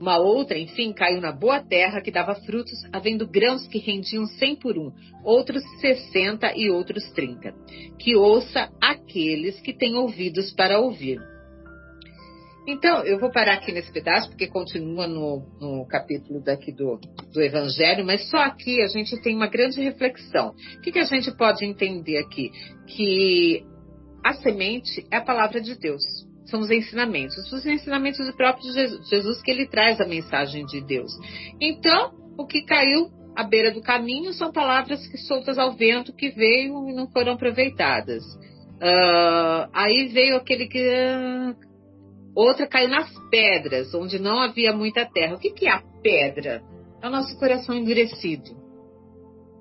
Uma 0.00 0.18
outra, 0.18 0.58
enfim, 0.58 0.92
caiu 0.92 1.20
na 1.20 1.32
boa 1.32 1.60
terra 1.60 2.00
que 2.00 2.10
dava 2.10 2.34
frutos, 2.34 2.78
havendo 2.92 3.28
grãos 3.28 3.66
que 3.66 3.78
rendiam 3.78 4.26
cem 4.26 4.54
por 4.54 4.78
um, 4.78 4.90
outros 5.24 5.62
sessenta 5.80 6.52
e 6.56 6.70
outros 6.70 7.04
trinta. 7.12 7.52
Que 7.98 8.16
ouça 8.16 8.68
aqueles 8.80 9.60
que 9.60 9.72
têm 9.72 9.96
ouvidos 9.96 10.52
para 10.52 10.80
ouvir. 10.80 11.20
Então, 12.66 13.02
eu 13.04 13.18
vou 13.18 13.30
parar 13.30 13.54
aqui 13.54 13.72
nesse 13.72 13.92
pedaço, 13.92 14.28
porque 14.28 14.46
continua 14.46 15.08
no, 15.08 15.42
no 15.60 15.86
capítulo 15.86 16.40
daqui 16.40 16.70
do, 16.70 17.00
do, 17.32 17.42
Evangelho, 17.42 18.04
mas 18.04 18.28
só 18.30 18.38
aqui 18.38 18.80
a 18.82 18.86
gente 18.86 19.20
tem 19.20 19.34
uma 19.34 19.48
grande 19.48 19.80
reflexão. 19.80 20.54
O 20.76 20.80
que, 20.80 20.92
que 20.92 20.98
a 21.00 21.04
gente 21.04 21.36
pode 21.36 21.64
entender 21.64 22.18
aqui? 22.18 22.52
Que 22.86 23.64
a 24.24 24.34
semente 24.34 25.04
é 25.10 25.16
a 25.16 25.24
palavra 25.24 25.60
de 25.60 25.76
Deus. 25.76 26.02
São 26.46 26.60
os 26.60 26.70
ensinamentos. 26.70 27.36
Os 27.52 27.66
ensinamentos 27.66 28.24
do 28.24 28.36
próprio 28.36 28.72
Jesus, 28.72 29.42
que 29.42 29.50
ele 29.50 29.66
traz 29.66 30.00
a 30.00 30.06
mensagem 30.06 30.64
de 30.64 30.80
Deus. 30.80 31.10
Então, 31.60 32.12
o 32.38 32.46
que 32.46 32.62
caiu 32.62 33.10
à 33.34 33.42
beira 33.42 33.72
do 33.72 33.80
caminho 33.80 34.32
são 34.32 34.52
palavras 34.52 35.04
que 35.08 35.18
soltas 35.18 35.58
ao 35.58 35.72
vento 35.72 36.14
que 36.14 36.30
veio 36.30 36.88
e 36.88 36.94
não 36.94 37.10
foram 37.10 37.32
aproveitadas. 37.32 38.22
Uh, 38.82 39.68
aí 39.72 40.08
veio 40.12 40.36
aquele 40.36 40.66
que 40.66 40.78
Outra 42.34 42.66
caiu 42.66 42.88
nas 42.88 43.10
pedras, 43.30 43.94
onde 43.94 44.18
não 44.18 44.40
havia 44.40 44.72
muita 44.72 45.04
terra. 45.04 45.34
O 45.34 45.38
que, 45.38 45.50
que 45.50 45.66
é 45.66 45.70
a 45.70 45.82
pedra? 46.02 46.62
É 47.02 47.08
o 47.08 47.10
nosso 47.10 47.38
coração 47.38 47.74
endurecido, 47.74 48.50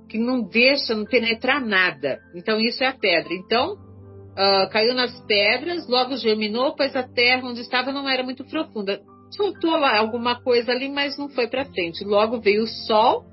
que 0.10 0.18
não 0.18 0.42
deixa 0.42 0.96
não 0.96 1.06
penetrar 1.06 1.60
nada. 1.60 2.20
Então, 2.34 2.60
isso 2.60 2.84
é 2.84 2.88
a 2.88 2.98
pedra. 2.98 3.34
Então, 3.34 3.74
uh, 3.74 4.70
caiu 4.72 4.94
nas 4.94 5.20
pedras, 5.26 5.88
logo 5.88 6.16
germinou, 6.16 6.76
pois 6.76 6.96
a 6.96 7.04
terra 7.04 7.48
onde 7.48 7.62
estava 7.62 7.92
não 7.92 8.08
era 8.08 8.24
muito 8.24 8.46
profunda. 8.46 9.02
Soltou 9.32 9.72
lá 9.72 9.98
alguma 9.98 10.42
coisa 10.42 10.72
ali, 10.72 10.90
mas 10.90 11.18
não 11.18 11.30
foi 11.30 11.48
para 11.48 11.66
frente. 11.66 12.04
Logo 12.04 12.40
veio 12.40 12.64
o 12.64 12.68
sol, 12.68 13.26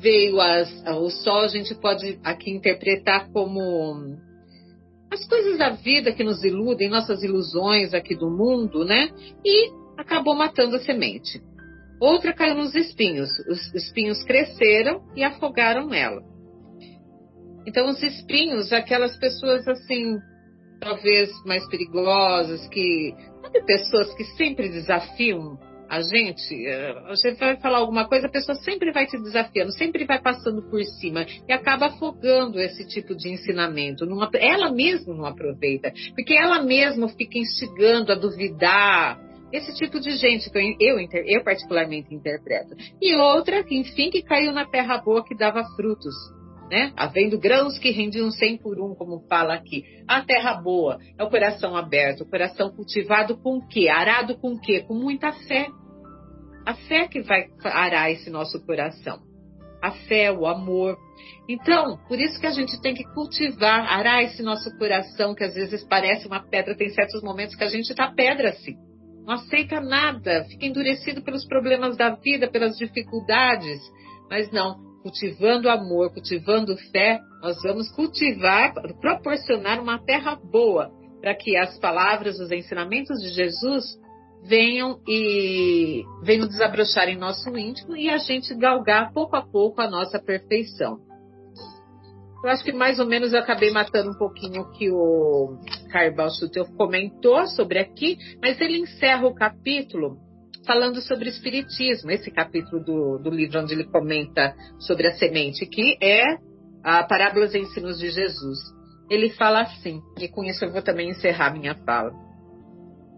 veio 0.00 0.40
as, 0.40 0.68
o 0.86 1.10
sol, 1.10 1.40
a 1.40 1.48
gente 1.48 1.74
pode 1.74 2.18
aqui 2.24 2.50
interpretar 2.50 3.30
como 3.32 4.16
as 5.10 5.24
coisas 5.26 5.58
da 5.58 5.70
vida 5.70 6.12
que 6.12 6.24
nos 6.24 6.42
iludem, 6.42 6.88
nossas 6.88 7.22
ilusões 7.22 7.94
aqui 7.94 8.14
do 8.14 8.30
mundo, 8.30 8.84
né? 8.84 9.10
E 9.44 9.70
acabou 9.96 10.34
matando 10.34 10.76
a 10.76 10.80
semente. 10.80 11.40
Outra 12.00 12.32
caiu 12.32 12.56
nos 12.56 12.74
espinhos. 12.74 13.30
Os 13.48 13.74
espinhos 13.74 14.22
cresceram 14.24 15.02
e 15.14 15.22
afogaram 15.22 15.92
ela. 15.94 16.22
Então, 17.66 17.88
os 17.88 18.02
espinhos, 18.02 18.72
aquelas 18.72 19.16
pessoas 19.16 19.66
assim, 19.66 20.18
talvez 20.80 21.30
mais 21.44 21.66
perigosas, 21.68 22.66
que. 22.68 23.14
Sabe, 23.42 23.62
pessoas 23.64 24.12
que 24.14 24.24
sempre 24.36 24.68
desafiam 24.68 25.58
a 25.88 26.00
gente, 26.02 26.66
a 26.66 27.14
gente 27.14 27.38
vai 27.38 27.56
falar 27.56 27.78
alguma 27.78 28.08
coisa, 28.08 28.26
a 28.26 28.30
pessoa 28.30 28.56
sempre 28.56 28.92
vai 28.92 29.06
te 29.06 29.16
desafiando, 29.18 29.72
sempre 29.72 30.04
vai 30.04 30.20
passando 30.20 30.62
por 30.62 30.82
cima 30.82 31.26
e 31.48 31.52
acaba 31.52 31.86
afogando 31.86 32.60
esse 32.60 32.86
tipo 32.86 33.14
de 33.14 33.30
ensinamento. 33.30 34.04
Ela 34.38 34.72
mesma 34.72 35.14
não 35.14 35.26
aproveita, 35.26 35.92
porque 36.14 36.34
ela 36.34 36.62
mesma 36.62 37.08
fica 37.08 37.38
instigando 37.38 38.12
a 38.12 38.14
duvidar. 38.14 39.20
Esse 39.52 39.72
tipo 39.74 40.00
de 40.00 40.10
gente 40.16 40.50
que 40.50 40.58
eu, 40.58 40.98
eu, 40.98 41.08
eu 41.26 41.44
particularmente 41.44 42.12
interpreto. 42.12 42.74
E 43.00 43.14
outra, 43.14 43.64
enfim, 43.70 44.10
que 44.10 44.20
caiu 44.22 44.52
na 44.52 44.66
terra 44.66 44.98
boa 44.98 45.24
que 45.24 45.36
dava 45.36 45.62
frutos 45.76 46.14
né? 46.70 46.92
Havendo 46.96 47.38
grãos 47.38 47.78
que 47.78 47.90
rendiam 47.90 48.30
cem 48.30 48.56
por 48.56 48.80
um, 48.80 48.94
como 48.94 49.26
fala 49.28 49.54
aqui. 49.54 49.84
A 50.08 50.22
terra 50.22 50.54
boa 50.54 50.98
é 51.18 51.22
o 51.22 51.30
coração 51.30 51.76
aberto, 51.76 52.22
o 52.22 52.28
coração 52.28 52.70
cultivado 52.70 53.36
com 53.36 53.60
quê? 53.60 53.88
Arado 53.88 54.36
com 54.38 54.58
quê? 54.58 54.80
Com 54.80 54.94
muita 54.94 55.32
fé. 55.32 55.68
A 56.66 56.74
fé 56.74 57.06
que 57.06 57.20
vai 57.20 57.46
arar 57.62 58.10
esse 58.10 58.30
nosso 58.30 58.64
coração. 58.64 59.20
A 59.82 59.90
fé, 59.90 60.32
o 60.32 60.46
amor. 60.46 60.96
Então, 61.46 61.98
por 62.08 62.18
isso 62.18 62.40
que 62.40 62.46
a 62.46 62.50
gente 62.50 62.80
tem 62.80 62.94
que 62.94 63.04
cultivar, 63.12 63.86
arar 63.86 64.22
esse 64.22 64.42
nosso 64.42 64.74
coração, 64.78 65.34
que 65.34 65.44
às 65.44 65.54
vezes 65.54 65.84
parece 65.84 66.26
uma 66.26 66.40
pedra, 66.40 66.74
tem 66.74 66.88
certos 66.88 67.22
momentos 67.22 67.54
que 67.54 67.64
a 67.64 67.68
gente 67.68 67.90
está 67.90 68.10
pedra 68.10 68.48
assim. 68.48 68.76
Não 69.26 69.34
aceita 69.34 69.80
nada, 69.80 70.44
fica 70.50 70.66
endurecido 70.66 71.22
pelos 71.22 71.46
problemas 71.46 71.96
da 71.96 72.14
vida, 72.14 72.50
pelas 72.50 72.76
dificuldades. 72.76 73.80
Mas 74.30 74.50
não, 74.50 74.78
cultivando 75.04 75.68
amor, 75.68 76.10
cultivando 76.14 76.74
fé, 76.90 77.20
nós 77.42 77.62
vamos 77.62 77.90
cultivar, 77.90 78.72
proporcionar 79.02 79.78
uma 79.78 80.02
terra 80.02 80.34
boa 80.34 80.90
para 81.20 81.34
que 81.34 81.54
as 81.58 81.78
palavras, 81.78 82.40
os 82.40 82.50
ensinamentos 82.50 83.20
de 83.20 83.28
Jesus 83.28 83.84
venham 84.48 84.98
e 85.06 86.02
venham 86.22 86.48
desabrochar 86.48 87.10
em 87.10 87.18
nosso 87.18 87.54
íntimo 87.54 87.94
e 87.94 88.08
a 88.08 88.16
gente 88.16 88.54
galgar 88.54 89.12
pouco 89.12 89.36
a 89.36 89.42
pouco 89.42 89.82
a 89.82 89.90
nossa 89.90 90.18
perfeição. 90.18 90.98
Eu 92.42 92.50
acho 92.50 92.64
que 92.64 92.72
mais 92.72 92.98
ou 92.98 93.06
menos 93.06 93.34
eu 93.34 93.40
acabei 93.40 93.70
matando 93.70 94.10
um 94.10 94.18
pouquinho 94.18 94.62
o 94.62 94.70
que 94.70 94.90
o 94.90 95.58
Carbal 95.90 96.30
Schutel 96.30 96.64
comentou 96.76 97.46
sobre 97.48 97.78
aqui, 97.78 98.16
mas 98.40 98.58
ele 98.58 98.78
encerra 98.78 99.26
o 99.26 99.34
capítulo 99.34 100.18
falando 100.66 101.00
sobre 101.00 101.28
espiritismo, 101.28 102.10
esse 102.10 102.30
capítulo 102.30 102.82
do, 102.82 103.18
do 103.18 103.30
livro 103.30 103.60
onde 103.60 103.74
ele 103.74 103.84
comenta 103.84 104.54
sobre 104.78 105.06
a 105.06 105.14
semente, 105.14 105.66
que 105.66 105.96
é 106.00 106.22
a 106.82 107.02
Parábolas 107.02 107.54
e 107.54 107.58
Ensinos 107.58 107.98
de 107.98 108.10
Jesus. 108.10 108.58
Ele 109.10 109.30
fala 109.30 109.62
assim, 109.62 110.00
e 110.18 110.28
com 110.28 110.44
isso 110.44 110.64
eu 110.64 110.72
vou 110.72 110.82
também 110.82 111.10
encerrar 111.10 111.52
minha 111.52 111.74
fala. 111.84 112.12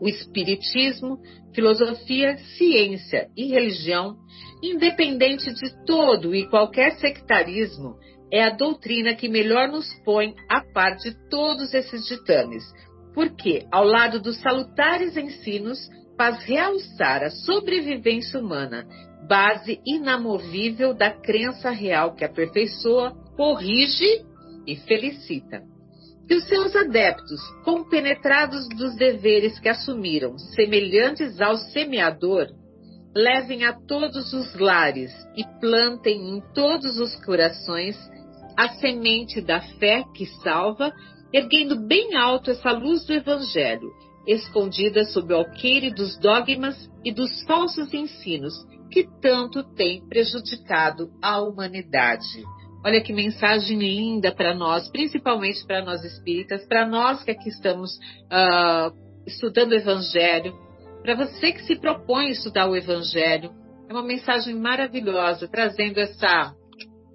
O 0.01 0.09
espiritismo, 0.09 1.19
filosofia, 1.55 2.37
ciência 2.57 3.29
e 3.37 3.47
religião, 3.47 4.17
independente 4.63 5.53
de 5.53 5.85
todo 5.87 6.35
e 6.35 6.49
qualquer 6.49 6.97
sectarismo, 6.99 7.97
é 8.31 8.45
a 8.45 8.51
doutrina 8.51 9.15
que 9.15 9.29
melhor 9.29 9.69
nos 9.69 9.87
põe 10.05 10.35
a 10.49 10.61
par 10.61 10.97
de 10.97 11.15
todos 11.31 11.73
esses 11.73 12.05
ditames, 12.07 12.65
porque, 13.15 13.67
ao 13.73 13.85
lado 13.85 14.21
dos 14.21 14.37
salutares 14.43 15.17
ensinos, 15.17 15.79
faz 16.17 16.43
realçar 16.45 17.23
a 17.23 17.31
sobrevivência 17.31 18.41
humana, 18.41 18.87
base 19.29 19.81
inamovível 19.87 20.95
da 20.95 21.11
crença 21.11 21.71
real 21.71 22.15
que 22.15 22.25
aperfeiçoa, 22.25 23.13
corrige 23.37 24.25
e 24.67 24.77
felicita. 24.77 25.63
Que 26.27 26.35
os 26.35 26.45
seus 26.49 26.75
adeptos, 26.75 27.41
compenetrados 27.65 28.69
dos 28.71 28.97
deveres 28.97 29.61
que 29.61 29.69
assumiram, 29.69 30.37
semelhantes 30.39 31.41
ao 31.41 31.57
semeador, 31.57 32.49
levem 33.15 33.65
a 33.65 33.73
todos 33.73 34.33
os 34.33 34.55
lares 34.59 35.13
e 35.37 35.45
plantem 35.61 36.37
em 36.37 36.43
todos 36.53 36.99
os 36.99 37.15
corações 37.25 37.97
a 38.57 38.71
semente 38.81 39.41
da 39.41 39.61
fé 39.61 40.03
que 40.15 40.27
salva, 40.43 40.93
erguendo 41.33 41.87
bem 41.87 42.17
alto 42.17 42.51
essa 42.51 42.73
luz 42.73 43.07
do 43.07 43.13
Evangelho 43.13 43.91
escondida 44.27 45.05
sob 45.05 45.33
o 45.33 45.37
alqueire 45.37 45.95
dos 45.95 46.19
dogmas 46.19 46.91
e 47.05 47.13
dos 47.13 47.43
falsos 47.45 47.95
ensinos 47.95 48.55
que 48.91 49.09
tanto 49.21 49.63
têm 49.75 50.07
prejudicado 50.09 51.11
a 51.23 51.41
humanidade. 51.41 52.43
Olha 52.85 53.03
que 53.03 53.13
mensagem 53.13 53.79
linda 53.79 54.33
para 54.33 54.55
nós, 54.55 54.89
principalmente 54.89 55.65
para 55.67 55.85
nós 55.85 56.05
espíritas, 56.05 56.67
para 56.67 56.87
nós 56.87 57.23
que 57.23 57.31
aqui 57.31 57.49
estamos 57.49 57.97
uh, 58.27 58.95
estudando 59.27 59.73
o 59.73 59.75
Evangelho, 59.75 60.55
para 61.03 61.17
você 61.17 61.53
que 61.53 61.63
se 61.63 61.77
propõe 61.77 62.27
a 62.27 62.31
estudar 62.31 62.69
o 62.69 62.77
Evangelho. 62.77 63.51
É 63.89 63.93
uma 63.93 64.03
mensagem 64.03 64.55
maravilhosa, 64.55 65.49
trazendo 65.49 65.99
essa, 65.99 66.55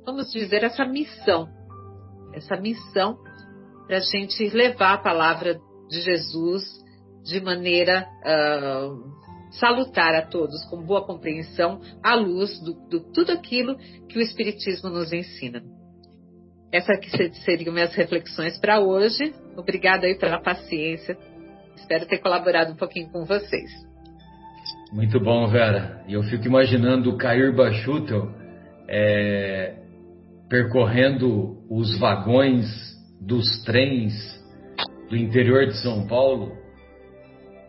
vamos 0.06 0.32
dizer, 0.32 0.64
essa 0.64 0.86
missão, 0.86 1.48
essa 2.34 2.58
missão 2.58 3.18
para 3.88 3.98
a 3.98 4.02
gente 4.02 4.50
levar 4.50 4.94
a 4.94 4.98
palavra 4.98 5.60
de 5.90 6.02
Jesus 6.02 6.64
de 7.24 7.40
maneira 7.42 8.08
uh, 8.26 9.12
salutar 9.52 10.16
a 10.16 10.22
todos, 10.22 10.64
com 10.66 10.82
boa 10.82 11.06
compreensão, 11.06 11.82
à 12.04 12.16
luz 12.16 12.60
do, 12.62 13.02
tudo 13.14 13.32
aquilo 13.32 13.78
que 14.08 14.18
o 14.18 14.22
Espiritismo 14.22 14.90
nos 14.90 15.12
ensina. 15.12 15.62
Essas 16.72 17.00
seriam 17.44 17.74
minhas 17.74 17.94
reflexões 17.94 18.58
para 18.58 18.80
hoje. 18.80 19.34
Obrigada 19.58 20.08
aí 20.08 20.16
pela 20.16 20.40
paciência. 20.40 21.18
Espero 21.76 22.06
ter 22.06 22.20
colaborado 22.20 22.72
um 22.72 22.78
pouquinho 22.78 23.10
com 23.10 23.26
vocês. 23.26 23.70
Muito 24.94 25.20
bom, 25.20 25.48
Vera. 25.48 26.04
E 26.08 26.14
eu 26.14 26.24
fico 26.24 26.46
imaginando 26.46 27.10
o 27.10 27.18
Cair 27.18 27.54
Bachutel 27.54 28.30
é, 28.88 29.76
percorrendo 30.50 31.58
os 31.70 31.98
vagões 32.00 32.66
dos 33.20 33.64
trens 33.64 34.14
do 35.10 35.18
interior 35.18 35.68
de 35.68 35.78
São 35.82 36.08
Paulo 36.08 36.61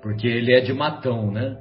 porque 0.03 0.26
ele 0.26 0.53
é 0.53 0.61
de 0.61 0.74
Matão, 0.74 1.30
né? 1.30 1.57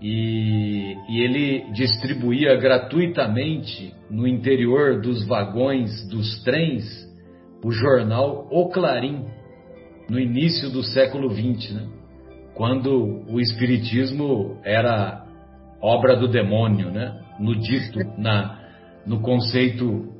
E, 0.00 0.96
e, 1.08 1.20
ele 1.22 1.72
distribuía 1.72 2.56
gratuitamente 2.56 3.92
no 4.08 4.26
interior 4.26 5.00
dos 5.00 5.26
vagões 5.26 6.08
dos 6.08 6.42
trens 6.44 6.84
o 7.64 7.72
jornal 7.72 8.46
O 8.50 8.68
Clarim, 8.68 9.26
no 10.08 10.18
início 10.18 10.70
do 10.70 10.84
século 10.84 11.28
XX, 11.30 11.74
né? 11.74 11.88
quando 12.54 13.24
o 13.28 13.40
Espiritismo 13.40 14.58
era 14.64 15.26
obra 15.82 16.16
do 16.16 16.28
demônio, 16.28 16.90
né? 16.90 17.20
no 17.40 17.56
dito, 17.56 17.98
na, 18.16 18.56
no 19.04 19.20
conceito 19.20 20.12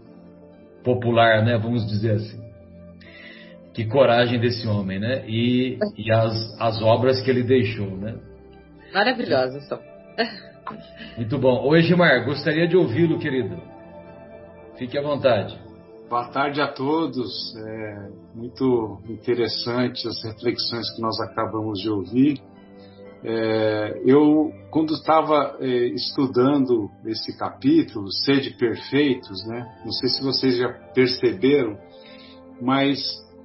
popular, 0.82 1.44
né? 1.44 1.56
vamos 1.56 1.86
dizer 1.86 2.12
assim. 2.12 2.47
Que 3.72 3.84
coragem 3.84 4.40
desse 4.40 4.66
homem, 4.66 4.98
né? 4.98 5.24
E, 5.28 5.78
e 5.96 6.10
as, 6.10 6.60
as 6.60 6.82
obras 6.82 7.20
que 7.20 7.30
ele 7.30 7.42
deixou, 7.42 7.96
né? 7.96 8.16
Maravilhosa, 8.92 9.60
só. 9.60 9.78
Muito 11.16 11.38
bom. 11.38 11.66
Oi, 11.66 11.82
Gilmar, 11.82 12.24
gostaria 12.24 12.66
de 12.66 12.76
ouvi-lo, 12.76 13.18
querido. 13.18 13.60
Fique 14.76 14.98
à 14.98 15.02
vontade. 15.02 15.58
Boa 16.08 16.28
tarde 16.28 16.60
a 16.60 16.68
todos. 16.68 17.54
É 17.56 18.08
muito 18.34 18.98
interessante 19.08 20.08
as 20.08 20.22
reflexões 20.24 20.90
que 20.94 21.02
nós 21.02 21.20
acabamos 21.20 21.80
de 21.80 21.90
ouvir. 21.90 22.40
É, 23.24 24.00
eu, 24.06 24.52
quando 24.70 24.94
estava 24.94 25.56
é, 25.60 25.66
estudando 25.66 26.88
esse 27.04 27.36
capítulo, 27.36 28.10
Sede 28.12 28.56
Perfeitos, 28.56 29.44
né? 29.46 29.66
Não 29.84 29.92
sei 29.92 30.08
se 30.08 30.22
vocês 30.22 30.56
já 30.56 30.68
perceberam, 30.94 31.76
mas 32.60 32.98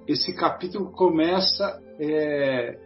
esse 0.07 0.35
capítulo 0.35 0.91
começa 0.91 1.79
é, 1.99 2.77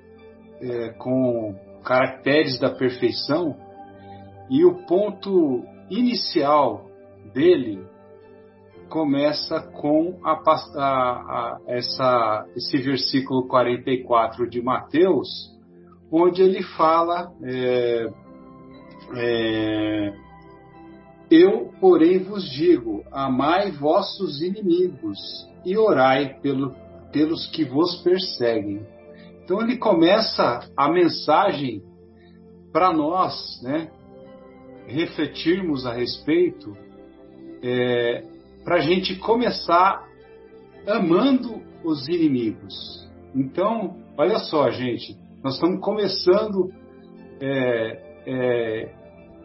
é, 0.61 0.89
com 0.97 1.55
caracteres 1.84 2.59
da 2.59 2.70
perfeição 2.70 3.55
e 4.49 4.63
o 4.65 4.86
ponto 4.86 5.63
inicial 5.89 6.86
dele 7.34 7.86
começa 8.89 9.61
com 9.61 10.20
a, 10.24 10.32
a, 10.34 10.82
a, 10.82 11.59
essa, 11.68 12.45
esse 12.55 12.78
versículo 12.78 13.47
44 13.47 14.49
de 14.49 14.61
Mateus, 14.61 15.28
onde 16.11 16.41
ele 16.41 16.63
fala: 16.63 17.32
é, 17.43 18.09
é, 19.15 20.13
Eu, 21.30 21.74
porém, 21.80 22.20
vos 22.20 22.49
digo, 22.49 23.03
amai 23.11 23.72
vossos 23.72 24.41
inimigos 24.41 25.20
e 25.65 25.78
orai 25.78 26.39
pelo, 26.41 26.74
pelos 27.18 27.47
que 27.47 27.65
vos 27.65 27.95
perseguem. 28.03 28.86
Então 29.43 29.59
ele 29.59 29.78
começa 29.78 30.59
a 30.78 30.88
mensagem 30.88 31.82
para 32.72 32.93
nós, 32.93 33.59
né, 33.63 33.89
refletirmos 34.86 35.88
a 35.88 35.93
respeito, 35.93 36.78
é, 37.63 38.24
para 38.63 38.76
a 38.76 38.80
gente 38.82 39.15
começar 39.15 40.05
amando 40.86 41.59
os 41.84 42.07
inimigos. 42.07 43.09
Então, 43.34 43.97
olha 44.15 44.38
só, 44.38 44.70
gente, 44.70 45.18
nós 45.43 45.55
estamos 45.55 45.82
começando 45.82 46.72
é, 47.41 48.22
é, 48.28 48.95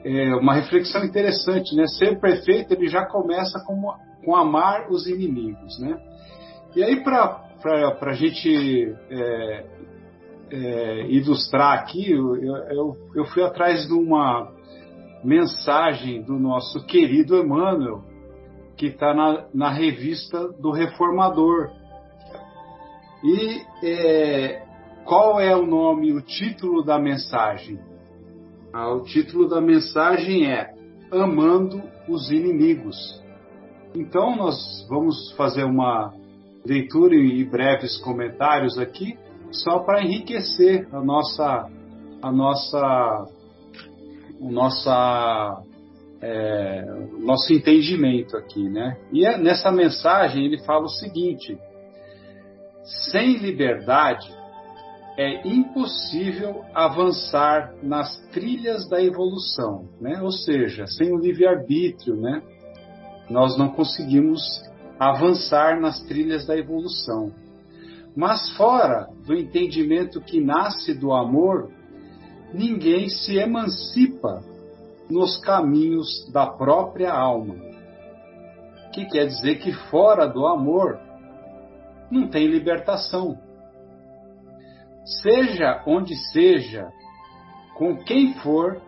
é 0.04 0.34
uma 0.34 0.54
reflexão 0.54 1.02
interessante, 1.04 1.74
né? 1.74 1.86
Ser 1.86 2.20
perfeito 2.20 2.74
ele 2.74 2.88
já 2.88 3.06
começa 3.06 3.64
com, 3.64 3.80
com 4.22 4.36
amar 4.36 4.90
os 4.90 5.06
inimigos, 5.06 5.80
né? 5.80 5.96
E 6.76 6.82
aí 6.82 7.02
para 7.02 7.51
a 7.68 8.12
gente 8.12 8.94
é, 9.10 9.66
é, 10.50 11.06
ilustrar 11.08 11.78
aqui, 11.78 12.12
eu, 12.12 12.36
eu, 12.36 12.96
eu, 13.14 13.24
fui 13.26 13.42
atrás 13.42 13.86
de 13.86 13.92
uma 13.92 14.52
mensagem 15.24 16.22
do 16.22 16.38
nosso 16.38 16.84
querido 16.86 17.36
Emmanuel, 17.36 18.02
que 18.76 18.86
está 18.86 19.14
na, 19.14 19.46
na 19.54 19.70
revista 19.70 20.48
do 20.60 20.70
Reformador. 20.70 21.70
E 23.24 23.62
é, 23.86 24.62
qual 25.04 25.40
é 25.40 25.56
o 25.56 25.64
nome, 25.64 26.12
o 26.12 26.20
título 26.20 26.82
da 26.84 26.98
mensagem? 26.98 27.78
Ah, 28.72 28.92
o 28.92 29.02
título 29.02 29.48
da 29.48 29.60
mensagem 29.60 30.50
é 30.50 30.74
Amando 31.10 31.82
os 32.08 32.30
Inimigos. 32.30 33.22
Então, 33.94 34.34
nós 34.34 34.56
vamos 34.88 35.32
fazer 35.36 35.64
uma 35.64 36.12
leitura 36.64 37.14
e 37.14 37.44
breves 37.44 37.98
comentários 37.98 38.78
aqui, 38.78 39.18
só 39.50 39.80
para 39.80 40.02
enriquecer 40.02 40.88
a 40.92 41.00
nossa, 41.00 41.68
a 42.22 42.32
nossa, 42.32 43.26
o 44.40 44.50
nossa, 44.50 45.62
é, 46.20 46.84
nosso 47.20 47.52
entendimento 47.52 48.36
aqui, 48.36 48.68
né? 48.68 48.96
E 49.12 49.26
é, 49.26 49.36
nessa 49.36 49.70
mensagem 49.70 50.44
ele 50.44 50.58
fala 50.64 50.84
o 50.84 50.88
seguinte: 50.88 51.58
sem 53.12 53.36
liberdade 53.36 54.32
é 55.18 55.46
impossível 55.46 56.64
avançar 56.74 57.74
nas 57.82 58.18
trilhas 58.32 58.88
da 58.88 59.02
evolução, 59.02 59.88
né? 60.00 60.20
Ou 60.22 60.32
seja, 60.32 60.86
sem 60.86 61.12
o 61.12 61.18
livre-arbítrio, 61.18 62.16
né? 62.16 62.42
Nós 63.28 63.58
não 63.58 63.68
conseguimos 63.68 64.40
avançar 65.10 65.80
nas 65.80 66.00
trilhas 66.02 66.46
da 66.46 66.56
evolução. 66.56 67.32
Mas 68.16 68.50
fora 68.56 69.08
do 69.26 69.34
entendimento 69.34 70.20
que 70.20 70.40
nasce 70.40 70.94
do 70.94 71.12
amor, 71.12 71.70
ninguém 72.52 73.08
se 73.08 73.36
emancipa 73.36 74.40
nos 75.10 75.38
caminhos 75.38 76.30
da 76.32 76.46
própria 76.46 77.12
alma. 77.12 77.54
Que 78.92 79.06
quer 79.06 79.26
dizer 79.26 79.58
que 79.60 79.72
fora 79.72 80.26
do 80.26 80.46
amor 80.46 80.98
não 82.10 82.28
tem 82.28 82.46
libertação 82.46 83.38
seja 85.04 85.82
onde 85.86 86.14
seja, 86.32 86.88
com 87.74 87.96
quem 87.96 88.34
for, 88.34 88.80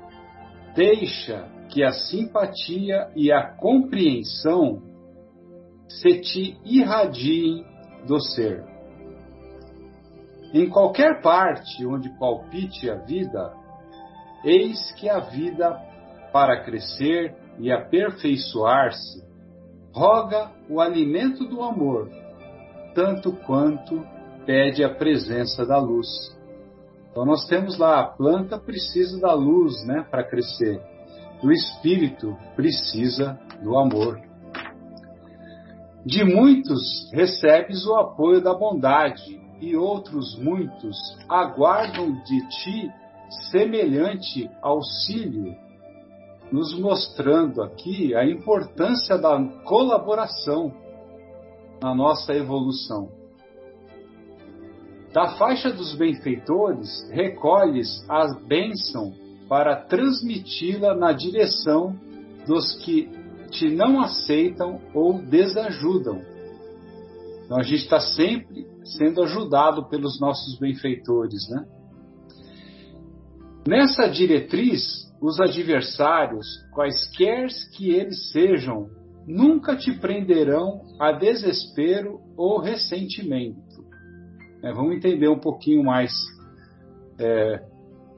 deixa 0.75 1.49
que 1.69 1.83
a 1.83 1.93
simpatia 1.93 3.09
e 3.17 3.33
a 3.33 3.55
compreensão 3.57 4.83
se 6.01 6.21
te 6.21 6.59
irradiem 6.65 7.65
do 8.07 8.21
ser. 8.21 8.65
Em 10.53 10.69
qualquer 10.69 11.21
parte 11.21 11.85
onde 11.87 12.09
palpite 12.19 12.89
a 12.89 12.97
vida, 12.97 13.53
eis 14.45 14.93
que 14.93 15.09
a 15.09 15.21
vida, 15.21 15.71
para 16.33 16.63
crescer 16.65 17.35
e 17.59 17.73
aperfeiçoar-se, 17.73 19.23
roga 19.93 20.51
o 20.69 20.81
alimento 20.81 21.45
do 21.45 21.63
amor, 21.63 22.11
tanto 22.95 23.33
quanto 23.33 24.05
pede 24.45 24.85
a 24.85 24.95
presença 24.95 25.65
da 25.65 25.79
luz. 25.79 26.09
Então 27.11 27.25
nós 27.25 27.47
temos 27.47 27.79
lá 27.79 28.01
a 28.01 28.09
planta 28.09 28.59
precisa 28.59 29.21
da 29.21 29.33
luz, 29.33 29.85
né, 29.87 30.05
para 30.11 30.25
crescer. 30.25 30.81
O 31.43 31.53
espírito 31.53 32.37
precisa 32.57 33.39
do 33.63 33.77
amor. 33.77 34.34
De 36.05 36.23
muitos 36.23 37.11
recebes 37.13 37.87
o 37.87 37.95
apoio 37.95 38.43
da 38.43 38.53
bondade 38.53 39.41
e 39.61 39.75
outros 39.75 40.39
muitos 40.39 40.97
aguardam 41.29 42.13
de 42.25 42.49
ti 42.49 42.93
semelhante 43.51 44.51
auxílio, 44.61 45.57
nos 46.53 46.79
mostrando 46.79 47.63
aqui 47.63 48.15
a 48.15 48.25
importância 48.25 49.17
da 49.17 49.43
colaboração 49.65 50.73
na 51.83 51.95
nossa 51.95 52.35
evolução. 52.35 53.09
Da 55.15 55.37
faixa 55.37 55.73
dos 55.73 55.95
benfeitores, 55.95 57.09
recolhes 57.11 58.05
a 58.11 58.27
bênção 58.47 59.15
para 59.49 59.77
transmiti-la 59.77 60.95
na 60.95 61.13
direção 61.13 61.97
dos 62.47 62.75
que 62.85 63.09
te 63.55 63.71
não 63.71 64.01
aceitam 64.01 64.81
ou 64.93 65.23
desajudam. 65.23 66.21
Então 67.45 67.59
a 67.59 67.63
gente 67.63 67.83
está 67.83 68.01
sempre 68.01 68.67
sendo 68.85 69.23
ajudado 69.23 69.89
pelos 69.89 70.21
nossos 70.21 70.59
benfeitores, 70.59 71.49
né? 71.51 71.65
Nessa 73.67 74.09
diretriz, 74.09 75.11
os 75.23 75.41
adversários, 75.41 76.47
quaisquer 76.75 77.47
que 77.75 77.91
eles 77.91 78.31
sejam, 78.31 78.91
nunca 79.27 79.75
te 79.75 79.93
prenderão 79.99 80.83
a 81.01 81.13
desespero 81.13 82.21
ou 82.37 82.61
ressentimento. 82.61 83.83
É, 84.63 84.73
vamos 84.73 84.97
entender 84.97 85.29
um 85.29 85.39
pouquinho 85.39 85.83
mais 85.83 86.13
é, 87.19 87.63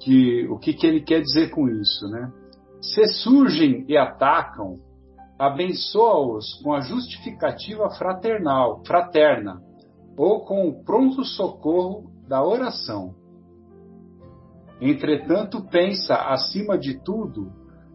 que, 0.01 0.47
o 0.49 0.59
que, 0.59 0.73
que 0.73 0.87
ele 0.87 1.01
quer 1.01 1.21
dizer 1.21 1.51
com 1.51 1.69
isso. 1.69 2.09
Né? 2.09 2.33
Se 2.81 3.05
surgem 3.23 3.85
e 3.89 3.97
atacam, 3.97 4.75
abençoa-os 5.39 6.55
com 6.63 6.73
a 6.73 6.81
justificativa 6.81 7.91
fraternal, 7.91 8.83
fraterna 8.87 9.61
ou 10.17 10.45
com 10.45 10.69
o 10.69 10.85
pronto 10.85 11.25
socorro 11.25 12.11
da 12.27 12.43
oração. 12.43 13.15
Entretanto, 14.81 15.63
pensa, 15.71 16.15
acima 16.15 16.79
de 16.79 17.03
tudo, 17.03 17.53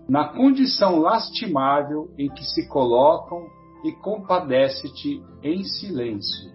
na 0.08 0.28
condição 0.30 1.00
lastimável 1.00 2.12
em 2.18 2.30
que 2.30 2.44
se 2.44 2.68
colocam 2.68 3.48
e 3.84 3.92
compadece-te 3.92 5.24
em 5.44 5.64
silêncio. 5.64 6.52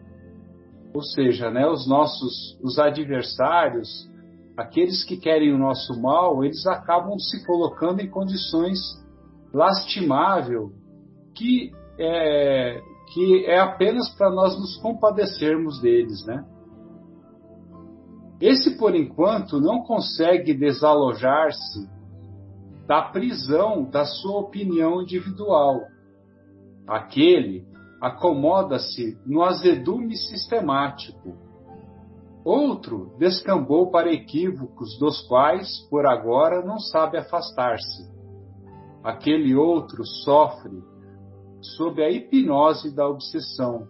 Ou 0.94 1.02
seja, 1.02 1.50
né, 1.50 1.68
os 1.68 1.86
nossos 1.86 2.58
os 2.62 2.78
adversários, 2.78 4.08
aqueles 4.56 5.04
que 5.04 5.16
querem 5.16 5.52
o 5.52 5.58
nosso 5.58 6.00
mal, 6.00 6.44
eles 6.44 6.66
acabam 6.66 7.18
se 7.18 7.44
colocando 7.44 8.00
em 8.00 8.08
condições 8.08 8.78
lastimável 9.56 10.70
que 11.34 11.72
é, 11.98 12.78
que 13.12 13.46
é 13.46 13.58
apenas 13.58 14.10
para 14.10 14.30
nós 14.30 14.58
nos 14.58 14.76
compadecermos 14.76 15.80
deles, 15.80 16.26
né? 16.26 16.44
Esse, 18.38 18.76
por 18.76 18.94
enquanto, 18.94 19.58
não 19.58 19.82
consegue 19.82 20.52
desalojar-se 20.52 21.88
da 22.86 23.00
prisão 23.00 23.84
da 23.84 24.04
sua 24.04 24.40
opinião 24.40 25.00
individual. 25.00 25.80
Aquele 26.86 27.64
acomoda-se 27.98 29.18
no 29.24 29.42
azedume 29.42 30.14
sistemático. 30.16 31.34
Outro 32.44 33.16
descambou 33.18 33.90
para 33.90 34.12
equívocos 34.12 34.98
dos 34.98 35.26
quais, 35.26 35.80
por 35.88 36.06
agora, 36.06 36.62
não 36.62 36.78
sabe 36.78 37.16
afastar-se. 37.16 38.15
Aquele 39.06 39.54
outro 39.54 40.04
sofre 40.04 40.82
sob 41.76 42.02
a 42.02 42.10
hipnose 42.10 42.92
da 42.92 43.08
obsessão, 43.08 43.86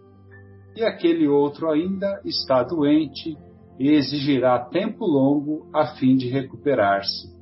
e 0.75 0.83
aquele 0.83 1.27
outro 1.27 1.71
ainda 1.71 2.21
está 2.23 2.61
doente 2.61 3.35
e 3.79 3.89
exigirá 3.89 4.59
tempo 4.65 5.07
longo 5.07 5.67
a 5.73 5.87
fim 5.95 6.15
de 6.15 6.29
recuperar-se. 6.29 7.35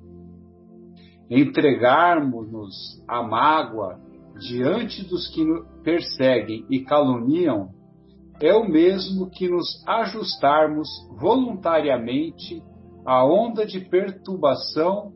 Entregarmos-nos 1.30 2.74
à 3.10 3.22
mágoa 3.22 4.00
diante 4.40 5.04
dos 5.04 5.28
que 5.28 5.44
perseguem 5.84 6.66
e 6.70 6.80
caluniam 6.80 7.72
é 8.40 8.54
o 8.54 8.66
mesmo 8.70 9.30
que 9.30 9.50
nos 9.50 9.84
ajustarmos 9.86 10.88
voluntariamente 11.20 12.64
à 13.06 13.26
onda 13.26 13.66
de 13.66 13.82
perturbação 13.82 15.12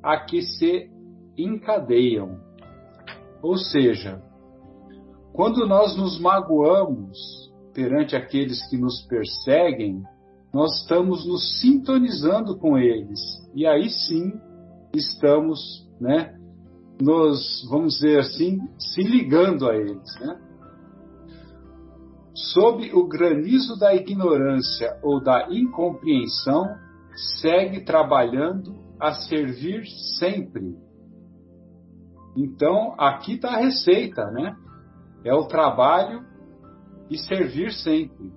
a 0.00 0.16
que 0.16 0.42
se 0.42 0.96
encadeiam. 1.38 2.40
Ou 3.42 3.56
seja, 3.56 4.22
quando 5.32 5.66
nós 5.66 5.96
nos 5.96 6.18
magoamos 6.18 7.16
perante 7.72 8.16
aqueles 8.16 8.68
que 8.68 8.76
nos 8.76 9.02
perseguem, 9.02 10.02
nós 10.52 10.80
estamos 10.80 11.26
nos 11.26 11.60
sintonizando 11.60 12.58
com 12.58 12.76
eles 12.76 13.20
e 13.54 13.66
aí 13.66 13.88
sim 13.88 14.32
estamos, 14.94 15.88
né, 16.00 16.34
nos, 17.00 17.66
vamos 17.70 17.94
dizer 17.94 18.20
assim, 18.20 18.58
se 18.78 19.02
ligando 19.02 19.68
a 19.68 19.76
eles. 19.76 20.20
Né? 20.20 20.40
Sob 22.34 22.92
o 22.94 23.06
granizo 23.06 23.78
da 23.78 23.94
ignorância 23.94 24.98
ou 25.02 25.22
da 25.22 25.48
incompreensão, 25.50 26.64
segue 27.40 27.84
trabalhando 27.84 28.74
a 28.98 29.12
servir 29.12 29.84
sempre. 30.18 30.76
Então, 32.40 32.94
aqui 32.96 33.32
está 33.34 33.54
a 33.54 33.58
receita, 33.58 34.30
né? 34.30 34.56
É 35.24 35.34
o 35.34 35.48
trabalho 35.48 36.24
e 37.10 37.18
servir 37.18 37.72
sempre. 37.72 38.32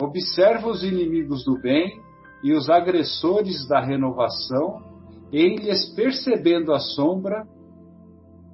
Observa 0.00 0.66
os 0.68 0.82
inimigos 0.82 1.44
do 1.44 1.60
bem 1.60 2.00
e 2.42 2.54
os 2.54 2.70
agressores 2.70 3.68
da 3.68 3.80
renovação, 3.80 4.82
em 5.30 5.56
lhes 5.56 5.94
percebendo 5.94 6.72
a 6.72 6.78
sombra, 6.78 7.46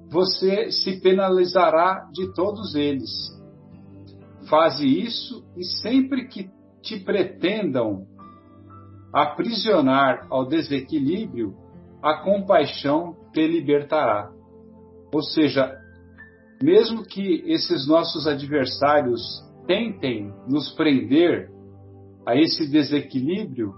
você 0.09 0.71
se 0.71 0.99
penalizará 0.99 2.09
de 2.11 2.33
todos 2.33 2.75
eles. 2.75 3.09
Faze 4.49 4.85
isso 4.85 5.41
e 5.55 5.63
sempre 5.63 6.27
que 6.27 6.49
te 6.81 6.99
pretendam 6.99 8.05
aprisionar 9.13 10.27
ao 10.29 10.45
desequilíbrio, 10.45 11.55
a 12.01 12.21
compaixão 12.23 13.15
te 13.33 13.45
libertará. 13.47 14.31
Ou 15.13 15.21
seja, 15.21 15.73
mesmo 16.61 17.03
que 17.03 17.43
esses 17.47 17.87
nossos 17.87 18.27
adversários 18.27 19.21
tentem 19.67 20.33
nos 20.47 20.73
prender 20.73 21.49
a 22.25 22.35
esse 22.35 22.69
desequilíbrio, 22.69 23.73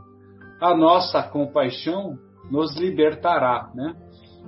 a 0.61 0.75
nossa 0.75 1.21
compaixão 1.23 2.17
nos 2.49 2.75
libertará, 2.77 3.71
né? 3.75 3.95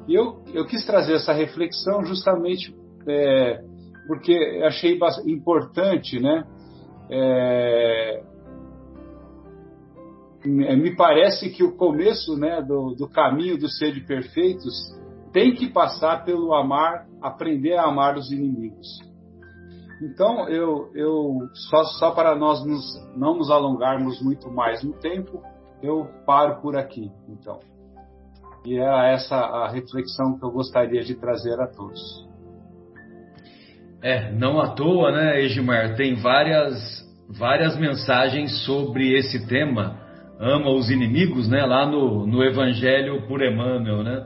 E 0.07 0.15
eu, 0.15 0.41
eu 0.53 0.65
quis 0.65 0.85
trazer 0.85 1.13
essa 1.13 1.33
reflexão 1.33 2.03
justamente 2.05 2.75
é, 3.07 3.61
porque 4.07 4.33
achei 4.65 4.97
importante, 5.27 6.19
né? 6.19 6.43
É, 7.11 8.23
me 10.45 10.95
parece 10.95 11.49
que 11.49 11.63
o 11.63 11.75
começo 11.75 12.37
né, 12.37 12.61
do, 12.61 12.95
do 12.95 13.09
caminho 13.09 13.57
dos 13.57 13.77
seres 13.77 14.05
perfeitos 14.05 14.73
tem 15.33 15.53
que 15.53 15.67
passar 15.67 16.23
pelo 16.23 16.53
amar, 16.53 17.05
aprender 17.21 17.75
a 17.75 17.83
amar 17.83 18.17
os 18.17 18.31
inimigos. 18.31 18.87
Então, 20.01 20.47
eu, 20.47 20.89
eu 20.95 21.39
só, 21.53 21.83
só 21.83 22.11
para 22.11 22.35
nós 22.35 22.65
nos, 22.65 22.83
não 23.17 23.35
nos 23.35 23.51
alongarmos 23.51 24.21
muito 24.21 24.49
mais 24.49 24.81
no 24.81 24.93
tempo, 24.93 25.43
eu 25.83 26.07
paro 26.25 26.61
por 26.61 26.77
aqui, 26.77 27.11
então. 27.27 27.59
E 28.65 28.77
é 28.79 29.13
essa 29.13 29.35
a 29.35 29.69
reflexão 29.69 30.37
que 30.37 30.45
eu 30.45 30.51
gostaria 30.51 31.01
de 31.01 31.15
trazer 31.15 31.59
a 31.59 31.67
todos. 31.67 32.27
É, 34.01 34.31
não 34.31 34.61
à 34.61 34.69
toa, 34.69 35.11
né, 35.11 35.41
Egimar? 35.41 35.95
Tem 35.95 36.15
várias, 36.15 37.05
várias 37.29 37.77
mensagens 37.77 38.65
sobre 38.65 39.13
esse 39.17 39.45
tema. 39.47 40.08
Ama 40.39 40.71
os 40.71 40.89
inimigos, 40.89 41.49
né? 41.49 41.65
Lá 41.65 41.85
no, 41.85 42.25
no 42.25 42.41
Evangelho 42.41 43.27
por 43.27 43.43
Emmanuel, 43.43 44.03
né? 44.03 44.25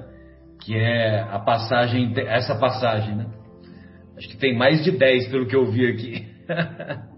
Que 0.63 0.75
é 0.75 1.21
a 1.21 1.39
passagem, 1.39 2.13
essa 2.15 2.53
passagem, 2.55 3.15
né? 3.15 3.25
Acho 4.15 4.29
que 4.29 4.37
tem 4.37 4.55
mais 4.55 4.83
de 4.83 4.91
10 4.91 5.29
pelo 5.29 5.47
que 5.47 5.55
eu 5.55 5.65
vi 5.71 5.87
aqui. 5.87 6.27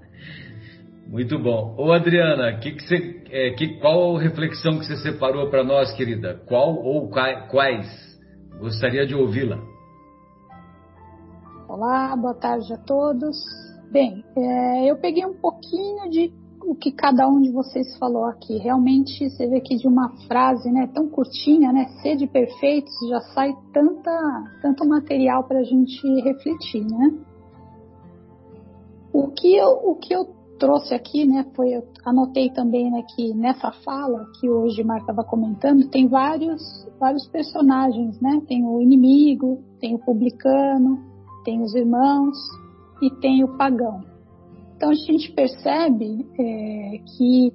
Muito 1.08 1.38
bom. 1.38 1.76
Ô 1.78 1.92
Adriana, 1.92 2.58
que 2.58 2.72
que 2.72 2.84
você, 2.84 3.22
é, 3.30 3.52
que, 3.52 3.80
qual 3.80 4.16
reflexão 4.16 4.80
que 4.80 4.86
você 4.86 4.96
separou 4.98 5.50
para 5.50 5.64
nós, 5.64 5.94
querida? 5.94 6.42
Qual 6.48 6.76
ou 6.76 7.10
quais? 7.10 7.88
Gostaria 8.60 9.06
de 9.06 9.14
ouvi-la. 9.14 9.60
Olá, 11.68 12.16
boa 12.16 12.34
tarde 12.34 12.74
a 12.74 12.78
todos. 12.78 13.36
Bem, 13.92 14.24
é, 14.38 14.90
eu 14.90 14.96
peguei 14.98 15.26
um 15.26 15.34
pouquinho 15.34 16.10
de 16.10 16.32
o 16.66 16.76
que 16.76 16.92
cada 16.92 17.28
um 17.28 17.40
de 17.40 17.52
vocês 17.52 17.96
falou 17.98 18.26
aqui. 18.26 18.58
Realmente, 18.58 19.30
você 19.30 19.48
vê 19.48 19.62
que 19.62 19.76
de 19.76 19.88
uma 19.88 20.10
frase 20.28 20.72
né, 20.72 20.88
tão 20.94 21.08
curtinha, 21.08 21.72
né, 21.72 21.86
sede 22.02 22.28
perfeitos, 22.28 22.94
já 23.10 23.20
sai 23.34 23.54
tanta, 23.72 24.12
tanto 24.62 24.88
material 24.88 25.44
para 25.44 25.60
a 25.60 25.64
gente 25.64 26.02
refletir, 26.22 26.84
né? 26.86 27.14
O 29.14 29.28
que 29.30 29.56
eu, 29.56 29.70
o 29.70 29.96
que 29.96 30.14
eu 30.14 30.36
trouxe 30.60 30.94
aqui, 30.94 31.26
né, 31.26 31.46
foi, 31.56 31.76
eu 31.76 31.84
anotei 32.04 32.50
também 32.50 32.90
né, 32.90 33.04
que 33.16 33.34
nessa 33.34 33.72
fala 33.72 34.26
que 34.40 34.50
hoje 34.50 34.84
Mar 34.84 35.00
estava 35.00 35.24
comentando, 35.24 35.88
tem 35.90 36.08
vários, 36.08 36.62
vários 37.00 37.28
personagens, 37.28 38.20
né? 38.20 38.42
Tem 38.48 38.66
o 38.66 38.82
inimigo, 38.82 39.64
tem 39.80 39.96
o 39.96 40.00
publicano, 40.00 41.00
tem 41.44 41.62
os 41.62 41.76
irmãos 41.76 42.36
e 43.02 43.10
tem 43.22 43.44
o 43.44 43.56
pagão. 43.58 44.15
Então 44.76 44.90
a 44.90 44.94
gente 44.94 45.32
percebe 45.32 46.28
é, 46.38 46.98
que 47.18 47.54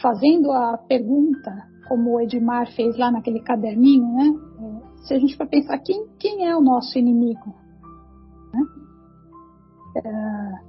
fazendo 0.00 0.50
a 0.52 0.78
pergunta, 0.78 1.52
como 1.88 2.14
o 2.14 2.20
Edmar 2.20 2.70
fez 2.74 2.96
lá 2.96 3.10
naquele 3.10 3.40
caderninho, 3.40 4.06
né? 4.14 4.34
É, 4.60 5.06
se 5.06 5.14
a 5.14 5.18
gente 5.18 5.36
for 5.36 5.46
pensar 5.46 5.78
quem, 5.78 6.06
quem 6.18 6.46
é 6.46 6.56
o 6.56 6.60
nosso 6.60 6.98
inimigo, 6.98 7.54
né? 8.52 8.62
É, 9.96 10.68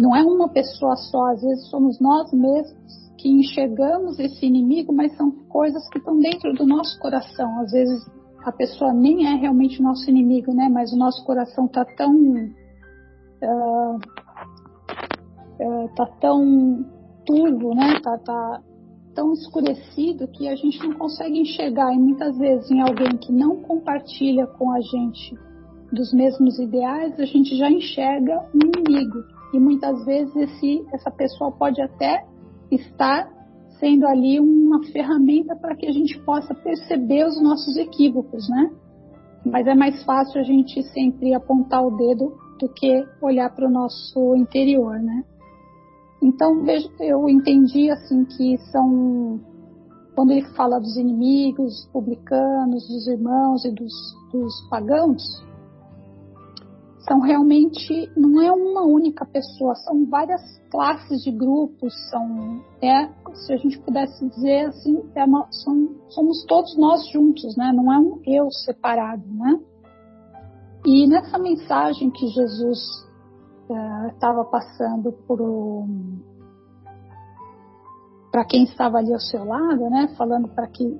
não 0.00 0.14
é 0.14 0.22
uma 0.22 0.48
pessoa 0.48 0.96
só, 0.96 1.26
às 1.32 1.42
vezes 1.42 1.68
somos 1.68 2.00
nós 2.00 2.32
mesmos 2.32 3.04
que 3.18 3.28
enxergamos 3.28 4.18
esse 4.18 4.44
inimigo, 4.44 4.92
mas 4.92 5.16
são 5.16 5.30
coisas 5.48 5.88
que 5.88 5.98
estão 5.98 6.18
dentro 6.18 6.52
do 6.52 6.66
nosso 6.66 6.98
coração. 7.00 7.60
Às 7.60 7.72
vezes 7.72 8.04
a 8.44 8.52
pessoa 8.52 8.92
nem 8.92 9.26
é 9.26 9.34
realmente 9.36 9.80
nosso 9.80 10.08
inimigo, 10.10 10.54
né? 10.54 10.68
Mas 10.68 10.92
o 10.92 10.96
nosso 10.96 11.24
coração 11.24 11.64
está 11.66 11.84
tão 11.96 12.12
uh, 12.12 13.98
uh, 15.60 15.88
tá 15.94 16.06
tão 16.20 16.84
turvo, 17.26 17.74
né? 17.74 18.00
Tá, 18.00 18.18
tá 18.18 18.62
tão 19.14 19.32
escurecido 19.32 20.26
que 20.28 20.48
a 20.48 20.56
gente 20.56 20.78
não 20.80 20.94
consegue 20.94 21.38
enxergar. 21.38 21.92
E 21.94 21.98
muitas 21.98 22.36
vezes 22.36 22.70
em 22.70 22.80
alguém 22.80 23.16
que 23.16 23.32
não 23.32 23.56
compartilha 23.56 24.46
com 24.46 24.72
a 24.72 24.80
gente 24.80 25.38
dos 25.92 26.12
mesmos 26.12 26.58
ideais, 26.58 27.18
a 27.18 27.24
gente 27.24 27.56
já 27.56 27.70
enxerga 27.70 28.44
um 28.54 28.58
inimigo 28.66 29.22
e 29.52 29.60
muitas 29.60 30.04
vezes 30.04 30.34
esse, 30.34 30.84
essa 30.92 31.10
pessoa 31.10 31.52
pode 31.52 31.80
até 31.80 32.26
estar 32.70 33.32
sendo 33.78 34.06
ali 34.06 34.40
uma 34.40 34.82
ferramenta 34.86 35.54
para 35.54 35.76
que 35.76 35.86
a 35.86 35.92
gente 35.92 36.18
possa 36.20 36.54
perceber 36.54 37.24
os 37.26 37.40
nossos 37.40 37.76
equívocos, 37.76 38.48
né? 38.48 38.70
Mas 39.44 39.66
é 39.66 39.74
mais 39.74 40.02
fácil 40.04 40.40
a 40.40 40.44
gente 40.44 40.82
sempre 40.84 41.34
apontar 41.34 41.84
o 41.84 41.96
dedo 41.96 42.36
do 42.58 42.68
que 42.68 43.04
olhar 43.20 43.54
para 43.54 43.68
o 43.68 43.70
nosso 43.70 44.34
interior, 44.36 44.98
né? 44.98 45.24
Então 46.24 46.64
vejo, 46.64 46.90
eu 47.00 47.28
entendi 47.28 47.90
assim 47.90 48.24
que 48.24 48.56
são 48.72 49.38
quando 50.14 50.30
ele 50.30 50.46
fala 50.54 50.80
dos 50.80 50.96
inimigos, 50.96 51.86
publicanos, 51.92 52.88
dos 52.88 53.06
irmãos 53.06 53.64
e 53.64 53.70
dos, 53.70 53.92
dos 54.32 54.68
pagãos, 54.70 55.22
são 57.00 57.20
realmente 57.20 58.10
não 58.16 58.40
é 58.40 58.50
uma 58.50 58.84
única 58.84 59.26
pessoa, 59.26 59.74
são 59.74 60.06
várias 60.06 60.40
classes 60.70 61.22
de 61.22 61.30
grupos, 61.30 61.92
são 62.08 62.64
é 62.80 63.06
se 63.34 63.52
a 63.52 63.56
gente 63.58 63.78
pudesse 63.80 64.26
dizer 64.30 64.68
assim, 64.68 65.02
é 65.14 65.24
uma, 65.24 65.46
são, 65.50 65.90
somos 66.08 66.42
todos 66.46 66.74
nós 66.78 67.06
juntos, 67.10 67.54
né? 67.56 67.70
Não 67.74 67.92
é 67.92 67.98
um 67.98 68.20
eu 68.24 68.50
separado, 68.50 69.24
né? 69.26 69.60
E 70.86 71.06
nessa 71.06 71.38
mensagem 71.38 72.10
que 72.10 72.28
Jesus 72.28 73.04
estava 74.12 74.42
é, 74.42 74.44
passando 74.44 75.12
para 78.30 78.44
quem 78.44 78.64
estava 78.64 78.98
ali 78.98 79.12
ao 79.12 79.20
seu 79.20 79.44
lado, 79.44 79.88
né? 79.90 80.14
Falando 80.16 80.48
para 80.48 80.66
que 80.68 80.98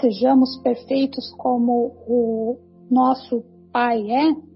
sejamos 0.00 0.56
perfeitos 0.58 1.30
como 1.36 1.92
o 2.06 2.58
nosso 2.90 3.44
Pai 3.72 4.10
é 4.10 4.52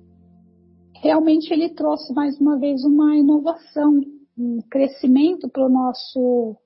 realmente 1.03 1.53
ele 1.53 1.71
trouxe 1.71 2.13
mais 2.13 2.39
uma 2.41 2.59
vez 2.59 2.85
uma 2.85 3.15
inovação, 3.17 4.01
um 4.37 4.59
crescimento 4.71 5.49
para 5.49 5.67
o 5.67 5.69
nosso 5.69 6.57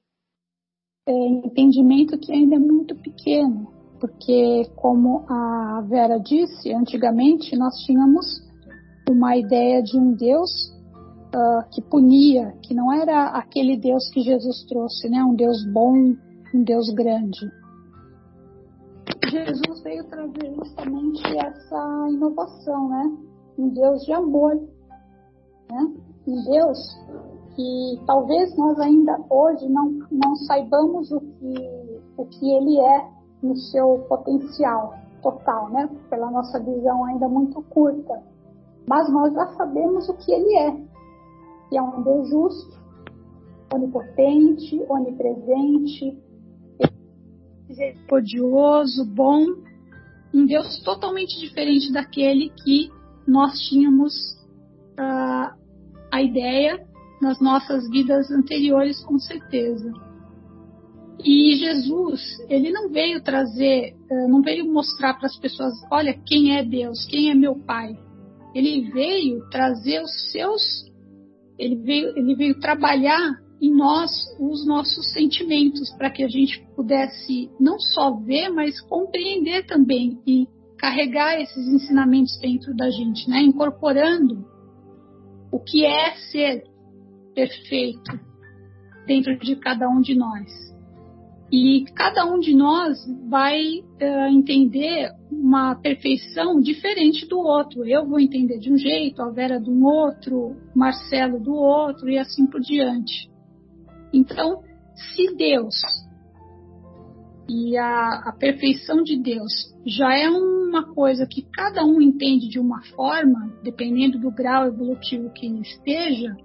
é, 1.06 1.12
entendimento 1.12 2.18
que 2.18 2.32
ainda 2.32 2.56
é 2.56 2.58
muito 2.58 2.94
pequeno, 2.96 3.72
porque 4.00 4.70
como 4.76 5.24
a 5.28 5.84
Vera 5.88 6.18
disse, 6.18 6.72
antigamente 6.72 7.56
nós 7.56 7.74
tínhamos 7.84 8.26
uma 9.10 9.36
ideia 9.36 9.82
de 9.82 9.98
um 9.98 10.12
Deus 10.12 10.50
uh, 11.34 11.68
que 11.70 11.82
punia, 11.82 12.54
que 12.62 12.74
não 12.74 12.92
era 12.92 13.28
aquele 13.28 13.76
Deus 13.76 14.08
que 14.10 14.20
Jesus 14.20 14.64
trouxe, 14.66 15.08
né? 15.08 15.22
Um 15.24 15.34
Deus 15.34 15.64
bom, 15.72 16.14
um 16.54 16.62
Deus 16.64 16.88
grande. 16.90 17.50
Jesus 19.30 19.80
veio 19.82 20.04
trazer 20.04 20.52
justamente 20.54 21.22
essa 21.38 22.08
inovação, 22.10 22.88
né? 22.88 23.16
um 23.58 23.68
Deus 23.68 24.04
de 24.04 24.12
amor, 24.12 24.56
né? 25.70 25.94
um 26.26 26.44
Deus 26.44 26.78
que 27.54 28.00
talvez 28.06 28.56
nós 28.56 28.78
ainda 28.80 29.20
hoje 29.28 29.68
não, 29.68 29.90
não 30.10 30.34
saibamos 30.36 31.10
o 31.12 31.20
que, 31.20 32.00
o 32.16 32.24
que 32.26 32.50
ele 32.50 32.80
é 32.80 33.08
no 33.42 33.56
seu 33.56 34.04
potencial 34.08 34.94
total, 35.22 35.68
né? 35.70 35.88
pela 36.08 36.30
nossa 36.30 36.58
visão 36.58 37.04
ainda 37.04 37.28
muito 37.28 37.62
curta. 37.62 38.22
Mas 38.90 39.08
nós 39.08 39.32
já 39.32 39.46
sabemos 39.52 40.08
o 40.08 40.14
que 40.14 40.32
ele 40.32 40.52
é, 40.56 40.72
que 41.68 41.78
é 41.78 41.80
um 41.80 42.02
Deus 42.02 42.28
justo, 42.28 42.76
onipotente, 43.72 44.84
onipresente, 44.88 46.18
misericordioso, 47.68 49.04
bom, 49.14 49.46
um 50.34 50.44
Deus 50.44 50.82
totalmente 50.82 51.38
diferente 51.38 51.92
daquele 51.92 52.50
que 52.64 52.90
nós 53.28 53.56
tínhamos 53.68 54.12
uh, 54.98 55.56
a 56.10 56.20
ideia 56.20 56.84
nas 57.22 57.40
nossas 57.40 57.88
vidas 57.88 58.28
anteriores, 58.32 59.04
com 59.04 59.20
certeza. 59.20 59.88
E 61.24 61.54
Jesus, 61.54 62.20
ele 62.48 62.72
não 62.72 62.88
veio 62.88 63.22
trazer, 63.22 63.94
uh, 64.10 64.28
não 64.28 64.42
veio 64.42 64.66
mostrar 64.66 65.14
para 65.14 65.26
as 65.26 65.38
pessoas, 65.38 65.74
olha 65.92 66.12
quem 66.26 66.56
é 66.56 66.64
Deus, 66.64 67.06
quem 67.06 67.30
é 67.30 67.36
meu 67.36 67.54
Pai. 67.54 67.96
Ele 68.54 68.90
veio 68.90 69.48
trazer 69.50 70.02
os 70.02 70.30
seus, 70.32 70.62
ele 71.58 71.76
veio, 71.76 72.16
ele 72.16 72.34
veio 72.34 72.58
trabalhar 72.58 73.38
em 73.60 73.74
nós 73.74 74.10
os 74.38 74.66
nossos 74.66 75.12
sentimentos, 75.12 75.90
para 75.96 76.10
que 76.10 76.24
a 76.24 76.28
gente 76.28 76.66
pudesse 76.74 77.50
não 77.60 77.78
só 77.78 78.12
ver, 78.12 78.48
mas 78.48 78.80
compreender 78.80 79.66
também 79.66 80.18
e 80.26 80.48
carregar 80.78 81.38
esses 81.38 81.68
ensinamentos 81.68 82.38
dentro 82.40 82.74
da 82.74 82.90
gente, 82.90 83.28
né? 83.28 83.42
incorporando 83.42 84.46
o 85.52 85.60
que 85.60 85.84
é 85.84 86.14
ser 86.30 86.64
perfeito 87.34 88.18
dentro 89.06 89.38
de 89.38 89.56
cada 89.56 89.88
um 89.88 90.00
de 90.00 90.14
nós. 90.14 90.48
E 91.52 91.84
cada 91.94 92.24
um 92.24 92.38
de 92.38 92.54
nós 92.54 92.96
vai 93.28 93.60
uh, 93.80 94.28
entender 94.30 95.10
uma 95.30 95.74
perfeição 95.74 96.60
diferente 96.60 97.26
do 97.26 97.38
outro. 97.38 97.86
Eu 97.86 98.06
vou 98.06 98.18
entender 98.18 98.58
de 98.58 98.72
um 98.72 98.76
jeito, 98.76 99.22
a 99.22 99.30
Vera 99.30 99.60
de 99.60 99.70
um 99.70 99.84
outro, 99.84 100.56
Marcelo 100.74 101.40
do 101.40 101.54
outro 101.54 102.08
e 102.10 102.18
assim 102.18 102.46
por 102.46 102.60
diante. 102.60 103.30
Então, 104.12 104.62
se 104.94 105.34
Deus 105.36 105.74
e 107.48 107.76
a, 107.76 108.28
a, 108.28 108.32
perfeição 108.38 109.02
de 109.02 109.20
Deus 109.20 109.74
já 109.84 110.14
é 110.16 110.28
uma 110.30 110.84
coisa 110.94 111.26
que 111.26 111.42
cada 111.52 111.84
um 111.84 112.00
entende 112.00 112.48
de 112.48 112.60
uma 112.60 112.80
forma, 112.94 113.52
dependendo 113.64 114.20
do 114.20 114.30
grau 114.30 114.66
evolutivo 114.66 115.32
que 115.32 115.46
esteja, 115.60 116.36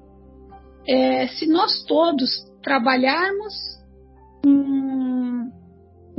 é, 0.88 1.27
se 1.27 1.47
nós 1.47 1.83
todos 1.83 2.29
trabalharmos 2.63 3.53
com 4.43 4.84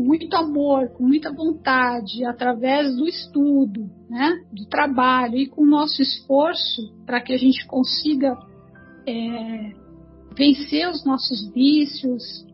muito 0.06 0.34
amor, 0.36 0.88
com 0.90 1.02
muita 1.02 1.32
vontade, 1.32 2.24
através 2.24 2.96
do 2.96 3.06
estudo, 3.08 3.90
né, 4.08 4.44
do 4.52 4.64
trabalho 4.66 5.36
e 5.36 5.48
com 5.48 5.62
o 5.62 5.66
nosso 5.66 6.00
esforço 6.00 6.94
para 7.04 7.20
que 7.20 7.32
a 7.32 7.36
gente 7.36 7.66
consiga 7.66 8.38
é, 9.06 9.72
vencer 10.36 10.88
os 10.88 11.04
nossos 11.04 11.52
vícios, 11.52 12.46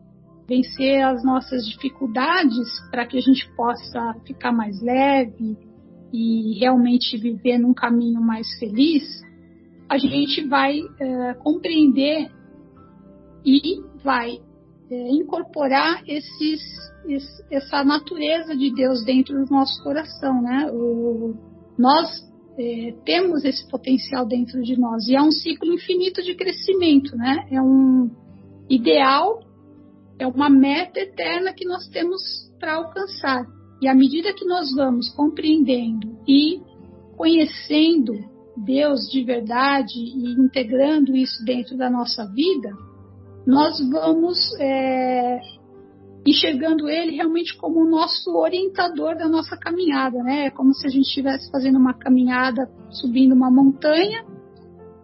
vencer 0.47 1.03
as 1.03 1.23
nossas 1.23 1.67
dificuldades 1.67 2.67
para 2.89 3.05
que 3.05 3.17
a 3.17 3.21
gente 3.21 3.47
possa 3.55 4.15
ficar 4.25 4.51
mais 4.51 4.81
leve 4.81 5.57
e 6.11 6.59
realmente 6.59 7.17
viver 7.17 7.57
num 7.57 7.73
caminho 7.73 8.21
mais 8.21 8.47
feliz, 8.59 9.03
a 9.87 9.97
gente 9.97 10.47
vai 10.47 10.79
é, 10.99 11.33
compreender 11.35 12.31
e 13.45 13.81
vai 14.03 14.39
é, 14.93 15.09
incorporar 15.09 16.03
esses, 16.07 16.61
esse, 17.07 17.43
essa 17.51 17.83
natureza 17.83 18.55
de 18.55 18.71
Deus 18.73 19.03
dentro 19.03 19.43
do 19.43 19.51
nosso 19.51 19.83
coração, 19.83 20.39
né? 20.39 20.69
O, 20.71 21.33
nós 21.77 22.09
é, 22.59 22.93
temos 23.03 23.43
esse 23.43 23.67
potencial 23.69 24.27
dentro 24.27 24.61
de 24.61 24.79
nós 24.79 25.07
e 25.07 25.15
é 25.15 25.21
um 25.21 25.31
ciclo 25.31 25.73
infinito 25.73 26.21
de 26.21 26.35
crescimento, 26.35 27.15
né? 27.15 27.47
É 27.51 27.59
um 27.59 28.11
ideal, 28.69 29.39
é 30.19 30.27
uma 30.27 30.49
meta 30.49 30.99
eterna 30.99 31.53
que 31.53 31.65
nós 31.65 31.87
temos 31.87 32.21
para 32.59 32.75
alcançar. 32.75 33.45
E 33.81 33.87
à 33.87 33.95
medida 33.95 34.33
que 34.33 34.45
nós 34.45 34.73
vamos 34.75 35.09
compreendendo 35.15 36.19
e 36.27 36.61
conhecendo 37.17 38.13
Deus 38.55 39.09
de 39.11 39.23
verdade 39.23 39.97
e 39.97 40.33
integrando 40.39 41.15
isso 41.15 41.43
dentro 41.43 41.75
da 41.75 41.89
nossa 41.89 42.25
vida, 42.27 42.69
nós 43.45 43.77
vamos 43.89 44.37
é, 44.59 45.39
enxergando 46.25 46.87
ele 46.87 47.15
realmente 47.15 47.57
como 47.57 47.81
o 47.81 47.89
nosso 47.89 48.35
orientador 48.35 49.17
da 49.17 49.27
nossa 49.27 49.57
caminhada, 49.57 50.23
né? 50.23 50.45
É 50.45 50.49
como 50.49 50.73
se 50.73 50.87
a 50.87 50.89
gente 50.89 51.07
estivesse 51.07 51.51
fazendo 51.51 51.77
uma 51.77 51.93
caminhada, 51.93 52.69
subindo 52.89 53.33
uma 53.33 53.51
montanha, 53.51 54.23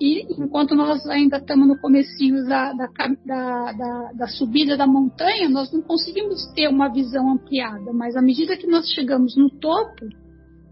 e 0.01 0.25
enquanto 0.41 0.75
nós 0.75 1.05
ainda 1.07 1.37
estamos 1.37 1.67
no 1.67 1.77
comecinho 1.77 2.45
da, 2.45 2.71
da, 2.71 2.87
da, 3.25 4.11
da, 4.13 4.27
subida 4.27 4.77
da 4.77 4.87
montanha, 4.87 5.49
nós 5.49 5.71
não 5.73 5.81
conseguimos 5.81 6.45
ter 6.53 6.69
uma 6.69 6.87
visão 6.87 7.29
ampliada, 7.29 7.91
mas 7.91 8.15
à 8.15 8.21
medida 8.21 8.55
que 8.55 8.65
nós 8.65 8.89
chegamos 8.89 9.35
no 9.35 9.49
topo, 9.49 10.07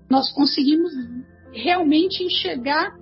nós 0.10 0.32
conseguimos 0.32 0.94
realmente 1.52 2.24
enxergar 2.24 2.96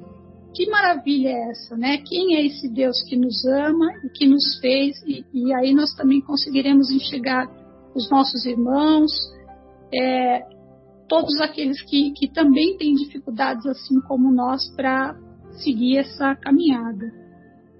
que 0.55 0.69
maravilha 0.69 1.29
é 1.29 1.49
essa, 1.49 1.75
né? 1.75 1.97
Quem 1.97 2.37
é 2.37 2.45
esse 2.45 2.69
Deus 2.69 3.03
que 3.03 3.17
nos 3.17 3.43
ama 3.45 3.91
e 4.03 4.09
que 4.09 4.25
nos 4.25 4.57
fez? 4.59 4.95
E, 5.05 5.25
e 5.33 5.53
aí 5.53 5.73
nós 5.73 5.93
também 5.93 6.21
conseguiremos 6.21 6.89
enxergar 6.89 7.45
os 7.93 8.09
nossos 8.09 8.45
irmãos, 8.45 9.11
é, 9.93 10.41
todos 11.07 11.39
aqueles 11.41 11.81
que, 11.83 12.11
que 12.11 12.31
também 12.31 12.77
têm 12.77 12.95
dificuldades 12.95 13.65
assim 13.65 13.99
como 14.07 14.33
nós 14.33 14.67
para 14.75 15.15
seguir 15.63 15.97
essa 15.97 16.35
caminhada. 16.35 17.11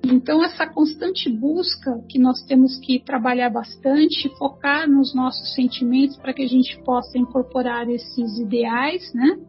Então, 0.04 0.44
essa 0.44 0.68
constante 0.68 1.32
busca 1.32 2.00
que 2.08 2.20
nós 2.20 2.44
temos 2.44 2.78
que 2.78 3.00
trabalhar 3.04 3.50
bastante, 3.50 4.30
focar 4.38 4.88
nos 4.88 5.16
nossos 5.16 5.56
sentimentos 5.56 6.16
para 6.18 6.32
que 6.34 6.44
a 6.44 6.48
gente 6.48 6.80
possa 6.84 7.18
incorporar 7.18 7.90
esses 7.90 8.38
ideais, 8.38 9.12
né? 9.16 9.40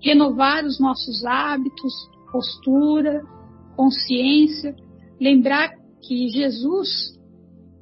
renovar 0.00 0.64
os 0.64 0.78
nossos 0.78 1.24
hábitos, 1.24 1.92
postura, 2.34 3.22
consciência, 3.76 4.74
lembrar 5.20 5.70
que 6.02 6.28
Jesus 6.30 7.14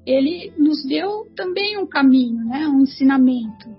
ele 0.05 0.53
nos 0.59 0.85
deu 0.85 1.27
também 1.35 1.79
um 1.79 1.87
caminho, 1.87 2.45
né, 2.45 2.67
um 2.69 2.83
ensinamento. 2.83 3.71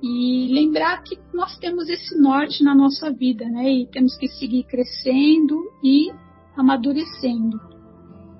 E 0.00 0.46
lembrar 0.52 1.02
que 1.02 1.18
nós 1.32 1.58
temos 1.58 1.88
esse 1.88 2.16
norte 2.20 2.62
na 2.62 2.74
nossa 2.74 3.10
vida, 3.10 3.44
né, 3.46 3.72
e 3.72 3.86
temos 3.90 4.16
que 4.16 4.28
seguir 4.28 4.64
crescendo 4.64 5.58
e 5.82 6.12
amadurecendo. 6.56 7.58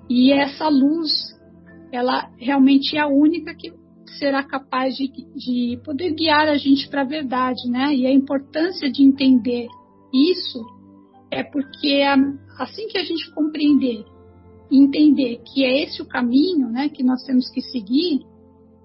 E 0.08 0.30
essa 0.32 0.68
luz, 0.68 1.10
ela 1.90 2.30
realmente 2.38 2.96
é 2.96 3.00
a 3.00 3.08
única 3.08 3.52
que 3.54 3.72
será 4.18 4.44
capaz 4.44 4.94
de, 4.94 5.10
de 5.34 5.80
poder 5.82 6.14
guiar 6.14 6.46
a 6.46 6.56
gente 6.56 6.88
para 6.88 7.00
a 7.00 7.06
verdade, 7.06 7.68
né? 7.68 7.92
E 7.92 8.06
a 8.06 8.12
importância 8.12 8.92
de 8.92 9.02
entender 9.02 9.66
isso 10.12 10.73
é 11.35 11.43
porque 11.43 12.03
assim 12.59 12.87
que 12.89 12.99
a 12.99 13.05
gente 13.05 13.30
compreender 13.32 14.05
e 14.70 14.78
entender 14.78 15.40
que 15.44 15.65
é 15.65 15.82
esse 15.82 16.01
o 16.01 16.06
caminho 16.06 16.69
né, 16.69 16.89
que 16.89 17.02
nós 17.02 17.23
temos 17.24 17.51
que 17.51 17.61
seguir, 17.61 18.20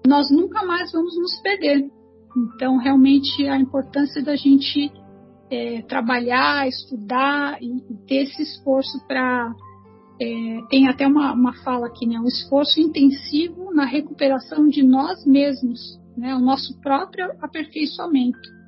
nós 0.06 0.30
nunca 0.30 0.64
mais 0.64 0.92
vamos 0.92 1.16
nos 1.16 1.40
perder. 1.42 1.90
Então, 2.36 2.76
realmente, 2.76 3.46
a 3.46 3.58
importância 3.58 4.22
da 4.22 4.36
gente 4.36 4.90
é, 5.50 5.82
trabalhar, 5.82 6.68
estudar 6.68 7.60
e, 7.60 7.78
e, 7.90 7.96
ter 8.06 8.22
esse 8.24 8.42
esforço 8.42 9.04
para. 9.06 9.52
É, 10.20 10.60
tem 10.68 10.86
até 10.86 11.06
uma, 11.06 11.32
uma 11.32 11.52
fala 11.64 11.86
aqui, 11.86 12.06
né? 12.06 12.20
Um 12.20 12.26
esforço 12.26 12.80
intensivo 12.80 13.72
na 13.74 13.84
recuperação 13.84 14.68
de 14.68 14.82
nós 14.82 15.24
mesmos, 15.26 15.80
né? 16.16 16.34
O 16.34 16.40
nosso 16.40 16.78
próprio 16.80 17.32
aperfeiçoamento. 17.40 18.59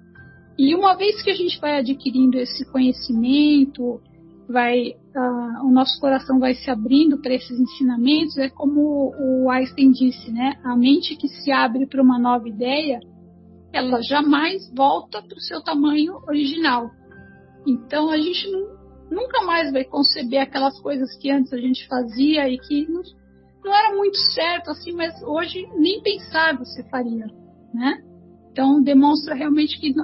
E 0.59 0.75
uma 0.75 0.95
vez 0.95 1.23
que 1.23 1.31
a 1.31 1.35
gente 1.35 1.59
vai 1.61 1.79
adquirindo 1.79 2.39
esse 2.39 2.65
conhecimento, 2.71 4.01
vai, 4.49 4.91
uh, 4.91 5.67
o 5.67 5.73
nosso 5.73 5.99
coração 6.01 6.39
vai 6.39 6.55
se 6.55 6.71
abrindo 6.71 7.21
para 7.21 7.35
esses 7.35 7.59
ensinamentos, 7.59 8.37
é 8.37 8.51
como 8.51 9.15
o 9.19 9.51
Einstein 9.51 9.91
disse, 9.93 10.31
né? 10.31 10.61
A 10.63 10.77
mente 10.77 11.17
que 11.17 11.29
se 11.29 11.51
abre 11.51 11.87
para 11.87 12.03
uma 12.03 12.19
nova 12.19 12.49
ideia, 12.49 13.01
ela 13.73 14.03
jamais 14.03 14.71
volta 14.75 15.23
para 15.23 15.37
o 15.37 15.41
seu 15.41 15.63
tamanho 15.63 16.19
original. 16.29 16.91
Então 17.67 18.11
a 18.11 18.19
gente 18.19 18.51
não, 18.51 18.61
nunca 19.11 19.43
mais 19.45 19.73
vai 19.73 19.85
conceber 19.85 20.43
aquelas 20.43 20.79
coisas 20.81 21.17
que 21.17 21.31
antes 21.31 21.53
a 21.53 21.59
gente 21.59 21.87
fazia 21.89 22.49
e 22.49 22.59
que 22.59 22.87
não, 22.89 23.03
não 23.65 23.75
era 23.75 23.97
muito 23.97 24.19
certo 24.35 24.71
assim, 24.71 24.93
mas 24.93 25.15
hoje 25.23 25.67
nem 25.77 26.03
pensar 26.03 26.59
você 26.59 26.83
faria, 26.91 27.27
né? 27.73 28.03
Então 28.51 28.83
demonstra 28.83 29.35
realmente 29.35 29.81
que 29.81 29.95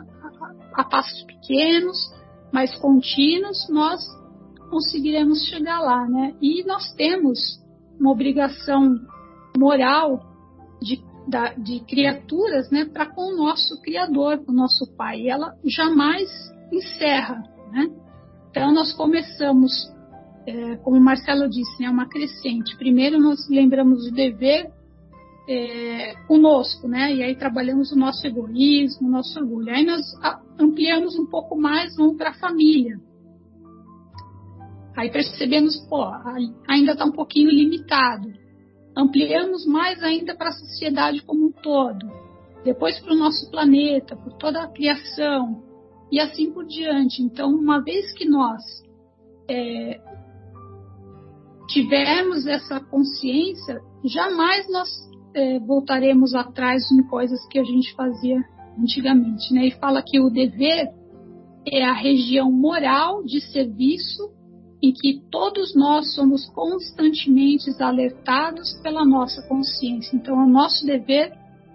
a 0.79 0.85
passos 0.85 1.25
pequenos, 1.25 1.99
mas 2.53 2.73
contínuos, 2.77 3.69
nós 3.69 4.01
conseguiremos 4.71 5.45
chegar 5.49 5.81
lá, 5.81 6.07
né? 6.07 6.37
E 6.41 6.63
nós 6.65 6.93
temos 6.95 7.39
uma 7.99 8.13
obrigação 8.13 8.95
moral 9.57 10.21
de, 10.81 11.03
da, 11.27 11.53
de 11.55 11.81
criaturas, 11.81 12.71
né, 12.71 12.85
para 12.85 13.07
com 13.07 13.33
o 13.33 13.37
nosso 13.37 13.83
Criador, 13.83 14.41
o 14.47 14.53
nosso 14.53 14.87
Pai. 14.97 15.23
E 15.23 15.29
ela 15.29 15.53
jamais 15.65 16.31
encerra, 16.73 17.43
né? 17.73 17.91
Então 18.51 18.73
nós 18.73 18.93
começamos, 18.93 19.73
é, 20.47 20.77
como 20.77 21.01
Marcelo 21.01 21.51
disse, 21.51 21.83
né, 21.83 21.91
uma 21.91 22.09
crescente. 22.09 22.77
Primeiro 22.77 23.19
nós 23.19 23.49
lembramos 23.51 24.07
o 24.07 24.13
dever 24.13 24.71
é, 25.49 26.15
conosco, 26.27 26.87
né? 26.87 27.15
E 27.15 27.23
aí 27.23 27.35
trabalhamos 27.35 27.91
o 27.91 27.97
nosso 27.97 28.27
egoísmo, 28.27 29.09
o 29.09 29.11
nosso 29.11 29.41
orgulho. 29.41 29.73
Aí 29.73 29.85
nós 29.85 30.03
ampliamos 30.59 31.19
um 31.19 31.25
pouco 31.25 31.59
mais, 31.59 31.95
para 32.19 32.31
a 32.31 32.35
família. 32.35 32.99
Aí 34.95 35.11
percebemos, 35.11 35.77
pô, 35.89 36.05
ainda 36.69 36.93
está 36.93 37.05
um 37.07 37.12
pouquinho 37.12 37.51
limitado. 37.51 38.29
Ampliamos 38.95 39.65
mais 39.65 40.03
ainda 40.03 40.37
para 40.37 40.49
a 40.49 40.53
sociedade 40.53 41.23
como 41.23 41.47
um 41.47 41.53
todo. 41.53 42.07
Depois 42.65 43.01
para 43.01 43.15
o 43.15 43.19
nosso 43.19 43.51
planeta, 43.51 44.16
por 44.16 44.35
toda 44.35 44.62
a 44.62 44.69
criação 44.69 45.62
e 46.12 46.20
assim 46.20 46.53
por 46.53 46.66
diante. 46.66 47.23
Então, 47.23 47.49
uma 47.49 47.81
vez 47.83 48.12
que 48.12 48.29
nós 48.29 48.61
é, 49.49 50.01
tivermos 51.69 52.47
essa 52.47 52.81
consciência, 52.81 53.81
jamais 54.05 54.69
nós 54.70 55.08
é, 55.35 55.59
voltaremos 55.59 56.35
atrás 56.35 56.91
em 56.91 57.03
coisas 57.05 57.47
que 57.49 57.59
a 57.59 57.65
gente 57.65 57.95
fazia 57.95 58.39
antigamente. 58.79 59.53
Né? 59.53 59.67
E 59.67 59.71
fala 59.73 60.03
que 60.03 60.21
o 60.21 60.31
dever 60.31 60.89
é 61.67 61.85
a 61.85 61.93
região 61.93 62.51
moral 62.51 63.23
de 63.25 63.41
serviço 63.41 64.31
em 64.83 64.93
que 64.93 65.23
todos 65.31 65.75
nós 65.75 66.15
somos 66.15 66.49
constantemente 66.51 67.71
alertados 67.83 68.75
pela 68.83 69.05
nossa 69.05 69.43
consciência. 69.49 70.17
Então, 70.17 70.37
o 70.37 70.49
nosso 70.49 70.87
dever 70.87 71.33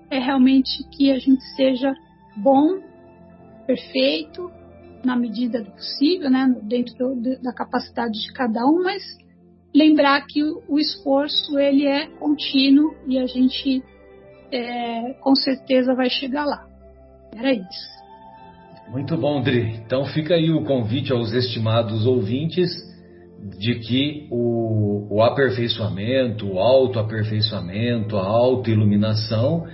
é 0.10 0.20
realmente 0.20 0.84
que 0.90 1.12
a 1.12 1.20
gente 1.20 1.44
seja 1.56 1.94
bom, 2.38 2.80
perfeito, 3.68 4.50
na 5.04 5.18
medida 5.18 5.62
do 5.62 5.72
possível, 5.72 6.30
né, 6.30 6.56
dentro 6.64 7.16
do, 7.16 7.42
da 7.42 7.54
capacidade 7.54 8.14
de 8.14 8.32
cada 8.32 8.66
um, 8.66 8.82
mas 8.84 9.04
lembrar 9.74 10.26
que 10.28 10.44
o, 10.44 10.80
esforço 10.80 11.58
ele 11.58 11.88
é 11.88 12.08
contínuo 12.08 12.96
e 13.08 13.18
a 13.18 13.26
gente 13.26 13.84
é, 14.52 15.14
com 15.22 15.36
certeza 15.36 15.96
vai 15.96 16.10
chegar 16.10 16.46
lá. 16.46 16.68
Era 17.36 17.52
isso. 17.52 17.94
Muito 18.90 19.18
bom, 19.18 19.42
Dri. 19.42 19.80
Então 19.86 20.06
fica 20.06 20.36
aí 20.36 20.52
o 20.52 20.64
convite 20.64 21.12
aos 21.12 21.34
estimados 21.34 22.06
ouvintes 22.06 22.70
de 23.58 23.76
que 23.80 24.28
o, 24.30 25.08
o 25.10 25.22
aperfeiçoamento, 25.24 26.48
o 26.48 26.60
autoaperfeiçoamento, 26.60 28.18
a 28.18 28.26
autoiluminação 28.26 29.66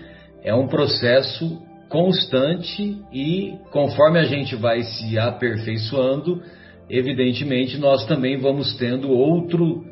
é 0.41 0.53
um 0.55 0.67
processo 0.67 1.61
constante 1.89 3.01
e 3.11 3.57
conforme 3.71 4.19
a 4.19 4.23
gente 4.23 4.55
vai 4.55 4.83
se 4.83 5.17
aperfeiçoando, 5.17 6.41
evidentemente 6.89 7.77
nós 7.77 8.05
também 8.05 8.37
vamos 8.37 8.75
tendo 8.77 9.11
outro, 9.11 9.83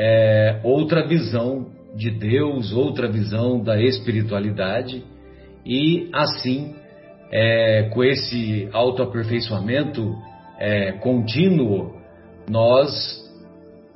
é, 0.00 0.60
outra 0.62 1.04
visão 1.04 1.66
de 1.96 2.08
Deus, 2.08 2.72
outra 2.72 3.08
visão 3.08 3.60
da 3.60 3.82
espiritualidade 3.82 5.04
e 5.66 6.08
assim, 6.14 6.76
é, 7.32 7.90
com 7.92 8.04
esse 8.04 8.68
autoaperfeiçoamento 8.72 10.14
é, 10.56 10.92
contínuo, 10.92 11.96
nós 12.48 12.88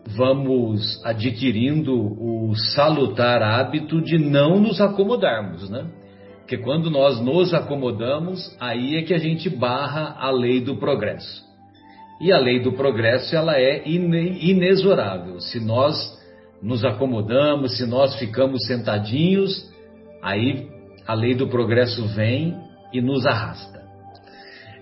vamos 0.04 1.00
adquirindo 1.04 1.94
o 1.94 2.52
salutar 2.74 3.40
hábito 3.40 4.02
de 4.02 4.18
não 4.18 4.60
nos 4.60 4.80
acomodarmos, 4.80 5.70
né? 5.70 5.86
Porque 6.38 6.58
quando 6.58 6.90
nós 6.90 7.20
nos 7.20 7.54
acomodamos, 7.54 8.56
aí 8.58 8.96
é 8.96 9.02
que 9.02 9.14
a 9.14 9.18
gente 9.18 9.48
barra 9.48 10.16
a 10.18 10.32
lei 10.32 10.60
do 10.60 10.76
progresso. 10.76 11.51
E 12.22 12.30
a 12.30 12.38
lei 12.38 12.60
do 12.60 12.72
progresso, 12.72 13.34
ela 13.34 13.58
é 13.58 13.82
inexorável. 13.84 15.40
Se 15.40 15.58
nós 15.58 15.96
nos 16.62 16.84
acomodamos, 16.84 17.76
se 17.76 17.84
nós 17.84 18.14
ficamos 18.16 18.64
sentadinhos, 18.66 19.68
aí 20.22 20.68
a 21.04 21.14
lei 21.14 21.34
do 21.34 21.48
progresso 21.48 22.06
vem 22.06 22.56
e 22.92 23.00
nos 23.00 23.26
arrasta. 23.26 23.82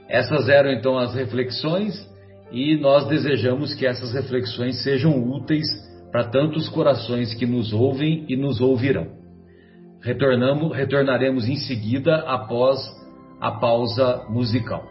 Essas 0.06 0.50
eram 0.50 0.70
então 0.70 0.98
as 0.98 1.14
reflexões 1.14 1.94
e 2.52 2.76
nós 2.76 3.06
desejamos 3.08 3.72
que 3.72 3.86
essas 3.86 4.12
reflexões 4.12 4.82
sejam 4.82 5.16
úteis 5.18 5.66
para 6.12 6.24
tantos 6.24 6.68
corações 6.68 7.32
que 7.32 7.46
nos 7.46 7.72
ouvem 7.72 8.26
e 8.28 8.36
nos 8.36 8.60
ouvirão. 8.60 9.06
Retornamos, 10.02 10.76
retornaremos 10.76 11.48
em 11.48 11.56
seguida 11.56 12.16
após 12.26 12.78
a 13.40 13.52
pausa 13.52 14.26
musical. 14.28 14.89